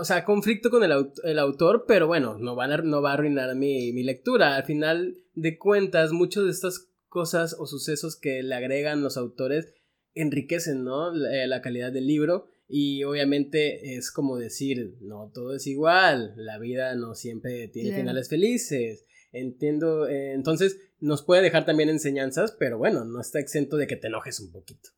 o 0.00 0.04
sea, 0.04 0.24
conflicto 0.24 0.70
con 0.70 0.82
el, 0.84 1.38
autor, 1.38 1.84
pero 1.86 2.06
bueno, 2.06 2.38
no, 2.38 2.54
van 2.54 2.72
a, 2.72 2.76
no 2.78 3.02
va 3.02 3.10
a 3.10 3.14
arruinar 3.14 3.54
mi, 3.54 3.92
mi 3.92 4.02
lectura. 4.02 4.56
Al 4.56 4.64
final 4.64 5.16
de 5.34 5.58
cuentas, 5.58 6.12
muchas 6.12 6.44
de 6.44 6.50
estas 6.50 6.88
cosas 7.08 7.56
o 7.58 7.66
sucesos 7.66 8.16
que 8.16 8.42
le 8.42 8.54
agregan 8.54 9.02
los 9.02 9.16
autores 9.16 9.74
enriquecen, 10.14 10.84
¿no? 10.84 11.12
La, 11.12 11.56
eh, 11.56 11.60
calidad 11.62 11.92
del 11.92 12.06
libro. 12.06 12.48
Y 12.68 13.02
obviamente 13.02 13.96
es 13.96 14.12
como 14.12 14.36
decir, 14.36 14.96
no 15.00 15.30
todo 15.34 15.56
es 15.56 15.66
igual, 15.66 16.34
la 16.36 16.58
vida 16.58 16.94
no 16.94 17.16
siempre 17.16 17.66
tiene 17.68 17.96
finales 17.96 18.28
felices. 18.28 19.06
Entiendo, 19.32 20.06
eh, 20.08 20.32
entonces 20.32 20.78
nos 21.00 21.22
puede 21.22 21.42
dejar 21.42 21.64
también 21.64 21.88
enseñanzas, 21.88 22.54
pero 22.58 22.78
bueno, 22.78 23.04
no 23.04 23.20
está 23.20 23.40
exento 23.40 23.76
de 23.76 23.88
que 23.88 23.96
te 23.96 24.06
enojes 24.06 24.38
un 24.38 24.52
poquito. 24.52 24.90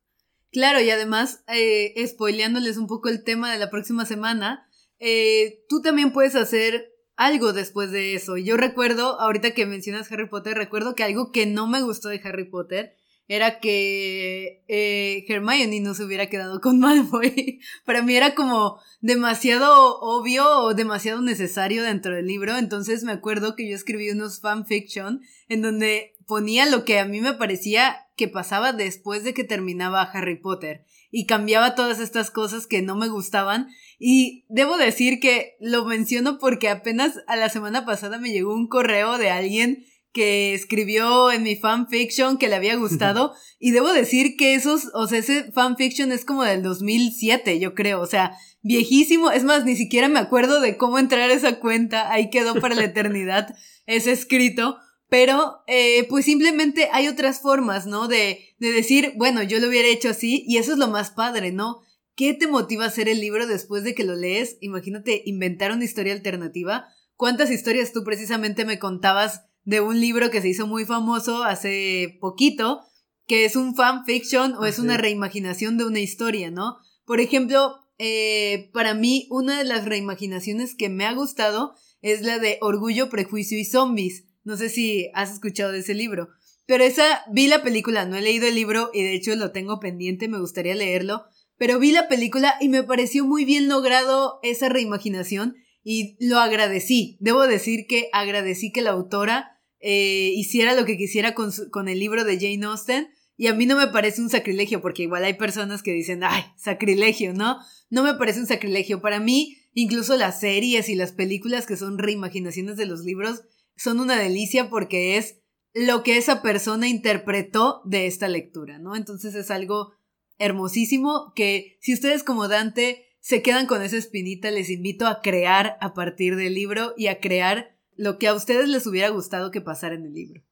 Claro, 0.53 0.79
y 0.79 0.89
además, 0.91 1.43
eh, 1.47 1.95
spoileándoles 2.07 2.77
un 2.77 2.85
poco 2.85 3.09
el 3.09 3.23
tema 3.23 3.51
de 3.51 3.57
la 3.57 3.71
próxima 3.71 4.05
semana, 4.05 4.69
eh, 4.99 5.65
tú 5.67 5.81
también 5.81 6.13
puedes 6.13 6.35
hacer 6.35 6.93
algo 7.15 7.53
después 7.53 7.91
de 7.91 8.13
eso. 8.13 8.37
Yo 8.37 8.55
recuerdo, 8.55 9.19
ahorita 9.19 9.51
que 9.51 9.65
mencionas 9.65 10.11
Harry 10.11 10.29
Potter, 10.29 10.55
recuerdo 10.55 10.93
que 10.93 11.03
algo 11.03 11.31
que 11.31 11.47
no 11.47 11.67
me 11.67 11.81
gustó 11.81 12.09
de 12.09 12.21
Harry 12.23 12.49
Potter 12.49 12.95
era 13.27 13.59
que 13.59 14.63
eh, 14.67 15.25
Hermione 15.27 15.79
no 15.79 15.93
se 15.93 16.03
hubiera 16.03 16.27
quedado 16.27 16.61
con 16.61 16.79
Malfoy. 16.79 17.59
Para 17.85 18.03
mí 18.03 18.15
era 18.15 18.35
como 18.35 18.79
demasiado 19.01 19.99
obvio 19.99 20.47
o 20.59 20.73
demasiado 20.73 21.21
necesario 21.21 21.83
dentro 21.83 22.15
del 22.15 22.27
libro. 22.27 22.57
Entonces 22.57 23.03
me 23.03 23.11
acuerdo 23.11 23.55
que 23.55 23.67
yo 23.67 23.75
escribí 23.75 24.09
unos 24.11 24.39
fanfiction 24.39 25.21
en 25.47 25.61
donde 25.61 26.12
ponía 26.27 26.65
lo 26.65 26.85
que 26.85 26.99
a 26.99 27.05
mí 27.05 27.21
me 27.21 27.33
parecía 27.33 27.97
que 28.15 28.27
pasaba 28.27 28.73
después 28.73 29.23
de 29.23 29.33
que 29.33 29.43
terminaba 29.43 30.01
Harry 30.01 30.39
Potter 30.39 30.85
y 31.11 31.25
cambiaba 31.25 31.75
todas 31.75 31.99
estas 31.99 32.31
cosas 32.31 32.67
que 32.67 32.81
no 32.81 32.95
me 32.95 33.07
gustaban 33.07 33.67
y 33.99 34.45
debo 34.49 34.77
decir 34.77 35.19
que 35.19 35.55
lo 35.59 35.85
menciono 35.85 36.39
porque 36.39 36.69
apenas 36.69 37.19
a 37.27 37.35
la 37.35 37.49
semana 37.49 37.85
pasada 37.85 38.17
me 38.17 38.31
llegó 38.31 38.53
un 38.53 38.67
correo 38.67 39.17
de 39.17 39.29
alguien 39.29 39.85
que 40.11 40.53
escribió 40.53 41.31
en 41.31 41.43
mi 41.43 41.55
fanfiction 41.55 42.37
que 42.37 42.47
le 42.47 42.55
había 42.55 42.75
gustado 42.75 43.33
y 43.59 43.71
debo 43.71 43.91
decir 43.91 44.37
que 44.37 44.53
esos, 44.53 44.89
o 44.93 45.07
sea, 45.07 45.19
ese 45.19 45.51
fanfiction 45.51 46.11
es 46.11 46.23
como 46.23 46.43
del 46.43 46.61
2007, 46.61 47.59
yo 47.59 47.73
creo, 47.73 47.99
o 47.99 48.05
sea, 48.05 48.37
viejísimo, 48.61 49.31
es 49.31 49.43
más, 49.43 49.65
ni 49.65 49.75
siquiera 49.75 50.07
me 50.07 50.19
acuerdo 50.19 50.61
de 50.61 50.77
cómo 50.77 50.99
entrar 50.99 51.29
a 51.29 51.33
esa 51.33 51.59
cuenta, 51.59 52.11
ahí 52.11 52.29
quedó 52.29 52.55
para 52.55 52.75
la 52.75 52.83
eternidad 52.85 53.55
ese 53.85 54.11
escrito, 54.11 54.77
pero 55.13 55.61
eh, 55.67 56.07
pues 56.09 56.25
simplemente 56.25 56.89
hay 56.91 57.07
otras 57.07 57.39
formas, 57.39 57.85
¿no? 57.85 58.07
De, 58.07 58.55
de 58.57 58.71
decir, 58.71 59.13
bueno, 59.15 59.43
yo 59.43 59.59
lo 59.59 59.67
hubiera 59.67 59.87
hecho 59.87 60.09
así 60.09 60.43
y 60.47 60.57
eso 60.57 60.71
es 60.71 60.79
lo 60.79 60.87
más 60.87 61.11
padre, 61.11 61.51
¿no? 61.51 61.81
¿Qué 62.15 62.33
te 62.33 62.47
motiva 62.47 62.85
a 62.85 62.87
hacer 62.87 63.07
el 63.07 63.21
libro 63.21 63.45
después 63.45 63.83
de 63.83 63.93
que 63.93 64.05
lo 64.05 64.15
lees? 64.15 64.57
Imagínate 64.59 65.21
inventar 65.27 65.71
una 65.71 65.83
historia 65.83 66.13
alternativa. 66.13 66.87
¿Cuántas 67.15 67.51
historias 67.51 67.93
tú 67.93 68.03
precisamente 68.03 68.65
me 68.65 68.79
contabas 68.79 69.43
de 69.63 69.81
un 69.81 70.01
libro 70.01 70.31
que 70.31 70.41
se 70.41 70.49
hizo 70.49 70.65
muy 70.65 70.83
famoso 70.83 71.43
hace 71.43 72.17
poquito, 72.19 72.81
que 73.27 73.45
es 73.45 73.55
un 73.55 73.75
fanfiction 73.75 74.55
o 74.55 74.65
es 74.65 74.79
una 74.79 74.97
reimaginación 74.97 75.77
de 75.77 75.85
una 75.85 75.99
historia, 75.99 76.49
¿no? 76.49 76.77
Por 77.05 77.19
ejemplo, 77.19 77.85
eh, 77.99 78.71
para 78.73 78.95
mí 78.95 79.27
una 79.29 79.59
de 79.59 79.65
las 79.65 79.85
reimaginaciones 79.85 80.73
que 80.73 80.89
me 80.89 81.05
ha 81.05 81.13
gustado 81.13 81.75
es 82.01 82.23
la 82.23 82.39
de 82.39 82.57
Orgullo, 82.61 83.11
Prejuicio 83.11 83.59
y 83.59 83.65
Zombies. 83.65 84.25
No 84.43 84.57
sé 84.57 84.69
si 84.69 85.09
has 85.13 85.31
escuchado 85.31 85.71
de 85.71 85.79
ese 85.79 85.93
libro. 85.93 86.29
Pero 86.65 86.83
esa, 86.83 87.23
vi 87.31 87.47
la 87.47 87.63
película, 87.63 88.05
no 88.05 88.15
he 88.15 88.21
leído 88.21 88.47
el 88.47 88.55
libro 88.55 88.89
y 88.93 89.03
de 89.03 89.13
hecho 89.13 89.35
lo 89.35 89.51
tengo 89.51 89.79
pendiente, 89.79 90.27
me 90.27 90.39
gustaría 90.39 90.75
leerlo. 90.75 91.23
Pero 91.57 91.79
vi 91.79 91.91
la 91.91 92.07
película 92.07 92.55
y 92.59 92.69
me 92.69 92.83
pareció 92.83 93.25
muy 93.25 93.45
bien 93.45 93.67
logrado 93.67 94.39
esa 94.43 94.69
reimaginación 94.69 95.55
y 95.83 96.15
lo 96.19 96.39
agradecí. 96.39 97.17
Debo 97.19 97.45
decir 97.47 97.85
que 97.87 98.09
agradecí 98.13 98.71
que 98.71 98.81
la 98.81 98.91
autora 98.91 99.59
eh, 99.79 100.31
hiciera 100.35 100.73
lo 100.75 100.85
que 100.85 100.97
quisiera 100.97 101.33
con, 101.33 101.51
con 101.69 101.89
el 101.89 101.99
libro 101.99 102.23
de 102.23 102.39
Jane 102.39 102.65
Austen. 102.65 103.09
Y 103.35 103.47
a 103.47 103.53
mí 103.53 103.65
no 103.65 103.75
me 103.75 103.87
parece 103.87 104.21
un 104.21 104.29
sacrilegio, 104.29 104.81
porque 104.81 105.03
igual 105.03 105.23
hay 105.23 105.33
personas 105.33 105.81
que 105.81 105.91
dicen, 105.91 106.23
ay, 106.23 106.43
sacrilegio, 106.55 107.33
¿no? 107.33 107.57
No 107.89 108.03
me 108.03 108.13
parece 108.13 108.39
un 108.39 108.45
sacrilegio. 108.45 109.01
Para 109.01 109.19
mí, 109.19 109.57
incluso 109.73 110.15
las 110.17 110.39
series 110.39 110.87
y 110.87 110.95
las 110.95 111.11
películas 111.11 111.65
que 111.65 111.75
son 111.75 111.97
reimaginaciones 111.97 112.77
de 112.77 112.85
los 112.85 113.01
libros 113.01 113.41
son 113.75 113.99
una 113.99 114.19
delicia 114.19 114.69
porque 114.69 115.17
es 115.17 115.39
lo 115.73 116.03
que 116.03 116.17
esa 116.17 116.41
persona 116.41 116.87
interpretó 116.87 117.81
de 117.85 118.05
esta 118.05 118.27
lectura, 118.27 118.77
¿no? 118.79 118.95
Entonces 118.95 119.33
es 119.35 119.49
algo 119.49 119.93
hermosísimo 120.37 121.33
que 121.35 121.77
si 121.81 121.93
ustedes 121.93 122.23
como 122.23 122.47
Dante 122.47 123.05
se 123.19 123.41
quedan 123.41 123.67
con 123.67 123.81
esa 123.81 123.97
espinita, 123.97 124.51
les 124.51 124.69
invito 124.69 125.07
a 125.07 125.21
crear 125.21 125.77
a 125.79 125.93
partir 125.93 126.35
del 126.35 126.53
libro 126.53 126.93
y 126.97 127.07
a 127.07 127.19
crear 127.19 127.77
lo 127.95 128.17
que 128.17 128.27
a 128.27 128.33
ustedes 128.33 128.67
les 128.67 128.85
hubiera 128.85 129.09
gustado 129.09 129.51
que 129.51 129.61
pasara 129.61 129.95
en 129.95 130.05
el 130.05 130.13
libro. 130.13 130.43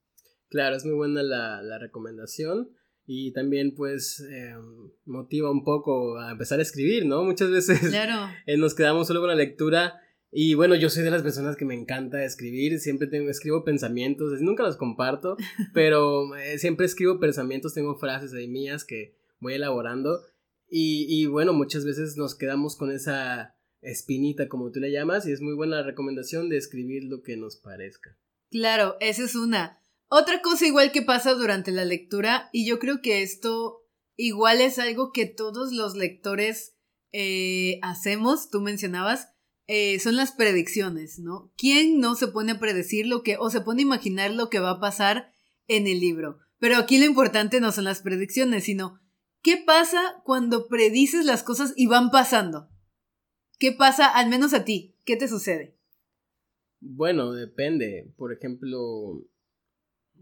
Claro, 0.50 0.76
es 0.76 0.86
muy 0.86 0.96
buena 0.96 1.22
la, 1.24 1.78
recomendación 1.80 2.70
y 3.06 3.34
también 3.34 3.74
pues 3.76 4.24
eh, 4.32 4.54
motiva 5.06 5.52
un 5.52 5.64
poco 5.64 6.18
a 6.20 6.32
empezar 6.32 6.60
a 6.60 6.62
escribir, 6.62 7.06
¿no? 7.06 7.24
Muchas 7.24 7.52
veces 7.52 7.82
eh, 8.46 8.58
nos 8.58 8.74
quedamos 8.74 9.08
solo 9.08 9.20
con 9.20 9.30
la 9.30 9.36
lectura 9.36 10.00
y 10.32 10.54
bueno, 10.54 10.76
yo 10.76 10.90
soy 10.90 11.04
de 11.04 11.12
las 11.12 11.24
personas 11.24 11.56
que 11.56 11.66
me 11.66 11.76
encanta 11.76 12.24
escribir, 12.24 12.80
siempre 12.80 13.08
tengo, 13.08 13.30
escribo 13.30 13.64
pensamientos, 13.64 14.40
nunca 14.42 14.64
los 14.64 14.78
comparto, 14.78 15.38
pero 15.74 16.36
eh, 16.36 16.58
siempre 16.58 16.86
escribo 16.86 17.20
pensamientos, 17.20 17.74
tengo 17.74 17.98
frases 17.98 18.34
ahí 18.34 18.48
mías 18.48 18.86
que 18.86 19.16
voy 19.40 19.56
elaborando 19.56 20.22
y, 20.70 21.06
y 21.10 21.26
bueno, 21.26 21.54
muchas 21.54 21.84
veces 21.84 22.16
nos 22.16 22.36
quedamos 22.36 22.78
con 22.78 22.92
esa 22.92 23.56
espinita, 23.82 24.48
como 24.48 24.72
tú 24.72 24.80
le 24.80 24.92
llamas, 24.92 25.28
y 25.28 25.32
es 25.32 25.42
muy 25.42 25.54
buena 25.54 25.84
recomendación 25.84 26.50
de 26.50 26.58
escribir 26.58 27.04
lo 27.04 27.22
que 27.22 27.36
nos 27.36 27.58
parezca. 27.58 28.16
Claro, 28.50 28.96
esa 29.00 29.24
es 29.24 29.36
una. 29.36 29.80
Otra 30.08 30.42
cosa 30.42 30.66
igual 30.68 30.92
que 30.92 31.02
pasa 31.02 31.34
durante 31.34 31.72
la 31.72 31.86
lectura, 31.86 32.50
y 32.54 32.66
yo 32.66 32.80
creo 32.80 33.02
que 33.02 33.24
esto 33.24 33.88
igual 34.16 34.62
es 34.62 34.78
algo 34.78 35.12
que 35.12 35.26
todos 35.26 35.72
los 35.72 35.96
lectores 35.96 36.76
eh, 37.12 37.80
hacemos, 37.82 38.50
tú 38.50 38.62
mencionabas, 38.62 39.31
eh, 39.68 39.99
son 39.99 40.16
las 40.16 40.32
predicciones, 40.32 41.20
¿no? 41.20 41.51
¿Quién 41.57 41.99
no 41.99 42.16
se 42.16 42.28
pone 42.28 42.53
a 42.53 42.59
predecir 42.59 43.07
lo 43.07 43.24
que, 43.24 43.38
o 43.38 43.49
se 43.49 43.62
pone 43.62 43.82
a 43.82 43.86
imaginar 43.86 44.32
lo 44.32 44.49
que 44.49 44.59
va 44.59 44.72
a 44.72 44.80
pasar 44.80 45.32
en 45.68 45.88
el 45.88 45.99
libro? 45.99 46.39
Pero 46.59 46.78
aquí 46.78 46.99
lo 46.99 47.05
importante 47.05 47.59
no 47.59 47.72
son 47.72 47.86
las 47.86 48.01
predicciones, 48.01 48.66
sino 48.66 48.99
¿qué 49.41 49.57
pasa 49.57 50.22
cuando 50.24 50.68
predices 50.68 51.26
las 51.26 51.43
cosas 51.43 51.74
y 51.76 51.88
van 51.88 52.12
pasando? 52.12 52.70
¿Qué 53.57 53.72
pasa, 53.72 54.07
al 54.07 54.30
menos 54.30 54.53
a 54.53 54.66
ti? 54.66 54.95
¿Qué 55.05 55.16
te 55.16 55.28
sucede? 55.28 55.78
Bueno, 56.80 57.32
depende. 57.32 58.12
Por 58.18 58.34
ejemplo, 58.34 59.24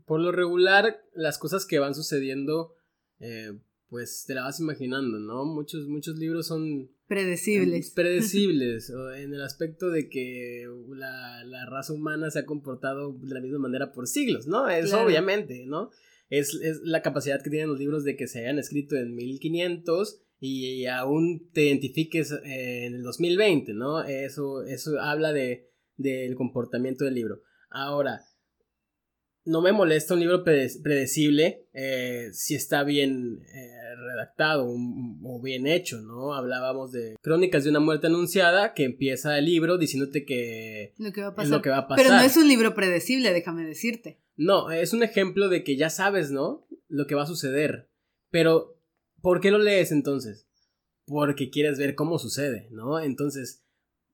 por 0.06 0.20
lo 0.20 0.32
regular, 0.32 1.02
las 1.14 1.38
cosas 1.38 1.66
que 1.66 1.80
van 1.80 1.96
sucediendo, 1.96 2.76
eh, 3.20 3.58
pues 3.88 4.26
te 4.28 4.34
la 4.34 4.44
vas 4.44 4.60
imaginando, 4.60 5.20
¿no? 5.20 5.46
Muchos, 5.46 5.88
muchos 5.88 6.18
libros 6.18 6.48
son... 6.48 6.92
Predecibles. 7.10 7.90
predecibles, 7.90 8.94
en 9.18 9.34
el 9.34 9.42
aspecto 9.42 9.90
de 9.90 10.10
que 10.10 10.68
la, 10.96 11.66
raza 11.66 11.92
humana 11.92 12.30
se 12.30 12.38
ha 12.38 12.46
comportado 12.46 13.14
de 13.14 13.34
la 13.34 13.42
misma 13.42 13.58
manera 13.58 13.92
por 13.92 14.08
siglos, 14.08 14.46
¿no? 14.46 14.70
Eso 14.70 15.02
obviamente, 15.02 15.66
¿no? 15.66 15.90
Es, 16.30 16.54
es, 16.54 16.82
la 16.84 17.02
capacidad 17.02 17.42
que 17.42 17.50
tienen 17.50 17.70
los 17.70 17.80
libros 17.80 18.04
de 18.04 18.16
que 18.16 18.28
se 18.28 18.42
hayan 18.42 18.60
escrito 18.60 18.96
en 18.96 19.16
1500 19.16 20.22
y 20.40 20.86
aún 20.86 21.50
te 21.52 21.66
identifiques 21.66 22.32
eh, 22.32 22.86
en 22.86 22.94
el 22.94 23.02
2020, 23.02 23.74
¿no? 23.74 24.04
Eso, 24.04 24.62
eso 24.62 25.00
habla 25.02 25.34
de, 25.34 25.68
del 25.98 26.36
comportamiento 26.36 27.06
del 27.06 27.16
libro. 27.16 27.42
Ahora, 27.72 28.22
no 29.46 29.62
me 29.62 29.72
molesta 29.72 30.14
un 30.14 30.20
libro 30.20 30.44
predecible 30.44 31.68
eh, 31.74 32.30
si 32.34 32.54
está 32.54 32.84
bien 32.84 33.40
eh, 33.52 33.79
redactado 33.96 34.68
o 34.68 35.42
bien 35.42 35.68
hecho, 35.68 36.02
¿no? 36.02 36.34
Hablábamos 36.34 36.92
de 36.92 37.16
Crónicas 37.22 37.64
de 37.64 37.70
una 37.70 37.80
muerte 37.80 38.08
anunciada 38.08 38.74
que 38.74 38.84
empieza 38.84 39.38
el 39.38 39.46
libro 39.46 39.78
diciéndote 39.78 40.26
que, 40.26 40.94
lo 40.98 41.12
que 41.12 41.22
va 41.22 41.28
a 41.28 41.36
pasar. 41.36 41.46
es 41.46 41.52
lo 41.52 41.62
que 41.62 41.70
va 41.70 41.78
a 41.78 41.88
pasar. 41.88 42.06
Pero 42.06 42.16
no 42.16 42.22
es 42.22 42.38
un 42.38 42.48
libro 42.48 42.76
predecible, 42.76 43.34
déjame 43.34 43.66
decirte. 43.66 44.20
No, 44.36 44.72
es 44.72 44.94
un 44.94 45.04
ejemplo 45.04 45.50
de 45.50 45.64
que 45.64 45.76
ya 45.76 45.90
sabes, 45.90 46.32
¿no? 46.32 46.68
Lo 46.88 47.08
que 47.08 47.16
va 47.16 47.24
a 47.24 47.28
suceder. 47.28 47.90
Pero 48.30 48.80
¿Por 49.22 49.42
qué 49.42 49.52
lo 49.52 49.58
lees 49.58 49.92
entonces? 49.92 50.48
Porque 51.06 51.50
quieres 51.50 51.78
ver 51.78 51.96
cómo 51.96 52.20
sucede, 52.20 52.68
¿no? 52.72 53.00
Entonces, 53.00 53.66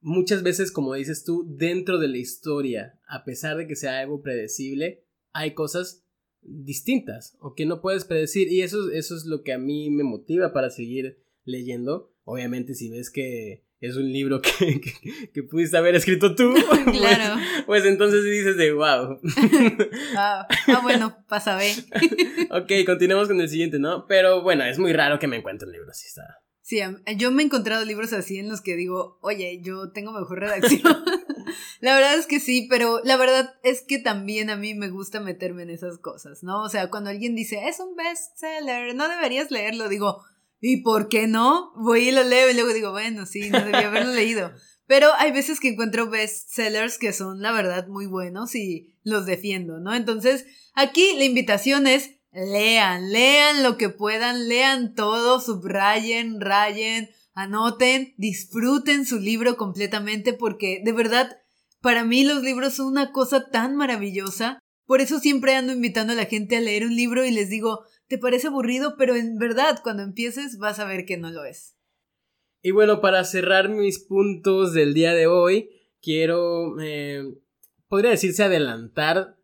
muchas 0.01 0.43
veces, 0.43 0.71
como 0.71 0.93
dices 0.93 1.23
tú, 1.23 1.45
dentro 1.47 1.99
de 1.99 2.07
la 2.07 2.17
historia, 2.17 2.99
a 3.07 3.23
pesar 3.23 3.57
de 3.57 3.67
que 3.67 3.76
sea 3.76 3.99
algo 3.99 4.21
predecible, 4.21 5.05
hay 5.34 5.53
cosas 5.53 6.05
distintas 6.48 7.36
o 7.39 7.54
que 7.54 7.66
no 7.66 7.82
puedes 7.82 8.06
predecir 8.06 8.52
y 8.52 8.62
eso, 8.62 8.91
eso 8.91 9.16
es 9.16 9.26
lo 9.26 9.43
que 9.43 9.54
a 9.54 9.58
mí 9.58 9.89
me 9.89 10.04
motiva 10.04 10.54
para 10.54 10.70
seguir 10.70 11.20
leyendo. 11.43 12.12
Obviamente 12.24 12.74
si 12.74 12.89
ves 12.89 13.10
que 13.10 13.66
es 13.80 13.98
un 13.98 14.12
libro 14.12 14.41
que, 14.60 14.82
que, 15.34 15.43
pudiste 15.43 15.78
haber 15.78 15.96
escrito 15.96 16.36
tú, 16.36 16.54
pues, 16.70 16.98
claro. 16.98 17.41
pues, 17.66 17.86
entonces 17.86 18.24
dices 18.24 18.58
de 18.58 18.74
wow. 18.74 19.20
Ah, 20.18 20.48
bueno, 20.82 21.18
pasa 21.28 21.58
ver. 21.58 21.76
ok, 22.52 22.86
continuemos 22.86 23.28
con 23.28 23.39
el 23.41 23.50
siguiente, 23.50 23.80
¿no? 23.80 24.06
Pero 24.08 24.41
bueno, 24.41 24.64
es 24.64 24.80
muy 24.80 24.93
raro 24.93 25.20
que 25.20 25.28
me 25.28 25.38
encuentre 25.38 25.68
un 25.68 25.74
libro 25.74 25.91
así, 25.91 26.08
está. 26.08 26.24
Sí, 26.62 26.80
yo 27.18 27.30
me 27.32 27.43
he 27.43 27.46
encontrado 27.46 27.86
libros 27.86 28.12
así 28.12 28.39
en 28.39 28.50
los 28.50 28.62
que 28.62 28.76
digo, 28.76 29.20
oye, 29.22 29.62
yo 29.62 29.91
tengo 29.91 30.12
mejor 30.12 30.39
redacción. 30.39 30.82
La 31.86 31.96
verdad 31.96 32.16
es 32.16 32.28
que 32.28 32.40
sí, 32.40 32.68
pero 32.70 33.02
la 33.04 33.18
verdad 33.18 33.56
es 33.64 33.82
que 33.82 34.00
también 34.00 34.50
a 34.50 34.58
mí 34.58 34.74
me 34.74 34.90
gusta 34.90 35.20
meterme 35.20 35.64
en 35.64 35.70
esas 35.70 35.98
cosas, 36.00 36.44
¿no? 36.44 36.64
O 36.64 36.70
sea, 36.70 36.90
cuando 36.90 37.10
alguien 37.10 37.36
dice, 37.36 37.68
es 37.68 37.80
un 37.80 37.96
bestseller, 37.96 38.96
no 38.96 39.08
deberías 39.08 39.52
leerlo, 39.52 39.88
digo, 39.90 40.22
¿Y 40.68 40.78
por 40.78 41.10
qué 41.10 41.28
no? 41.28 41.74
Voy 41.76 42.10
y 42.10 42.12
lo 42.12 42.24
leo 42.24 42.50
y 42.50 42.56
luego 42.56 42.74
digo, 42.74 42.92
bueno, 42.92 43.28
sí, 43.28 43.52
no 43.52 43.60
debía 43.60 43.88
haberlo 43.88 44.14
leído. 44.14 44.52
Pero 44.88 45.14
hay 45.18 45.32
veces 45.32 45.60
que 45.60 45.70
encuentro 45.70 46.10
bestsellers 46.10 46.98
que 46.98 47.14
son, 47.14 47.42
la 47.42 47.52
verdad, 47.52 47.88
muy 47.88 48.08
buenos 48.08 48.56
y 48.56 48.96
los 49.04 49.28
defiendo, 49.28 49.80
¿no? 49.80 49.94
Entonces, 49.94 50.46
aquí 50.74 51.14
la 51.18 51.26
invitación 51.26 51.86
es 51.86 52.12
lean, 52.32 53.12
lean 53.12 53.62
lo 53.62 53.78
que 53.78 53.90
puedan, 53.90 54.48
lean 54.48 54.96
todo, 54.96 55.40
subrayen, 55.40 56.42
rayen, 56.42 57.10
anoten, 57.36 58.16
disfruten 58.18 59.06
su 59.06 59.20
libro 59.20 59.58
completamente 59.58 60.34
porque 60.34 60.82
de 60.84 60.92
verdad, 60.94 61.38
para 61.86 62.04
mí 62.04 62.24
los 62.24 62.42
libros 62.42 62.74
son 62.74 62.88
una 62.88 63.12
cosa 63.12 63.52
tan 63.52 63.76
maravillosa. 63.76 64.58
Por 64.88 65.02
eso 65.02 65.20
siempre 65.20 65.54
ando 65.54 65.72
invitando 65.72 66.14
a 66.14 66.16
la 66.16 66.26
gente 66.26 66.58
a 66.58 66.60
leer 66.60 66.84
un 66.84 66.96
libro 66.96 67.24
y 67.24 67.30
les 67.30 67.48
digo, 67.48 67.86
te 68.08 68.18
parece 68.18 68.48
aburrido, 68.48 68.96
pero 68.98 69.16
en 69.16 69.38
verdad 69.38 69.82
cuando 69.84 70.02
empieces 70.02 70.58
vas 70.58 70.80
a 70.80 70.86
ver 70.86 71.06
que 71.06 71.18
no 71.18 71.30
lo 71.30 71.46
es. 71.46 71.78
Y 72.64 72.72
bueno, 72.72 73.02
para 73.02 73.24
cerrar 73.24 73.70
mis 73.70 74.00
puntos 74.00 74.74
del 74.74 74.96
día 74.96 75.14
de 75.14 75.28
hoy, 75.28 75.70
quiero, 76.02 76.76
eh, 76.82 77.22
podría 77.88 78.10
decirse, 78.10 78.42
adelantar 78.42 79.38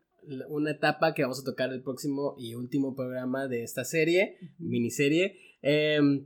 una 0.50 0.72
etapa 0.72 1.14
que 1.14 1.22
vamos 1.22 1.42
a 1.42 1.46
tocar 1.46 1.72
el 1.72 1.84
próximo 1.84 2.34
y 2.39 2.56
último 2.56 2.96
programa 2.96 3.48
de 3.48 3.62
esta 3.62 3.86
serie, 3.86 4.39
miniserie, 4.58 5.38
em, 5.62 6.26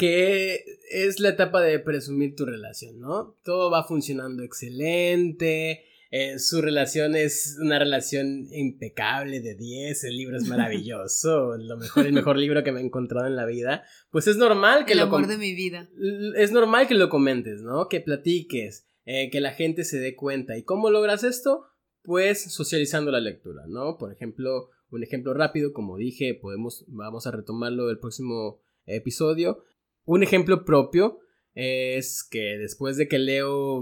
que 0.00 0.64
es 0.90 1.20
la 1.20 1.28
etapa 1.28 1.60
de 1.60 1.78
presumir 1.78 2.34
tu 2.34 2.46
relación, 2.46 2.98
¿no? 3.00 3.36
Todo 3.44 3.70
va 3.70 3.84
funcionando 3.84 4.42
excelente, 4.42 5.84
eh, 6.10 6.38
su 6.38 6.62
relación 6.62 7.14
es 7.14 7.58
una 7.60 7.78
relación 7.78 8.48
impecable 8.50 9.40
de 9.40 9.56
10, 9.56 10.04
el 10.04 10.16
libro 10.16 10.38
es 10.38 10.48
maravilloso, 10.48 11.54
lo 11.58 11.76
mejor, 11.76 12.06
el 12.06 12.14
mejor 12.14 12.38
libro 12.38 12.64
que 12.64 12.72
me 12.72 12.80
he 12.80 12.82
encontrado 12.82 13.26
en 13.26 13.36
la 13.36 13.44
vida, 13.44 13.84
pues 14.10 14.26
es 14.26 14.38
normal 14.38 14.86
que 14.86 14.92
el 14.92 15.00
lo... 15.00 15.04
amor 15.04 15.26
de 15.26 15.36
mi 15.36 15.54
vida. 15.54 15.90
Es 16.34 16.50
normal 16.50 16.88
que 16.88 16.94
lo 16.94 17.10
comentes, 17.10 17.60
¿no? 17.60 17.88
Que 17.90 18.00
platiques, 18.00 18.86
eh, 19.04 19.28
que 19.28 19.42
la 19.42 19.52
gente 19.52 19.84
se 19.84 20.00
dé 20.00 20.16
cuenta. 20.16 20.56
¿Y 20.56 20.62
cómo 20.62 20.88
logras 20.88 21.24
esto? 21.24 21.66
Pues 22.04 22.42
socializando 22.54 23.10
la 23.10 23.20
lectura, 23.20 23.64
¿no? 23.68 23.98
Por 23.98 24.14
ejemplo, 24.14 24.70
un 24.90 25.04
ejemplo 25.04 25.34
rápido, 25.34 25.74
como 25.74 25.98
dije, 25.98 26.32
podemos, 26.40 26.86
vamos 26.88 27.26
a 27.26 27.32
retomarlo 27.32 27.90
el 27.90 27.98
próximo 27.98 28.62
episodio. 28.86 29.62
Un 30.10 30.24
ejemplo 30.24 30.64
propio 30.64 31.20
es 31.54 32.26
que 32.28 32.58
después 32.58 32.96
de 32.96 33.06
que 33.06 33.20
leo, 33.20 33.80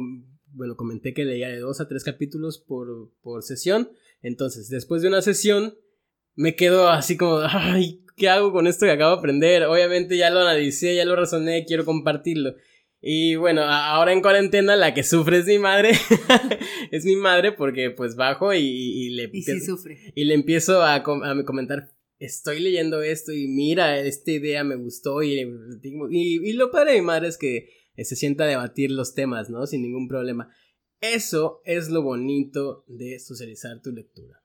bueno, 0.52 0.76
comenté 0.76 1.14
que 1.14 1.24
leía 1.24 1.48
de 1.48 1.58
dos 1.58 1.80
a 1.80 1.88
tres 1.88 2.04
capítulos 2.04 2.58
por, 2.58 3.10
por 3.22 3.42
sesión. 3.42 3.90
Entonces, 4.20 4.68
después 4.68 5.00
de 5.00 5.08
una 5.08 5.22
sesión, 5.22 5.78
me 6.34 6.54
quedo 6.54 6.90
así 6.90 7.16
como, 7.16 7.38
ay, 7.50 8.04
¿qué 8.14 8.28
hago 8.28 8.52
con 8.52 8.66
esto 8.66 8.84
que 8.84 8.92
acabo 8.92 9.12
de 9.12 9.18
aprender? 9.20 9.62
Obviamente 9.62 10.18
ya 10.18 10.28
lo 10.28 10.40
analicé, 10.40 10.94
ya 10.94 11.06
lo 11.06 11.16
razoné, 11.16 11.64
quiero 11.64 11.86
compartirlo. 11.86 12.56
Y 13.00 13.36
bueno, 13.36 13.62
ahora 13.62 14.12
en 14.12 14.20
cuarentena 14.20 14.76
la 14.76 14.92
que 14.92 15.04
sufre 15.04 15.38
es 15.38 15.46
mi 15.46 15.58
madre. 15.58 15.92
es 16.90 17.06
mi 17.06 17.16
madre 17.16 17.52
porque 17.52 17.90
pues 17.90 18.16
bajo 18.16 18.52
y, 18.52 19.08
le... 19.14 19.30
Y 19.32 19.44
sí 19.44 19.60
sufre. 19.62 20.12
Y 20.14 20.26
le 20.26 20.34
empiezo 20.34 20.82
a, 20.82 20.96
a, 20.96 21.02
comentar, 21.02 21.88
estoy 22.18 22.60
leyendo 22.60 23.02
esto 23.02 23.32
y 23.32 23.48
mira, 23.48 23.98
esta 24.00 24.32
idea 24.32 24.64
me 24.64 24.76
gustó 24.76 25.22
y, 25.22 25.40
y, 25.82 26.52
lo 26.52 26.70
padre 26.70 27.00
de 27.00 27.28
es 27.28 27.38
que 27.38 27.70
se 27.96 28.16
sienta 28.16 28.44
a 28.44 28.48
debatir 28.48 28.90
los 28.90 29.14
temas, 29.14 29.50
¿no? 29.50 29.66
Sin 29.66 29.82
ningún 29.82 30.08
problema. 30.08 30.50
Eso 31.00 31.60
es 31.64 31.88
lo 31.88 32.02
bonito 32.02 32.84
de 32.88 33.18
socializar 33.18 33.80
tu 33.82 33.92
lectura. 33.92 34.42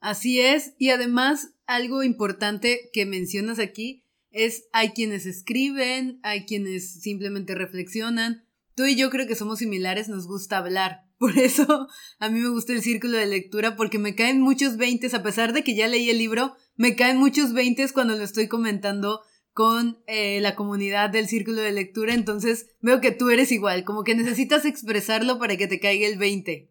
Así 0.00 0.40
es, 0.40 0.74
y 0.78 0.90
además 0.90 1.54
algo 1.66 2.02
importante 2.02 2.90
que 2.92 3.06
mencionas 3.06 3.58
aquí 3.58 4.04
es 4.30 4.68
hay 4.72 4.90
quienes 4.90 5.26
escriben, 5.26 6.20
hay 6.22 6.44
quienes 6.44 7.00
simplemente 7.00 7.54
reflexionan. 7.54 8.44
Tú 8.74 8.84
y 8.84 8.94
yo 8.94 9.08
creo 9.10 9.26
que 9.26 9.34
somos 9.34 9.58
similares, 9.58 10.08
nos 10.08 10.26
gusta 10.26 10.58
hablar. 10.58 11.06
Por 11.18 11.38
eso 11.38 11.88
a 12.18 12.28
mí 12.28 12.40
me 12.40 12.50
gusta 12.50 12.74
el 12.74 12.82
círculo 12.82 13.16
de 13.16 13.26
lectura 13.26 13.74
porque 13.74 13.98
me 13.98 14.14
caen 14.14 14.40
muchos 14.40 14.76
veintes, 14.76 15.14
a 15.14 15.22
pesar 15.22 15.54
de 15.54 15.64
que 15.64 15.74
ya 15.74 15.88
leí 15.88 16.10
el 16.10 16.18
libro, 16.18 16.54
me 16.76 16.96
caen 16.96 17.16
muchos 17.16 17.52
veintes 17.52 17.92
cuando 17.92 18.16
lo 18.16 18.24
estoy 18.24 18.48
comentando 18.48 19.22
con 19.52 19.98
eh, 20.06 20.40
la 20.40 20.54
comunidad 20.54 21.10
del 21.10 21.28
círculo 21.28 21.62
de 21.62 21.72
lectura, 21.72 22.14
entonces 22.14 22.68
veo 22.80 23.00
que 23.00 23.10
tú 23.10 23.30
eres 23.30 23.50
igual, 23.52 23.84
como 23.84 24.04
que 24.04 24.14
necesitas 24.14 24.64
expresarlo 24.64 25.38
para 25.38 25.56
que 25.56 25.66
te 25.66 25.80
caiga 25.80 26.06
el 26.06 26.18
20. 26.18 26.68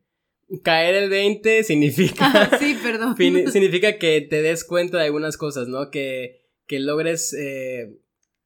Caer 0.64 0.96
el 0.96 1.10
20 1.10 1.64
significa... 1.64 2.26
Ah, 2.34 2.58
sí, 2.60 2.78
perdón. 2.82 3.16
significa 3.18 3.98
que 3.98 4.22
te 4.22 4.42
des 4.42 4.64
cuenta 4.64 5.00
de 5.00 5.06
algunas 5.06 5.38
cosas, 5.38 5.68
¿no? 5.68 5.90
Que 5.90 6.46
que 6.68 6.80
logres 6.80 7.34
eh, 7.34 8.00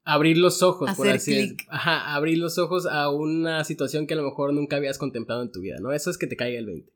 abrir 0.04 0.38
los 0.38 0.62
ojos, 0.62 0.92
por 0.96 1.08
así 1.08 1.34
decirlo. 1.34 1.58
Ajá, 1.70 2.14
abrir 2.14 2.38
los 2.38 2.58
ojos 2.58 2.86
a 2.86 3.10
una 3.10 3.64
situación 3.64 4.08
que 4.08 4.14
a 4.14 4.18
lo 4.18 4.24
mejor 4.24 4.54
nunca 4.54 4.76
habías 4.76 4.98
contemplado 4.98 5.42
en 5.42 5.52
tu 5.52 5.62
vida, 5.62 5.78
¿no? 5.80 5.94
Eso 5.94 6.10
es 6.10 6.18
que 6.18 6.28
te 6.28 6.36
caiga 6.36 6.60
el 6.60 6.66
20. 6.66 6.92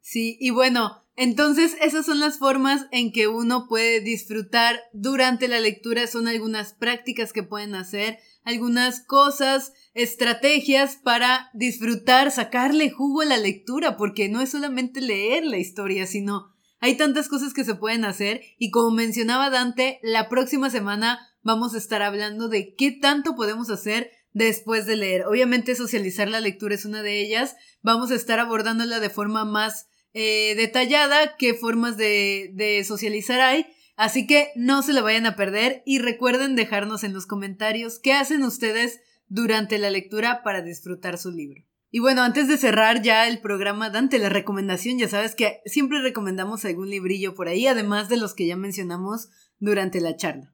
Sí, 0.00 0.36
y 0.40 0.50
bueno, 0.50 1.03
entonces 1.16 1.76
esas 1.80 2.06
son 2.06 2.18
las 2.18 2.38
formas 2.38 2.86
en 2.90 3.12
que 3.12 3.28
uno 3.28 3.66
puede 3.68 4.00
disfrutar 4.00 4.80
durante 4.92 5.48
la 5.48 5.60
lectura, 5.60 6.06
son 6.06 6.26
algunas 6.28 6.72
prácticas 6.72 7.32
que 7.32 7.42
pueden 7.42 7.74
hacer, 7.74 8.18
algunas 8.44 9.00
cosas, 9.00 9.72
estrategias 9.94 10.96
para 10.96 11.50
disfrutar, 11.54 12.30
sacarle 12.30 12.90
jugo 12.90 13.22
a 13.22 13.26
la 13.26 13.36
lectura, 13.36 13.96
porque 13.96 14.28
no 14.28 14.40
es 14.40 14.50
solamente 14.50 15.00
leer 15.00 15.44
la 15.44 15.58
historia, 15.58 16.06
sino 16.06 16.52
hay 16.80 16.96
tantas 16.96 17.28
cosas 17.28 17.54
que 17.54 17.64
se 17.64 17.76
pueden 17.76 18.04
hacer 18.04 18.42
y 18.58 18.70
como 18.70 18.90
mencionaba 18.90 19.48
Dante, 19.48 20.00
la 20.02 20.28
próxima 20.28 20.68
semana 20.68 21.18
vamos 21.42 21.74
a 21.74 21.78
estar 21.78 22.02
hablando 22.02 22.48
de 22.48 22.74
qué 22.74 22.90
tanto 22.90 23.34
podemos 23.36 23.70
hacer 23.70 24.10
después 24.34 24.84
de 24.84 24.96
leer. 24.96 25.24
Obviamente 25.26 25.76
socializar 25.76 26.28
la 26.28 26.40
lectura 26.40 26.74
es 26.74 26.84
una 26.84 27.02
de 27.02 27.22
ellas. 27.22 27.56
Vamos 27.80 28.10
a 28.10 28.16
estar 28.16 28.38
abordándola 28.38 29.00
de 29.00 29.08
forma 29.08 29.46
más 29.46 29.86
eh, 30.14 30.54
detallada, 30.56 31.36
qué 31.36 31.54
formas 31.54 31.96
de, 31.96 32.50
de 32.54 32.82
socializar 32.84 33.40
hay. 33.40 33.66
Así 33.96 34.26
que 34.26 34.48
no 34.56 34.82
se 34.82 34.92
la 34.92 35.02
vayan 35.02 35.26
a 35.26 35.36
perder 35.36 35.82
y 35.86 35.98
recuerden 35.98 36.56
dejarnos 36.56 37.04
en 37.04 37.12
los 37.12 37.26
comentarios 37.26 37.98
qué 37.98 38.12
hacen 38.12 38.42
ustedes 38.42 39.00
durante 39.28 39.78
la 39.78 39.90
lectura 39.90 40.42
para 40.42 40.62
disfrutar 40.62 41.18
su 41.18 41.30
libro. 41.30 41.62
Y 41.90 42.00
bueno, 42.00 42.22
antes 42.22 42.48
de 42.48 42.56
cerrar 42.56 43.02
ya 43.02 43.28
el 43.28 43.40
programa, 43.40 43.88
Dante, 43.88 44.18
la 44.18 44.28
recomendación, 44.28 44.98
ya 44.98 45.08
sabes 45.08 45.36
que 45.36 45.60
siempre 45.64 46.02
recomendamos 46.02 46.64
algún 46.64 46.90
librillo 46.90 47.36
por 47.36 47.46
ahí, 47.46 47.68
además 47.68 48.08
de 48.08 48.16
los 48.16 48.34
que 48.34 48.48
ya 48.48 48.56
mencionamos 48.56 49.28
durante 49.60 50.00
la 50.00 50.16
charla. 50.16 50.52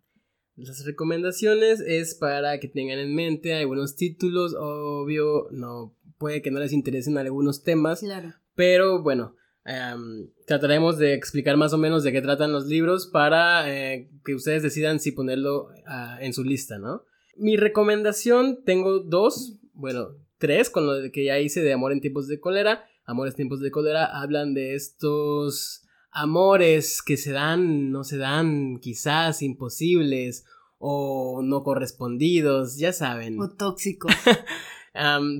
Las 0.56 0.84
recomendaciones 0.84 1.80
es 1.80 2.14
para 2.14 2.60
que 2.60 2.68
tengan 2.68 2.98
en 2.98 3.14
mente 3.14 3.54
algunos 3.54 3.96
títulos, 3.96 4.54
obvio, 4.54 5.48
no 5.50 5.96
puede 6.18 6.42
que 6.42 6.50
no 6.50 6.60
les 6.60 6.74
interesen 6.74 7.16
algunos 7.16 7.62
temas, 7.62 8.00
claro. 8.00 8.34
pero 8.54 9.02
bueno, 9.02 9.34
em, 9.70 10.28
trataremos 10.46 10.98
de 10.98 11.14
explicar 11.14 11.56
más 11.56 11.72
o 11.72 11.78
menos 11.78 12.02
de 12.02 12.12
qué 12.12 12.20
tratan 12.20 12.52
los 12.52 12.66
libros 12.66 13.06
para 13.06 13.70
eh, 13.72 14.10
que 14.24 14.34
ustedes 14.34 14.62
decidan 14.62 15.00
si 15.00 15.12
ponerlo 15.12 15.68
ah, 15.86 16.18
en 16.20 16.32
su 16.32 16.44
lista, 16.44 16.78
¿no? 16.78 17.04
Mi 17.36 17.56
recomendación, 17.56 18.64
tengo 18.64 19.00
dos, 19.00 19.58
bueno, 19.72 20.16
tres, 20.38 20.70
con 20.70 20.86
lo 20.86 21.10
que 21.12 21.24
ya 21.24 21.38
hice 21.38 21.62
de 21.62 21.72
Amor 21.72 21.92
en 21.92 22.00
tiempos 22.00 22.26
de 22.26 22.40
cólera. 22.40 22.84
Amores 23.04 23.32
en 23.32 23.36
tiempos 23.36 23.60
de 23.60 23.70
cólera 23.70 24.20
hablan 24.20 24.54
de 24.54 24.74
estos 24.74 25.86
amores 26.10 27.02
que 27.02 27.16
se 27.16 27.32
dan, 27.32 27.90
no 27.90 28.04
se 28.04 28.18
dan, 28.18 28.78
quizás 28.80 29.42
imposibles 29.42 30.44
o 30.78 31.42
no 31.42 31.62
correspondidos, 31.62 32.78
ya 32.78 32.92
saben. 32.92 33.40
O 33.40 33.48
tóxicos. 33.50 34.12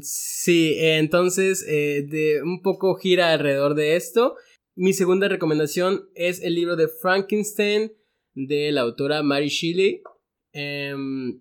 sí, 0.03 0.77
entonces 0.79 1.65
eh, 1.69 2.07
de 2.09 2.43
un 2.43 2.63
poco 2.63 2.95
gira 2.97 3.33
alrededor 3.33 3.75
de 3.75 3.97
esto. 3.97 4.37
Mi 4.75 4.93
segunda 4.93 5.29
recomendación 5.29 6.09
es 6.15 6.43
el 6.43 6.55
libro 6.55 6.77
de 6.77 6.89
Frankenstein 6.89 7.93
de 8.35 8.73
la 8.73 8.83
autora 8.83 9.23
Mary 9.23 9.49
Shelley. 9.49 10.03
Em, 10.53 11.41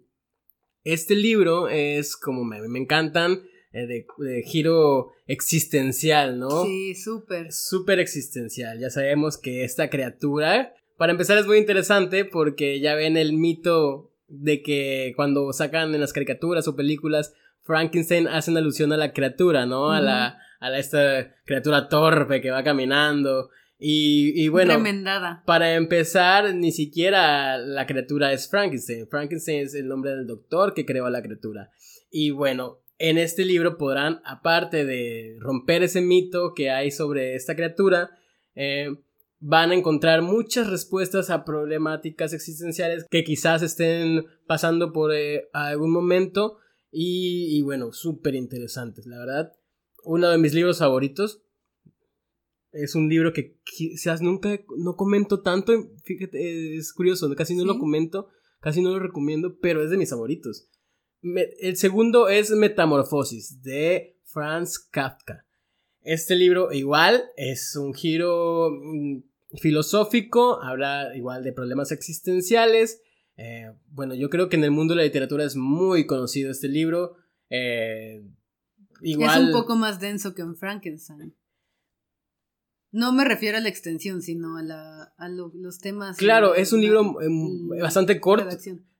este 0.84 1.16
libro 1.16 1.70
es 1.70 2.16
como 2.16 2.44
me, 2.44 2.68
me 2.68 2.80
encantan 2.80 3.44
eh, 3.72 3.86
de, 3.86 4.42
giro 4.44 5.12
existencial, 5.28 6.40
¿no? 6.40 6.64
Sí, 6.64 6.96
súper. 6.96 7.52
Súper 7.52 8.00
existencial. 8.00 8.80
Ya 8.80 8.90
sabemos 8.90 9.38
que 9.38 9.64
esta 9.64 9.90
criatura, 9.90 10.74
para 10.98 11.12
empezar, 11.12 11.38
es 11.38 11.46
muy 11.46 11.60
interesante 11.60 12.26
porque 12.26 12.80
ya 12.80 12.96
ven 12.96 13.16
el 13.16 13.34
mito 13.34 14.12
de 14.28 14.64
que 14.64 15.14
cuando 15.16 15.54
sacan 15.54 15.94
en 15.94 16.02
las 16.02 16.14
caricaturas 16.14 16.68
o 16.68 16.76
películas, 16.76 17.34
Frankenstein 17.70 18.28
hace 18.28 18.50
una 18.50 18.62
alusión 18.62 18.92
a 18.94 18.98
la 18.98 19.14
criatura, 19.14 19.68
¿no? 19.68 19.92
A 19.92 20.02
la, 20.02 20.40
a 20.60 20.76
esta 20.76 21.36
criatura 21.46 21.88
torpe 21.88 22.42
que 22.42 22.50
va 22.50 22.64
caminando. 22.64 23.52
Y, 23.78 24.34
y, 24.44 24.48
bueno, 24.48 24.84
para 25.46 25.76
empezar, 25.76 26.56
ni 26.56 26.72
siquiera 26.72 27.60
la 27.60 27.86
criatura 27.86 28.34
es 28.34 28.50
Frankenstein. 28.50 29.08
Frankenstein 29.08 29.60
es 29.60 29.76
el 29.76 29.88
nombre 29.88 30.16
del 30.16 30.26
doctor 30.26 30.74
que 30.74 30.84
creó 30.84 31.06
a 31.06 31.12
la 31.12 31.22
criatura. 31.22 31.70
Y 32.10 32.32
bueno, 32.32 32.80
en 32.98 33.20
este 33.20 33.46
libro 33.46 33.78
podrán, 33.78 34.20
aparte 34.26 34.84
de 34.84 35.38
romper 35.40 35.84
ese 35.84 36.02
mito 36.02 36.56
que 36.56 36.72
hay 36.72 36.90
sobre 36.90 37.36
esta 37.36 37.56
criatura, 37.56 38.10
eh, 38.56 38.96
van 39.38 39.70
a 39.70 39.76
encontrar 39.76 40.24
muchas 40.24 40.72
respuestas 40.72 41.30
a 41.30 41.46
problemáticas 41.46 42.34
existenciales 42.34 43.06
que 43.12 43.24
quizás 43.24 43.62
estén 43.62 44.26
pasando 44.48 44.92
por 44.92 45.14
eh, 45.14 45.50
algún 45.54 45.92
momento. 45.92 46.58
Y, 46.92 47.58
y 47.58 47.62
bueno, 47.62 47.92
súper 47.92 48.36
interesantes, 48.36 49.06
la 49.06 49.20
verdad. 49.20 49.54
Uno 50.04 50.30
de 50.30 50.38
mis 50.38 50.54
libros 50.54 50.80
favoritos. 50.80 51.42
Es 52.72 52.96
un 52.96 53.10
libro 53.10 53.34
que 53.34 53.58
quizás 53.64 54.22
nunca 54.22 54.60
no 54.78 54.96
comento 54.96 55.42
tanto. 55.42 55.74
Fíjate, 56.04 56.78
es 56.78 56.94
curioso, 56.94 57.34
casi 57.36 57.56
no 57.56 57.66
lo 57.66 57.80
comento, 57.80 58.30
casi 58.60 58.82
no 58.82 58.92
lo 58.92 59.00
recomiendo, 59.00 59.58
pero 59.60 59.84
es 59.84 59.90
de 59.90 59.98
mis 59.98 60.12
favoritos 60.12 60.70
el 61.22 61.78
segundo 61.78 62.30
es 62.30 62.52
Metamorfosis 62.52 63.62
de 63.62 64.18
Franz 64.24 64.80
Kafka. 64.80 65.46
Este 66.02 66.36
libro 66.36 66.72
igual 66.72 67.24
es 67.36 67.76
un 67.76 67.94
giro 67.94 68.70
mm, 68.72 69.20
filosófico, 69.58 70.62
habla 70.62 71.16
igual 71.16 71.44
de 71.44 71.52
problemas 71.52 71.92
existenciales. 71.92 73.02
Eh, 73.42 73.72
bueno, 73.92 74.16
yo 74.16 74.30
creo 74.30 74.50
que 74.50 74.58
en 74.58 74.66
el 74.66 74.72
mundo 74.72 74.94
de 74.94 74.98
la 74.98 75.04
literatura 75.06 75.46
es 75.46 75.56
muy 75.56 76.06
conocido 76.06 76.52
este 76.52 76.68
libro. 76.68 77.16
Eh, 77.50 78.22
igual... 79.02 79.44
Es 79.44 79.48
un 79.48 79.54
poco 79.54 79.78
más 79.78 80.02
denso 80.02 80.36
que 80.36 80.42
en 80.42 80.58
Frankenstein. 80.58 81.34
No 82.92 83.14
me 83.14 83.24
refiero 83.24 83.58
a 83.58 83.62
la 83.62 83.70
extensión, 83.70 84.22
sino 84.22 84.58
a, 84.58 84.64
la, 84.64 85.14
a 85.18 85.30
los 85.30 85.80
temas. 85.80 86.18
Claro, 86.18 86.54
es 86.54 86.74
un 86.74 86.82
libro 86.82 87.22
em, 87.22 87.70
bastante 87.80 88.20
corto. 88.20 88.50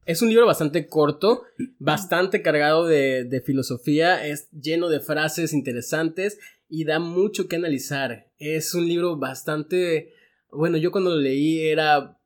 Es 0.06 0.22
un 0.22 0.30
libro 0.30 0.46
bastante 0.46 0.88
corto, 0.88 1.44
bastante 1.78 2.42
cargado 2.42 2.86
de, 2.88 3.26
de, 3.26 3.42
filosofía, 3.42 4.26
es 4.26 4.50
lleno 4.52 4.88
de 4.88 5.02
frases 5.02 5.54
interesantes 5.54 6.40
y 6.70 6.86
da 6.86 7.00
mucho 7.00 7.50
que 7.50 7.58
analizar. 7.58 8.32
Es 8.38 8.74
un 8.74 8.88
libro 8.88 9.18
bastante... 9.18 10.14
Bueno, 10.50 10.78
yo 10.78 10.92
cuando 10.92 11.12
lo 11.12 11.18
leí 11.18 11.68
era 11.68 12.19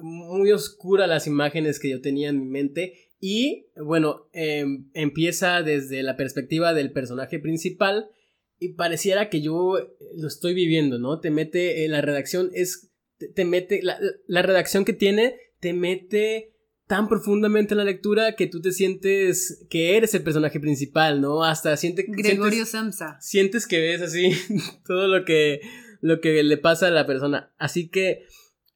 muy 0.00 0.52
oscura 0.52 1.06
las 1.06 1.26
imágenes 1.26 1.80
que 1.80 1.90
yo 1.90 2.00
tenía 2.00 2.28
en 2.28 2.40
mi 2.40 2.46
mente 2.46 2.94
y 3.20 3.66
bueno, 3.76 4.28
em, 4.32 4.90
empieza 4.94 5.62
desde 5.62 6.02
la 6.02 6.16
perspectiva 6.16 6.72
del 6.72 6.92
personaje 6.92 7.38
principal 7.38 8.10
y 8.58 8.74
pareciera 8.74 9.28
que 9.28 9.40
yo 9.42 9.78
lo 10.16 10.28
estoy 10.28 10.54
viviendo, 10.54 10.98
¿no? 10.98 11.20
Te 11.20 11.30
mete, 11.30 11.84
en 11.84 11.92
la 11.92 12.00
redacción 12.00 12.50
es, 12.54 12.90
te, 13.34 13.44
mete, 13.44 13.80
la, 13.82 13.98
la, 14.26 14.42
redacción 14.42 14.84
que 14.84 14.92
tiene 14.92 15.36
te 15.60 15.72
mete 15.72 16.54
tan 16.86 17.08
profundamente 17.08 17.74
en 17.74 17.78
la 17.78 17.84
lectura 17.84 18.34
que 18.34 18.48
tú 18.48 18.60
te 18.60 18.72
sientes 18.72 19.64
que 19.70 19.96
eres 19.96 20.12
el 20.14 20.22
personaje 20.22 20.58
principal, 20.58 21.20
¿no? 21.20 21.44
Hasta 21.44 21.76
siente, 21.76 22.04
Gregorio 22.08 22.50
sientes, 22.50 22.68
Samsa. 22.70 23.16
Sientes 23.20 23.66
que 23.66 23.78
ves 23.78 24.02
así 24.02 24.32
todo 24.86 25.06
lo 25.06 25.24
que, 25.24 25.60
lo 26.00 26.20
que 26.20 26.42
le 26.42 26.56
pasa 26.56 26.88
a 26.88 26.90
la 26.90 27.06
persona. 27.06 27.54
Así 27.58 27.88
que, 27.90 28.24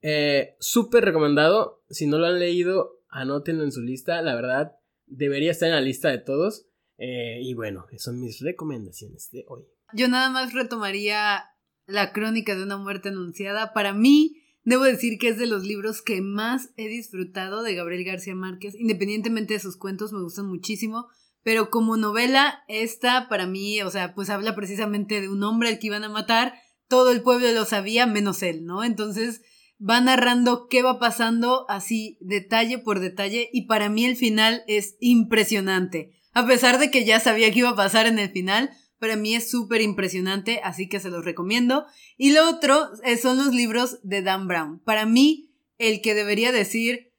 eh, 0.07 0.55
súper 0.61 1.05
recomendado. 1.05 1.83
Si 1.89 2.07
no 2.07 2.19
lo 2.19 2.27
han 2.27 2.39
leído, 2.39 3.01
anótenlo 3.09 3.65
en 3.65 3.73
su 3.73 3.81
lista. 3.81 4.21
La 4.21 4.35
verdad, 4.35 4.77
debería 5.07 5.51
estar 5.51 5.69
en 5.69 5.75
la 5.75 5.81
lista 5.81 6.11
de 6.11 6.19
todos. 6.19 6.67
Eh, 6.99 7.41
y 7.43 7.55
bueno, 7.55 7.87
esas 7.91 8.05
son 8.05 8.21
mis 8.21 8.41
recomendaciones 8.41 9.31
de 9.33 9.47
hoy. 9.49 9.65
Yo 9.95 10.09
nada 10.09 10.29
más 10.29 10.53
retomaría 10.53 11.45
la 11.87 12.13
crónica 12.13 12.55
de 12.55 12.63
una 12.63 12.77
muerte 12.77 13.09
anunciada. 13.09 13.73
Para 13.73 13.95
mí, 13.95 14.43
Debo 14.65 14.85
decir 14.85 15.19
que 15.19 15.29
es 15.29 15.37
de 15.37 15.47
los 15.47 15.65
libros 15.65 16.01
que 16.01 16.23
más 16.23 16.71
he 16.79 16.89
disfrutado 16.89 17.63
de 17.63 17.75
Gabriel 17.75 18.05
García 18.05 18.35
Márquez. 18.35 18.75
Independientemente 18.75 19.53
de 19.53 19.61
sus 19.61 19.77
cuentos, 19.77 20.13
me 20.13 20.23
gustan 20.23 20.47
muchísimo. 20.47 21.07
Pero 21.43 21.69
como 21.69 21.99
novela, 21.99 22.65
esta 22.69 23.29
para 23.29 23.47
mí, 23.47 23.83
o 23.83 23.91
sea, 23.91 24.15
pues 24.15 24.31
habla 24.31 24.55
precisamente 24.55 25.21
de 25.21 25.29
un 25.29 25.43
hombre 25.43 25.69
al 25.69 25.79
que 25.79 25.89
iban 25.89 26.05
a 26.05 26.09
matar. 26.09 26.55
Todo 26.89 27.11
el 27.11 27.21
pueblo 27.21 27.53
lo 27.53 27.67
sabía, 27.67 28.07
menos 28.07 28.43
él, 28.43 28.65
¿no? 28.65 28.83
Entonces 28.83 29.43
va 29.89 30.01
narrando 30.01 30.68
qué 30.68 30.82
va 30.82 30.99
pasando 30.99 31.66
así, 31.68 32.16
detalle 32.20 32.78
por 32.78 33.01
detalle. 33.01 33.51
Y 33.53 33.62
para 33.62 33.89
mí 33.89 34.05
el 34.05 34.16
final 34.16 34.62
es 34.66 34.97
impresionante. 35.01 36.12
A 36.32 36.47
pesar 36.47 36.78
de 36.78 36.91
que 36.91 37.05
ya 37.05 37.20
sabía 37.20 37.51
que 37.53 37.61
iba 37.61 37.70
a 37.70 37.76
pasar 37.76 38.07
en 38.07 38.18
el 38.18 38.30
final, 38.30 38.70
para 38.99 39.16
mí 39.16 39.35
es 39.35 39.51
súper 39.51 39.82
impresionante, 39.82 40.61
así 40.64 40.89
que 40.89 41.01
se 41.01 41.11
los 41.11 41.24
recomiendo. 41.24 41.85
Y 42.16 42.32
lo 42.32 42.49
otro 42.49 42.89
eh, 43.05 43.16
son 43.16 43.37
los 43.37 43.55
libros 43.55 43.99
de 44.03 44.22
Dan 44.22 44.49
Brown. 44.49 44.80
Para 44.80 45.07
mí, 45.07 45.51
el 45.78 46.01
que 46.01 46.14
debería 46.14 46.53
decir 46.53 47.12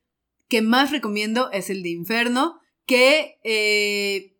que 0.47 0.61
más 0.61 0.91
recomiendo 0.91 1.51
es 1.51 1.69
el 1.69 1.83
de 1.83 1.89
Inferno, 1.89 2.59
que 2.85 3.39
eh, 3.43 4.37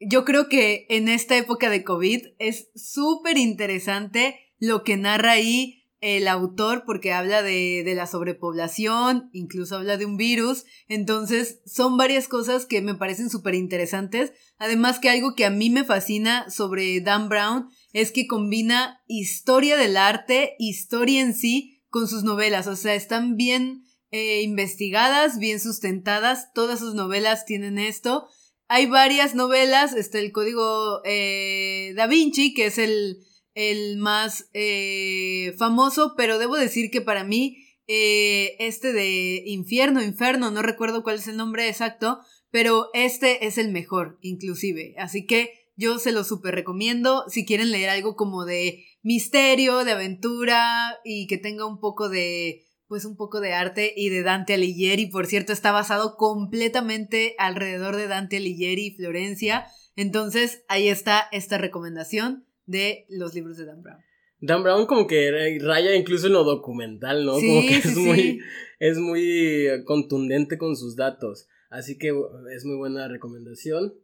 yo 0.00 0.24
creo 0.24 0.48
que 0.48 0.86
en 0.88 1.08
esta 1.08 1.36
época 1.36 1.70
de 1.70 1.84
COVID 1.84 2.26
es 2.38 2.70
súper 2.74 3.38
interesante 3.38 4.38
lo 4.58 4.82
que 4.82 4.96
narra 4.96 5.32
ahí 5.32 5.85
el 6.00 6.28
autor 6.28 6.84
porque 6.86 7.12
habla 7.12 7.42
de, 7.42 7.82
de, 7.84 7.94
la 7.94 8.06
sobrepoblación, 8.06 9.30
incluso 9.32 9.76
habla 9.76 9.96
de 9.96 10.04
un 10.04 10.16
virus, 10.16 10.64
entonces 10.88 11.60
son 11.64 11.96
varias 11.96 12.28
cosas 12.28 12.66
que 12.66 12.82
me 12.82 12.94
parecen 12.94 13.30
súper 13.30 13.54
interesantes, 13.54 14.32
además 14.58 14.98
que 14.98 15.08
algo 15.08 15.34
que 15.34 15.46
a 15.46 15.50
mí 15.50 15.70
me 15.70 15.84
fascina 15.84 16.50
sobre 16.50 17.00
Dan 17.00 17.28
Brown 17.28 17.68
es 17.92 18.12
que 18.12 18.26
combina 18.26 19.00
historia 19.06 19.76
del 19.76 19.96
arte, 19.96 20.54
historia 20.58 21.22
en 21.22 21.34
sí, 21.34 21.82
con 21.88 22.08
sus 22.08 22.24
novelas, 22.24 22.66
o 22.66 22.76
sea, 22.76 22.94
están 22.94 23.36
bien 23.36 23.84
eh, 24.10 24.42
investigadas, 24.42 25.38
bien 25.38 25.60
sustentadas, 25.60 26.52
todas 26.52 26.78
sus 26.78 26.94
novelas 26.94 27.46
tienen 27.46 27.78
esto, 27.78 28.28
hay 28.68 28.86
varias 28.86 29.34
novelas, 29.34 29.94
está 29.94 30.18
el 30.18 30.32
código 30.32 31.00
eh, 31.04 31.94
Da 31.96 32.06
Vinci, 32.06 32.52
que 32.52 32.66
es 32.66 32.78
el 32.78 33.18
el 33.56 33.96
más 33.96 34.50
eh, 34.52 35.54
famoso, 35.58 36.14
pero 36.16 36.38
debo 36.38 36.56
decir 36.56 36.90
que 36.90 37.00
para 37.00 37.24
mí 37.24 37.56
eh, 37.88 38.54
este 38.58 38.92
de 38.92 39.42
Infierno, 39.46 40.02
Inferno, 40.02 40.50
no 40.50 40.60
recuerdo 40.60 41.02
cuál 41.02 41.16
es 41.16 41.26
el 41.26 41.38
nombre 41.38 41.66
exacto, 41.68 42.20
pero 42.50 42.90
este 42.92 43.46
es 43.46 43.56
el 43.56 43.72
mejor, 43.72 44.18
inclusive. 44.20 44.94
Así 44.98 45.24
que 45.24 45.70
yo 45.74 45.98
se 45.98 46.12
lo 46.12 46.22
súper 46.22 46.54
recomiendo 46.54 47.24
si 47.28 47.46
quieren 47.46 47.70
leer 47.70 47.88
algo 47.88 48.14
como 48.14 48.44
de 48.44 48.84
misterio, 49.02 49.84
de 49.84 49.92
aventura 49.92 50.98
y 51.02 51.26
que 51.26 51.38
tenga 51.38 51.66
un 51.66 51.80
poco 51.80 52.08
de 52.08 52.62
pues 52.88 53.04
un 53.04 53.16
poco 53.16 53.40
de 53.40 53.52
arte 53.52 53.92
y 53.96 54.10
de 54.10 54.22
Dante 54.22 54.54
Alighieri, 54.54 55.06
por 55.06 55.26
cierto, 55.26 55.52
está 55.52 55.72
basado 55.72 56.16
completamente 56.16 57.34
alrededor 57.38 57.96
de 57.96 58.06
Dante 58.06 58.36
Alighieri 58.36 58.86
y 58.86 58.96
Florencia. 58.96 59.66
Entonces, 59.96 60.62
ahí 60.68 60.86
está 60.86 61.26
esta 61.32 61.58
recomendación 61.58 62.46
de 62.66 63.06
los 63.08 63.34
libros 63.34 63.56
de 63.56 63.64
Dan 63.64 63.82
Brown. 63.82 64.00
Dan 64.40 64.62
Brown 64.62 64.86
como 64.86 65.06
que 65.06 65.58
raya 65.60 65.94
incluso 65.94 66.26
en 66.26 66.34
lo 66.34 66.44
documental, 66.44 67.24
¿no? 67.24 67.32
como 67.32 67.60
que 67.62 67.76
es 67.76 67.96
muy 67.96 68.40
es 68.78 68.98
muy 68.98 69.66
contundente 69.84 70.58
con 70.58 70.76
sus 70.76 70.96
datos. 70.96 71.48
Así 71.70 71.98
que 71.98 72.12
es 72.54 72.64
muy 72.64 72.76
buena 72.76 73.08
recomendación. 73.08 73.94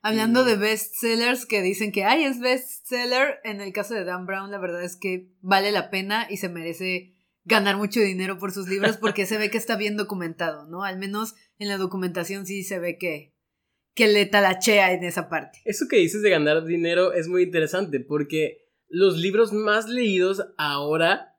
Hablando 0.00 0.44
de 0.44 0.56
bestsellers 0.56 1.46
que 1.46 1.62
dicen 1.62 1.92
que 1.92 2.04
ay 2.04 2.24
es 2.24 2.40
bestseller, 2.40 3.38
en 3.44 3.60
el 3.60 3.72
caso 3.72 3.94
de 3.94 4.04
Dan 4.04 4.26
Brown 4.26 4.50
la 4.50 4.58
verdad 4.58 4.82
es 4.82 4.96
que 4.96 5.28
vale 5.40 5.70
la 5.70 5.90
pena 5.90 6.26
y 6.28 6.38
se 6.38 6.48
merece 6.48 7.14
ganar 7.44 7.76
mucho 7.76 8.00
dinero 8.00 8.38
por 8.38 8.52
sus 8.52 8.68
libros 8.68 8.96
porque 8.96 9.26
se 9.26 9.38
ve 9.38 9.50
que 9.50 9.58
está 9.58 9.76
bien 9.76 9.96
documentado, 9.96 10.66
¿no? 10.66 10.82
Al 10.82 10.98
menos 10.98 11.34
en 11.58 11.68
la 11.68 11.76
documentación 11.76 12.46
sí 12.46 12.64
se 12.64 12.78
ve 12.78 12.98
que 12.98 13.31
que 13.94 14.08
le 14.08 14.26
talachea 14.26 14.92
en 14.92 15.04
esa 15.04 15.28
parte. 15.28 15.60
Eso 15.64 15.86
que 15.88 15.96
dices 15.96 16.22
de 16.22 16.30
ganar 16.30 16.64
dinero 16.64 17.12
es 17.12 17.28
muy 17.28 17.42
interesante 17.42 18.00
porque 18.00 18.62
los 18.88 19.18
libros 19.18 19.52
más 19.52 19.88
leídos 19.88 20.44
ahora, 20.56 21.36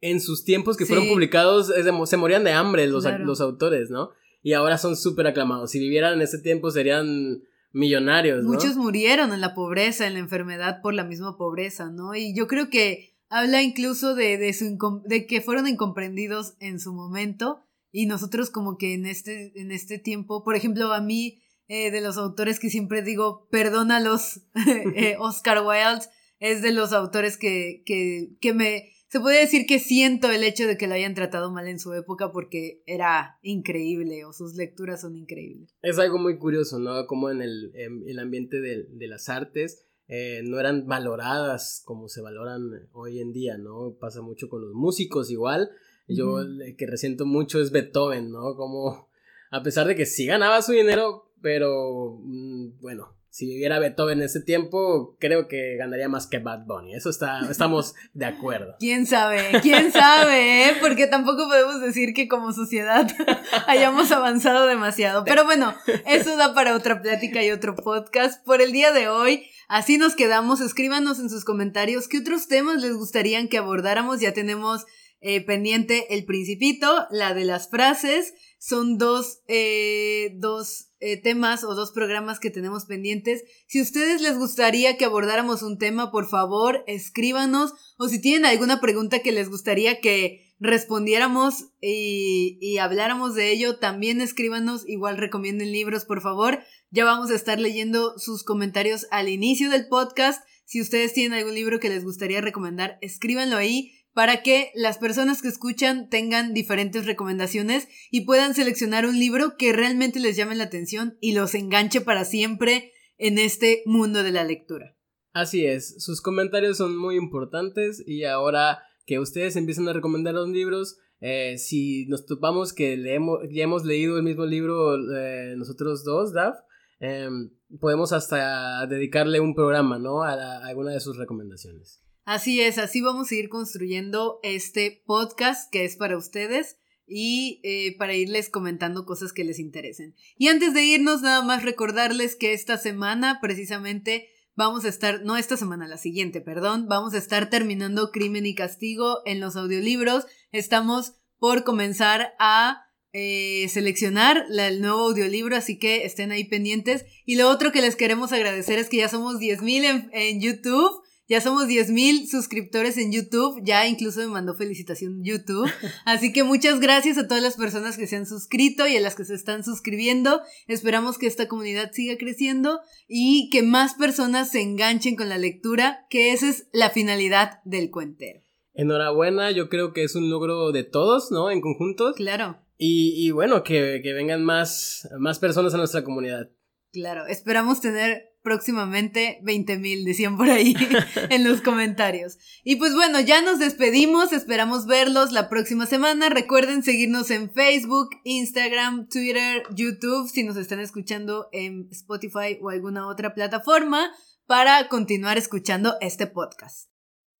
en 0.00 0.20
sus 0.20 0.44
tiempos 0.44 0.76
que 0.76 0.86
fueron 0.86 1.08
publicados, 1.08 1.72
se 2.06 2.16
morían 2.16 2.44
de 2.44 2.52
hambre 2.52 2.86
los, 2.86 3.04
los 3.20 3.40
autores, 3.40 3.90
¿no? 3.90 4.10
Y 4.42 4.54
ahora 4.54 4.78
son 4.78 4.96
súper 4.96 5.28
aclamados. 5.28 5.70
Si 5.70 5.78
vivieran 5.78 6.14
en 6.14 6.22
ese 6.22 6.38
tiempo 6.38 6.70
serían 6.70 7.42
millonarios, 7.72 8.42
¿no? 8.42 8.50
Muchos 8.50 8.76
murieron 8.76 9.32
en 9.32 9.40
la 9.40 9.54
pobreza, 9.54 10.06
en 10.06 10.14
la 10.14 10.20
enfermedad 10.20 10.80
por 10.82 10.94
la 10.94 11.04
misma 11.04 11.36
pobreza, 11.36 11.90
¿no? 11.90 12.14
Y 12.14 12.34
yo 12.34 12.46
creo 12.48 12.68
que 12.68 13.16
habla 13.28 13.62
incluso 13.62 14.14
de, 14.14 14.38
de, 14.38 14.52
su 14.52 14.76
de 15.06 15.26
que 15.26 15.40
fueron 15.40 15.66
incomprendidos 15.66 16.54
en 16.60 16.80
su 16.80 16.92
momento 16.92 17.62
y 17.90 18.06
nosotros 18.06 18.50
como 18.50 18.76
que 18.76 18.94
en 18.94 19.06
este, 19.06 19.52
en 19.60 19.70
este 19.70 19.98
tiempo, 19.98 20.44
por 20.44 20.54
ejemplo, 20.54 20.92
a 20.92 21.00
mí 21.00 21.42
eh, 21.68 21.90
de 21.90 22.00
los 22.00 22.16
autores 22.18 22.58
que 22.58 22.70
siempre 22.70 23.02
digo, 23.02 23.48
perdónalos, 23.50 24.42
eh, 24.94 25.16
Oscar 25.20 25.64
Wilde 25.64 26.06
es 26.38 26.62
de 26.62 26.72
los 26.72 26.92
autores 26.92 27.36
que, 27.36 27.82
que, 27.86 28.36
que 28.40 28.52
me... 28.52 28.90
Se 29.08 29.20
puede 29.20 29.40
decir 29.40 29.66
que 29.66 29.78
siento 29.78 30.30
el 30.30 30.42
hecho 30.42 30.66
de 30.66 30.78
que 30.78 30.86
lo 30.86 30.94
hayan 30.94 31.14
tratado 31.14 31.52
mal 31.52 31.68
en 31.68 31.78
su 31.78 31.92
época 31.92 32.32
porque 32.32 32.82
era 32.86 33.38
increíble 33.42 34.24
o 34.24 34.32
sus 34.32 34.54
lecturas 34.54 35.02
son 35.02 35.16
increíbles. 35.16 35.70
Es 35.82 35.98
algo 35.98 36.18
muy 36.18 36.38
curioso, 36.38 36.78
¿no? 36.78 37.06
Como 37.06 37.30
en 37.30 37.42
el, 37.42 37.72
el 37.74 38.18
ambiente 38.18 38.60
de, 38.62 38.86
de, 38.88 39.08
las 39.08 39.28
artes 39.28 39.86
eh, 40.08 40.40
no 40.44 40.58
eran 40.58 40.86
valoradas 40.86 41.82
como 41.84 42.08
se 42.08 42.22
valoran 42.22 42.88
hoy 42.92 43.20
en 43.20 43.32
día, 43.32 43.58
¿no? 43.58 43.96
Pasa 44.00 44.22
mucho 44.22 44.48
con 44.48 44.62
los 44.62 44.72
músicos 44.72 45.30
igual. 45.30 45.70
Yo 46.08 46.40
el 46.40 46.74
que 46.76 46.86
resiento 46.86 47.26
mucho 47.26 47.60
es 47.60 47.70
Beethoven, 47.70 48.30
¿no? 48.30 48.56
Como 48.56 49.08
a 49.50 49.62
pesar 49.62 49.86
de 49.86 49.94
que 49.94 50.06
sí 50.06 50.26
ganaba 50.26 50.62
su 50.62 50.72
dinero, 50.72 51.30
pero 51.42 52.18
mm, 52.22 52.80
bueno, 52.80 53.14
si 53.32 53.46
viviera 53.46 53.78
Beethoven 53.78 54.18
en 54.18 54.26
ese 54.26 54.42
tiempo, 54.42 55.16
creo 55.18 55.48
que 55.48 55.76
ganaría 55.78 56.06
más 56.06 56.26
que 56.26 56.38
Bad 56.38 56.66
Bunny. 56.66 56.94
Eso 56.94 57.08
está, 57.08 57.40
estamos 57.50 57.94
de 58.12 58.26
acuerdo. 58.26 58.76
¿Quién 58.78 59.06
sabe? 59.06 59.58
¿Quién 59.62 59.90
sabe? 59.90 60.68
Eh? 60.68 60.74
Porque 60.82 61.06
tampoco 61.06 61.48
podemos 61.48 61.80
decir 61.80 62.12
que 62.12 62.28
como 62.28 62.52
sociedad 62.52 63.10
hayamos 63.66 64.12
avanzado 64.12 64.66
demasiado. 64.66 65.24
Pero 65.24 65.44
bueno, 65.44 65.74
eso 66.06 66.36
da 66.36 66.52
para 66.52 66.76
otra 66.76 67.00
plática 67.00 67.42
y 67.42 67.50
otro 67.50 67.74
podcast. 67.74 68.44
Por 68.44 68.60
el 68.60 68.70
día 68.70 68.92
de 68.92 69.08
hoy, 69.08 69.46
así 69.66 69.96
nos 69.96 70.14
quedamos. 70.14 70.60
Escríbanos 70.60 71.18
en 71.18 71.30
sus 71.30 71.46
comentarios 71.46 72.08
qué 72.08 72.18
otros 72.18 72.48
temas 72.48 72.82
les 72.82 72.94
gustaría 72.94 73.48
que 73.48 73.56
abordáramos. 73.56 74.20
Ya 74.20 74.34
tenemos 74.34 74.84
eh, 75.24 75.40
pendiente 75.40 76.12
el 76.14 76.24
principito, 76.24 77.06
la 77.12 77.32
de 77.32 77.44
las 77.44 77.70
frases. 77.70 78.34
Son 78.58 78.98
dos, 78.98 79.40
eh, 79.46 80.34
dos 80.34 80.90
eh, 80.98 81.16
temas 81.16 81.62
o 81.62 81.76
dos 81.76 81.92
programas 81.92 82.40
que 82.40 82.50
tenemos 82.50 82.86
pendientes. 82.86 83.44
Si 83.68 83.78
a 83.78 83.82
ustedes 83.82 84.20
les 84.20 84.36
gustaría 84.36 84.96
que 84.96 85.04
abordáramos 85.04 85.62
un 85.62 85.78
tema, 85.78 86.10
por 86.10 86.28
favor, 86.28 86.82
escríbanos. 86.88 87.72
O 87.98 88.08
si 88.08 88.20
tienen 88.20 88.46
alguna 88.46 88.80
pregunta 88.80 89.20
que 89.20 89.30
les 89.30 89.48
gustaría 89.48 90.00
que 90.00 90.52
respondiéramos 90.58 91.66
y, 91.80 92.58
y, 92.60 92.78
habláramos 92.78 93.36
de 93.36 93.52
ello, 93.52 93.78
también 93.78 94.20
escríbanos, 94.20 94.88
igual 94.88 95.18
recomienden 95.18 95.70
libros, 95.70 96.04
por 96.04 96.20
favor. 96.20 96.60
Ya 96.90 97.04
vamos 97.04 97.30
a 97.30 97.36
estar 97.36 97.60
leyendo 97.60 98.18
sus 98.18 98.42
comentarios 98.42 99.06
al 99.12 99.28
inicio 99.28 99.70
del 99.70 99.86
podcast. 99.86 100.42
Si 100.64 100.80
ustedes 100.80 101.12
tienen 101.12 101.38
algún 101.38 101.54
libro 101.54 101.78
que 101.78 101.90
les 101.90 102.02
gustaría 102.02 102.40
recomendar, 102.40 102.98
escríbanlo 103.02 103.56
ahí 103.56 104.01
para 104.14 104.42
que 104.42 104.70
las 104.74 104.98
personas 104.98 105.42
que 105.42 105.48
escuchan 105.48 106.08
tengan 106.08 106.54
diferentes 106.54 107.06
recomendaciones 107.06 107.88
y 108.10 108.22
puedan 108.22 108.54
seleccionar 108.54 109.06
un 109.06 109.18
libro 109.18 109.56
que 109.56 109.72
realmente 109.72 110.20
les 110.20 110.36
llame 110.36 110.54
la 110.54 110.64
atención 110.64 111.16
y 111.20 111.32
los 111.32 111.54
enganche 111.54 112.00
para 112.00 112.24
siempre 112.24 112.92
en 113.18 113.38
este 113.38 113.82
mundo 113.86 114.22
de 114.22 114.32
la 114.32 114.44
lectura. 114.44 114.96
Así 115.32 115.64
es, 115.64 116.02
sus 116.02 116.20
comentarios 116.20 116.76
son 116.76 116.96
muy 116.96 117.16
importantes 117.16 118.02
y 118.06 118.24
ahora 118.24 118.82
que 119.06 119.18
ustedes 119.18 119.56
empiezan 119.56 119.88
a 119.88 119.94
recomendar 119.94 120.34
los 120.34 120.48
libros, 120.48 120.98
eh, 121.20 121.56
si 121.56 122.06
nos 122.06 122.26
topamos 122.26 122.74
que 122.74 122.96
leemos, 122.96 123.40
ya 123.50 123.64
hemos 123.64 123.84
leído 123.84 124.18
el 124.18 124.24
mismo 124.24 124.44
libro 124.44 124.94
eh, 125.16 125.54
nosotros 125.56 126.04
dos, 126.04 126.34
Daf, 126.34 126.56
em, 127.00 127.50
podemos 127.80 128.12
hasta 128.12 128.86
dedicarle 128.86 129.40
un 129.40 129.54
programa, 129.54 129.98
¿no? 129.98 130.22
A, 130.22 130.32
a 130.32 130.66
alguna 130.66 130.92
de 130.92 131.00
sus 131.00 131.16
recomendaciones. 131.16 132.01
Así 132.24 132.60
es, 132.60 132.78
así 132.78 133.00
vamos 133.00 133.32
a 133.32 133.34
ir 133.34 133.48
construyendo 133.48 134.38
este 134.44 135.02
podcast 135.06 135.68
que 135.72 135.84
es 135.84 135.96
para 135.96 136.16
ustedes 136.16 136.76
y 137.04 137.60
eh, 137.64 137.96
para 137.98 138.14
irles 138.14 138.48
comentando 138.48 139.04
cosas 139.04 139.32
que 139.32 139.42
les 139.42 139.58
interesen. 139.58 140.14
Y 140.38 140.46
antes 140.46 140.72
de 140.72 140.84
irnos, 140.84 141.22
nada 141.22 141.42
más 141.42 141.64
recordarles 141.64 142.36
que 142.36 142.52
esta 142.52 142.78
semana 142.78 143.40
precisamente 143.42 144.28
vamos 144.54 144.84
a 144.84 144.88
estar, 144.88 145.24
no 145.24 145.36
esta 145.36 145.56
semana, 145.56 145.88
la 145.88 145.98
siguiente, 145.98 146.40
perdón, 146.40 146.86
vamos 146.88 147.14
a 147.14 147.18
estar 147.18 147.50
terminando 147.50 148.12
Crimen 148.12 148.46
y 148.46 148.54
Castigo 148.54 149.22
en 149.24 149.40
los 149.40 149.56
audiolibros. 149.56 150.26
Estamos 150.52 151.14
por 151.38 151.64
comenzar 151.64 152.34
a 152.38 152.84
eh, 153.12 153.68
seleccionar 153.68 154.46
el 154.48 154.80
nuevo 154.80 155.08
audiolibro, 155.08 155.56
así 155.56 155.76
que 155.76 156.04
estén 156.04 156.30
ahí 156.30 156.44
pendientes. 156.44 157.04
Y 157.26 157.34
lo 157.34 157.48
otro 157.48 157.72
que 157.72 157.82
les 157.82 157.96
queremos 157.96 158.32
agradecer 158.32 158.78
es 158.78 158.88
que 158.88 158.98
ya 158.98 159.08
somos 159.08 159.40
10.000 159.40 159.84
en, 159.84 160.10
en 160.12 160.40
YouTube. 160.40 161.02
Ya 161.32 161.40
somos 161.40 161.66
10.000 161.66 162.26
suscriptores 162.26 162.98
en 162.98 163.10
YouTube, 163.10 163.58
ya 163.64 163.88
incluso 163.88 164.20
me 164.20 164.26
mandó 164.26 164.54
felicitación 164.54 165.24
YouTube. 165.24 165.66
Así 166.04 166.30
que 166.30 166.44
muchas 166.44 166.78
gracias 166.78 167.16
a 167.16 167.26
todas 167.26 167.42
las 167.42 167.56
personas 167.56 167.96
que 167.96 168.06
se 168.06 168.16
han 168.16 168.26
suscrito 168.26 168.86
y 168.86 168.98
a 168.98 169.00
las 169.00 169.14
que 169.14 169.24
se 169.24 169.34
están 169.34 169.64
suscribiendo. 169.64 170.42
Esperamos 170.66 171.16
que 171.16 171.26
esta 171.26 171.48
comunidad 171.48 171.90
siga 171.92 172.18
creciendo 172.18 172.80
y 173.08 173.48
que 173.48 173.62
más 173.62 173.94
personas 173.94 174.50
se 174.50 174.60
enganchen 174.60 175.16
con 175.16 175.30
la 175.30 175.38
lectura, 175.38 176.04
que 176.10 176.34
esa 176.34 176.50
es 176.50 176.68
la 176.70 176.90
finalidad 176.90 177.62
del 177.64 177.90
cuentero. 177.90 178.42
Enhorabuena, 178.74 179.52
yo 179.52 179.70
creo 179.70 179.94
que 179.94 180.04
es 180.04 180.14
un 180.14 180.28
logro 180.28 180.70
de 180.70 180.84
todos, 180.84 181.30
¿no? 181.30 181.50
En 181.50 181.62
conjunto. 181.62 182.12
Claro. 182.12 182.58
Y, 182.76 183.26
y 183.26 183.30
bueno, 183.30 183.62
que, 183.62 184.00
que 184.02 184.12
vengan 184.12 184.44
más, 184.44 185.08
más 185.18 185.38
personas 185.38 185.72
a 185.72 185.78
nuestra 185.78 186.04
comunidad. 186.04 186.50
Claro, 186.92 187.26
esperamos 187.26 187.80
tener 187.80 188.31
próximamente 188.42 189.38
20 189.42 189.78
mil, 189.78 190.04
decían 190.04 190.36
por 190.36 190.50
ahí 190.50 190.74
en 191.30 191.44
los 191.44 191.60
comentarios. 191.60 192.38
Y 192.64 192.76
pues 192.76 192.94
bueno, 192.94 193.20
ya 193.20 193.40
nos 193.42 193.58
despedimos, 193.58 194.32
esperamos 194.32 194.86
verlos 194.86 195.32
la 195.32 195.48
próxima 195.48 195.86
semana. 195.86 196.28
Recuerden 196.28 196.82
seguirnos 196.82 197.30
en 197.30 197.50
Facebook, 197.52 198.10
Instagram, 198.24 199.08
Twitter, 199.08 199.62
YouTube, 199.74 200.28
si 200.28 200.42
nos 200.42 200.56
están 200.56 200.80
escuchando 200.80 201.48
en 201.52 201.88
Spotify 201.90 202.58
o 202.60 202.70
alguna 202.70 203.08
otra 203.08 203.34
plataforma, 203.34 204.10
para 204.46 204.88
continuar 204.88 205.38
escuchando 205.38 205.94
este 206.00 206.26
podcast. 206.26 206.92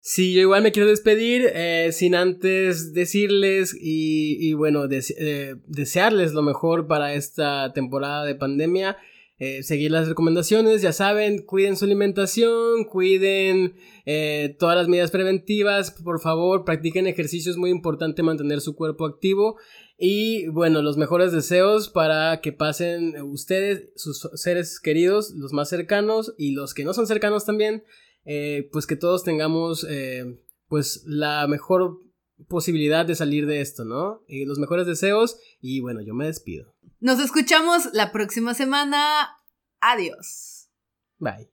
Sí, 0.05 0.33
yo 0.33 0.41
igual 0.41 0.65
me 0.65 0.73
quiero 0.73 0.89
despedir 0.89 1.49
eh, 1.55 1.91
sin 1.93 2.17
antes 2.17 2.93
decirles 2.93 3.73
y, 3.79 4.53
bueno, 4.55 4.89
eh, 4.91 5.55
desearles 5.69 6.33
lo 6.33 6.43
mejor 6.43 6.89
para 6.89 7.15
esta 7.15 7.73
temporada 7.73 8.25
de 8.25 8.35
pandemia. 8.35 8.97
Eh, 9.39 9.63
seguir 9.65 9.91
las 9.91 10.09
recomendaciones, 10.09 10.83
ya 10.83 10.93
saben, 10.93 11.45
cuiden 11.45 11.77
su 11.77 11.85
alimentación, 11.85 12.85
cuiden 12.85 13.75
eh, 14.07 14.55
todas 14.59 14.77
las 14.77 14.87
medidas 14.87 15.11
preventivas, 15.11 15.91
por 15.91 16.21
favor, 16.21 16.65
practiquen 16.65 17.09
ejercicio, 17.09 17.51
es 17.51 17.57
muy 17.57 17.71
importante 17.71 18.23
mantener 18.23 18.61
su 18.61 18.77
cuerpo 18.77 19.05
activo 19.05 19.57
y 19.99 20.47
bueno, 20.49 20.81
los 20.81 20.97
mejores 20.97 21.33
deseos 21.33 21.89
para 21.89 22.41
que 22.41 22.53
pasen 22.53 23.21
ustedes, 23.23 23.91
sus 23.97 24.29
seres 24.35 24.79
queridos, 24.79 25.33
los 25.35 25.53
más 25.53 25.69
cercanos 25.69 26.35
y 26.39 26.53
los 26.53 26.73
que 26.73 26.85
no 26.85 26.95
son 26.95 27.09
cercanos 27.09 27.45
también, 27.45 27.83
eh, 28.25 28.69
pues 28.71 28.87
que 28.87 28.97
todos 28.97 29.25
tengamos 29.25 29.87
pues 30.69 31.03
la 31.07 31.47
mejor 31.49 31.99
posibilidad 32.49 33.05
de 33.05 33.15
salir 33.15 33.47
de 33.47 33.61
esto, 33.61 33.85
¿no? 33.85 34.23
Y 34.29 34.45
los 34.45 34.59
mejores 34.59 34.87
deseos 34.87 35.39
y 35.61 35.81
bueno, 35.81 36.01
yo 36.01 36.15
me 36.15 36.27
despido. 36.27 36.72
Nos 37.03 37.19
escuchamos 37.19 37.89
la 37.95 38.13
próxima 38.13 38.55
semana. 38.55 39.37
Adiós. 39.81 40.71
Bye. 41.19 41.52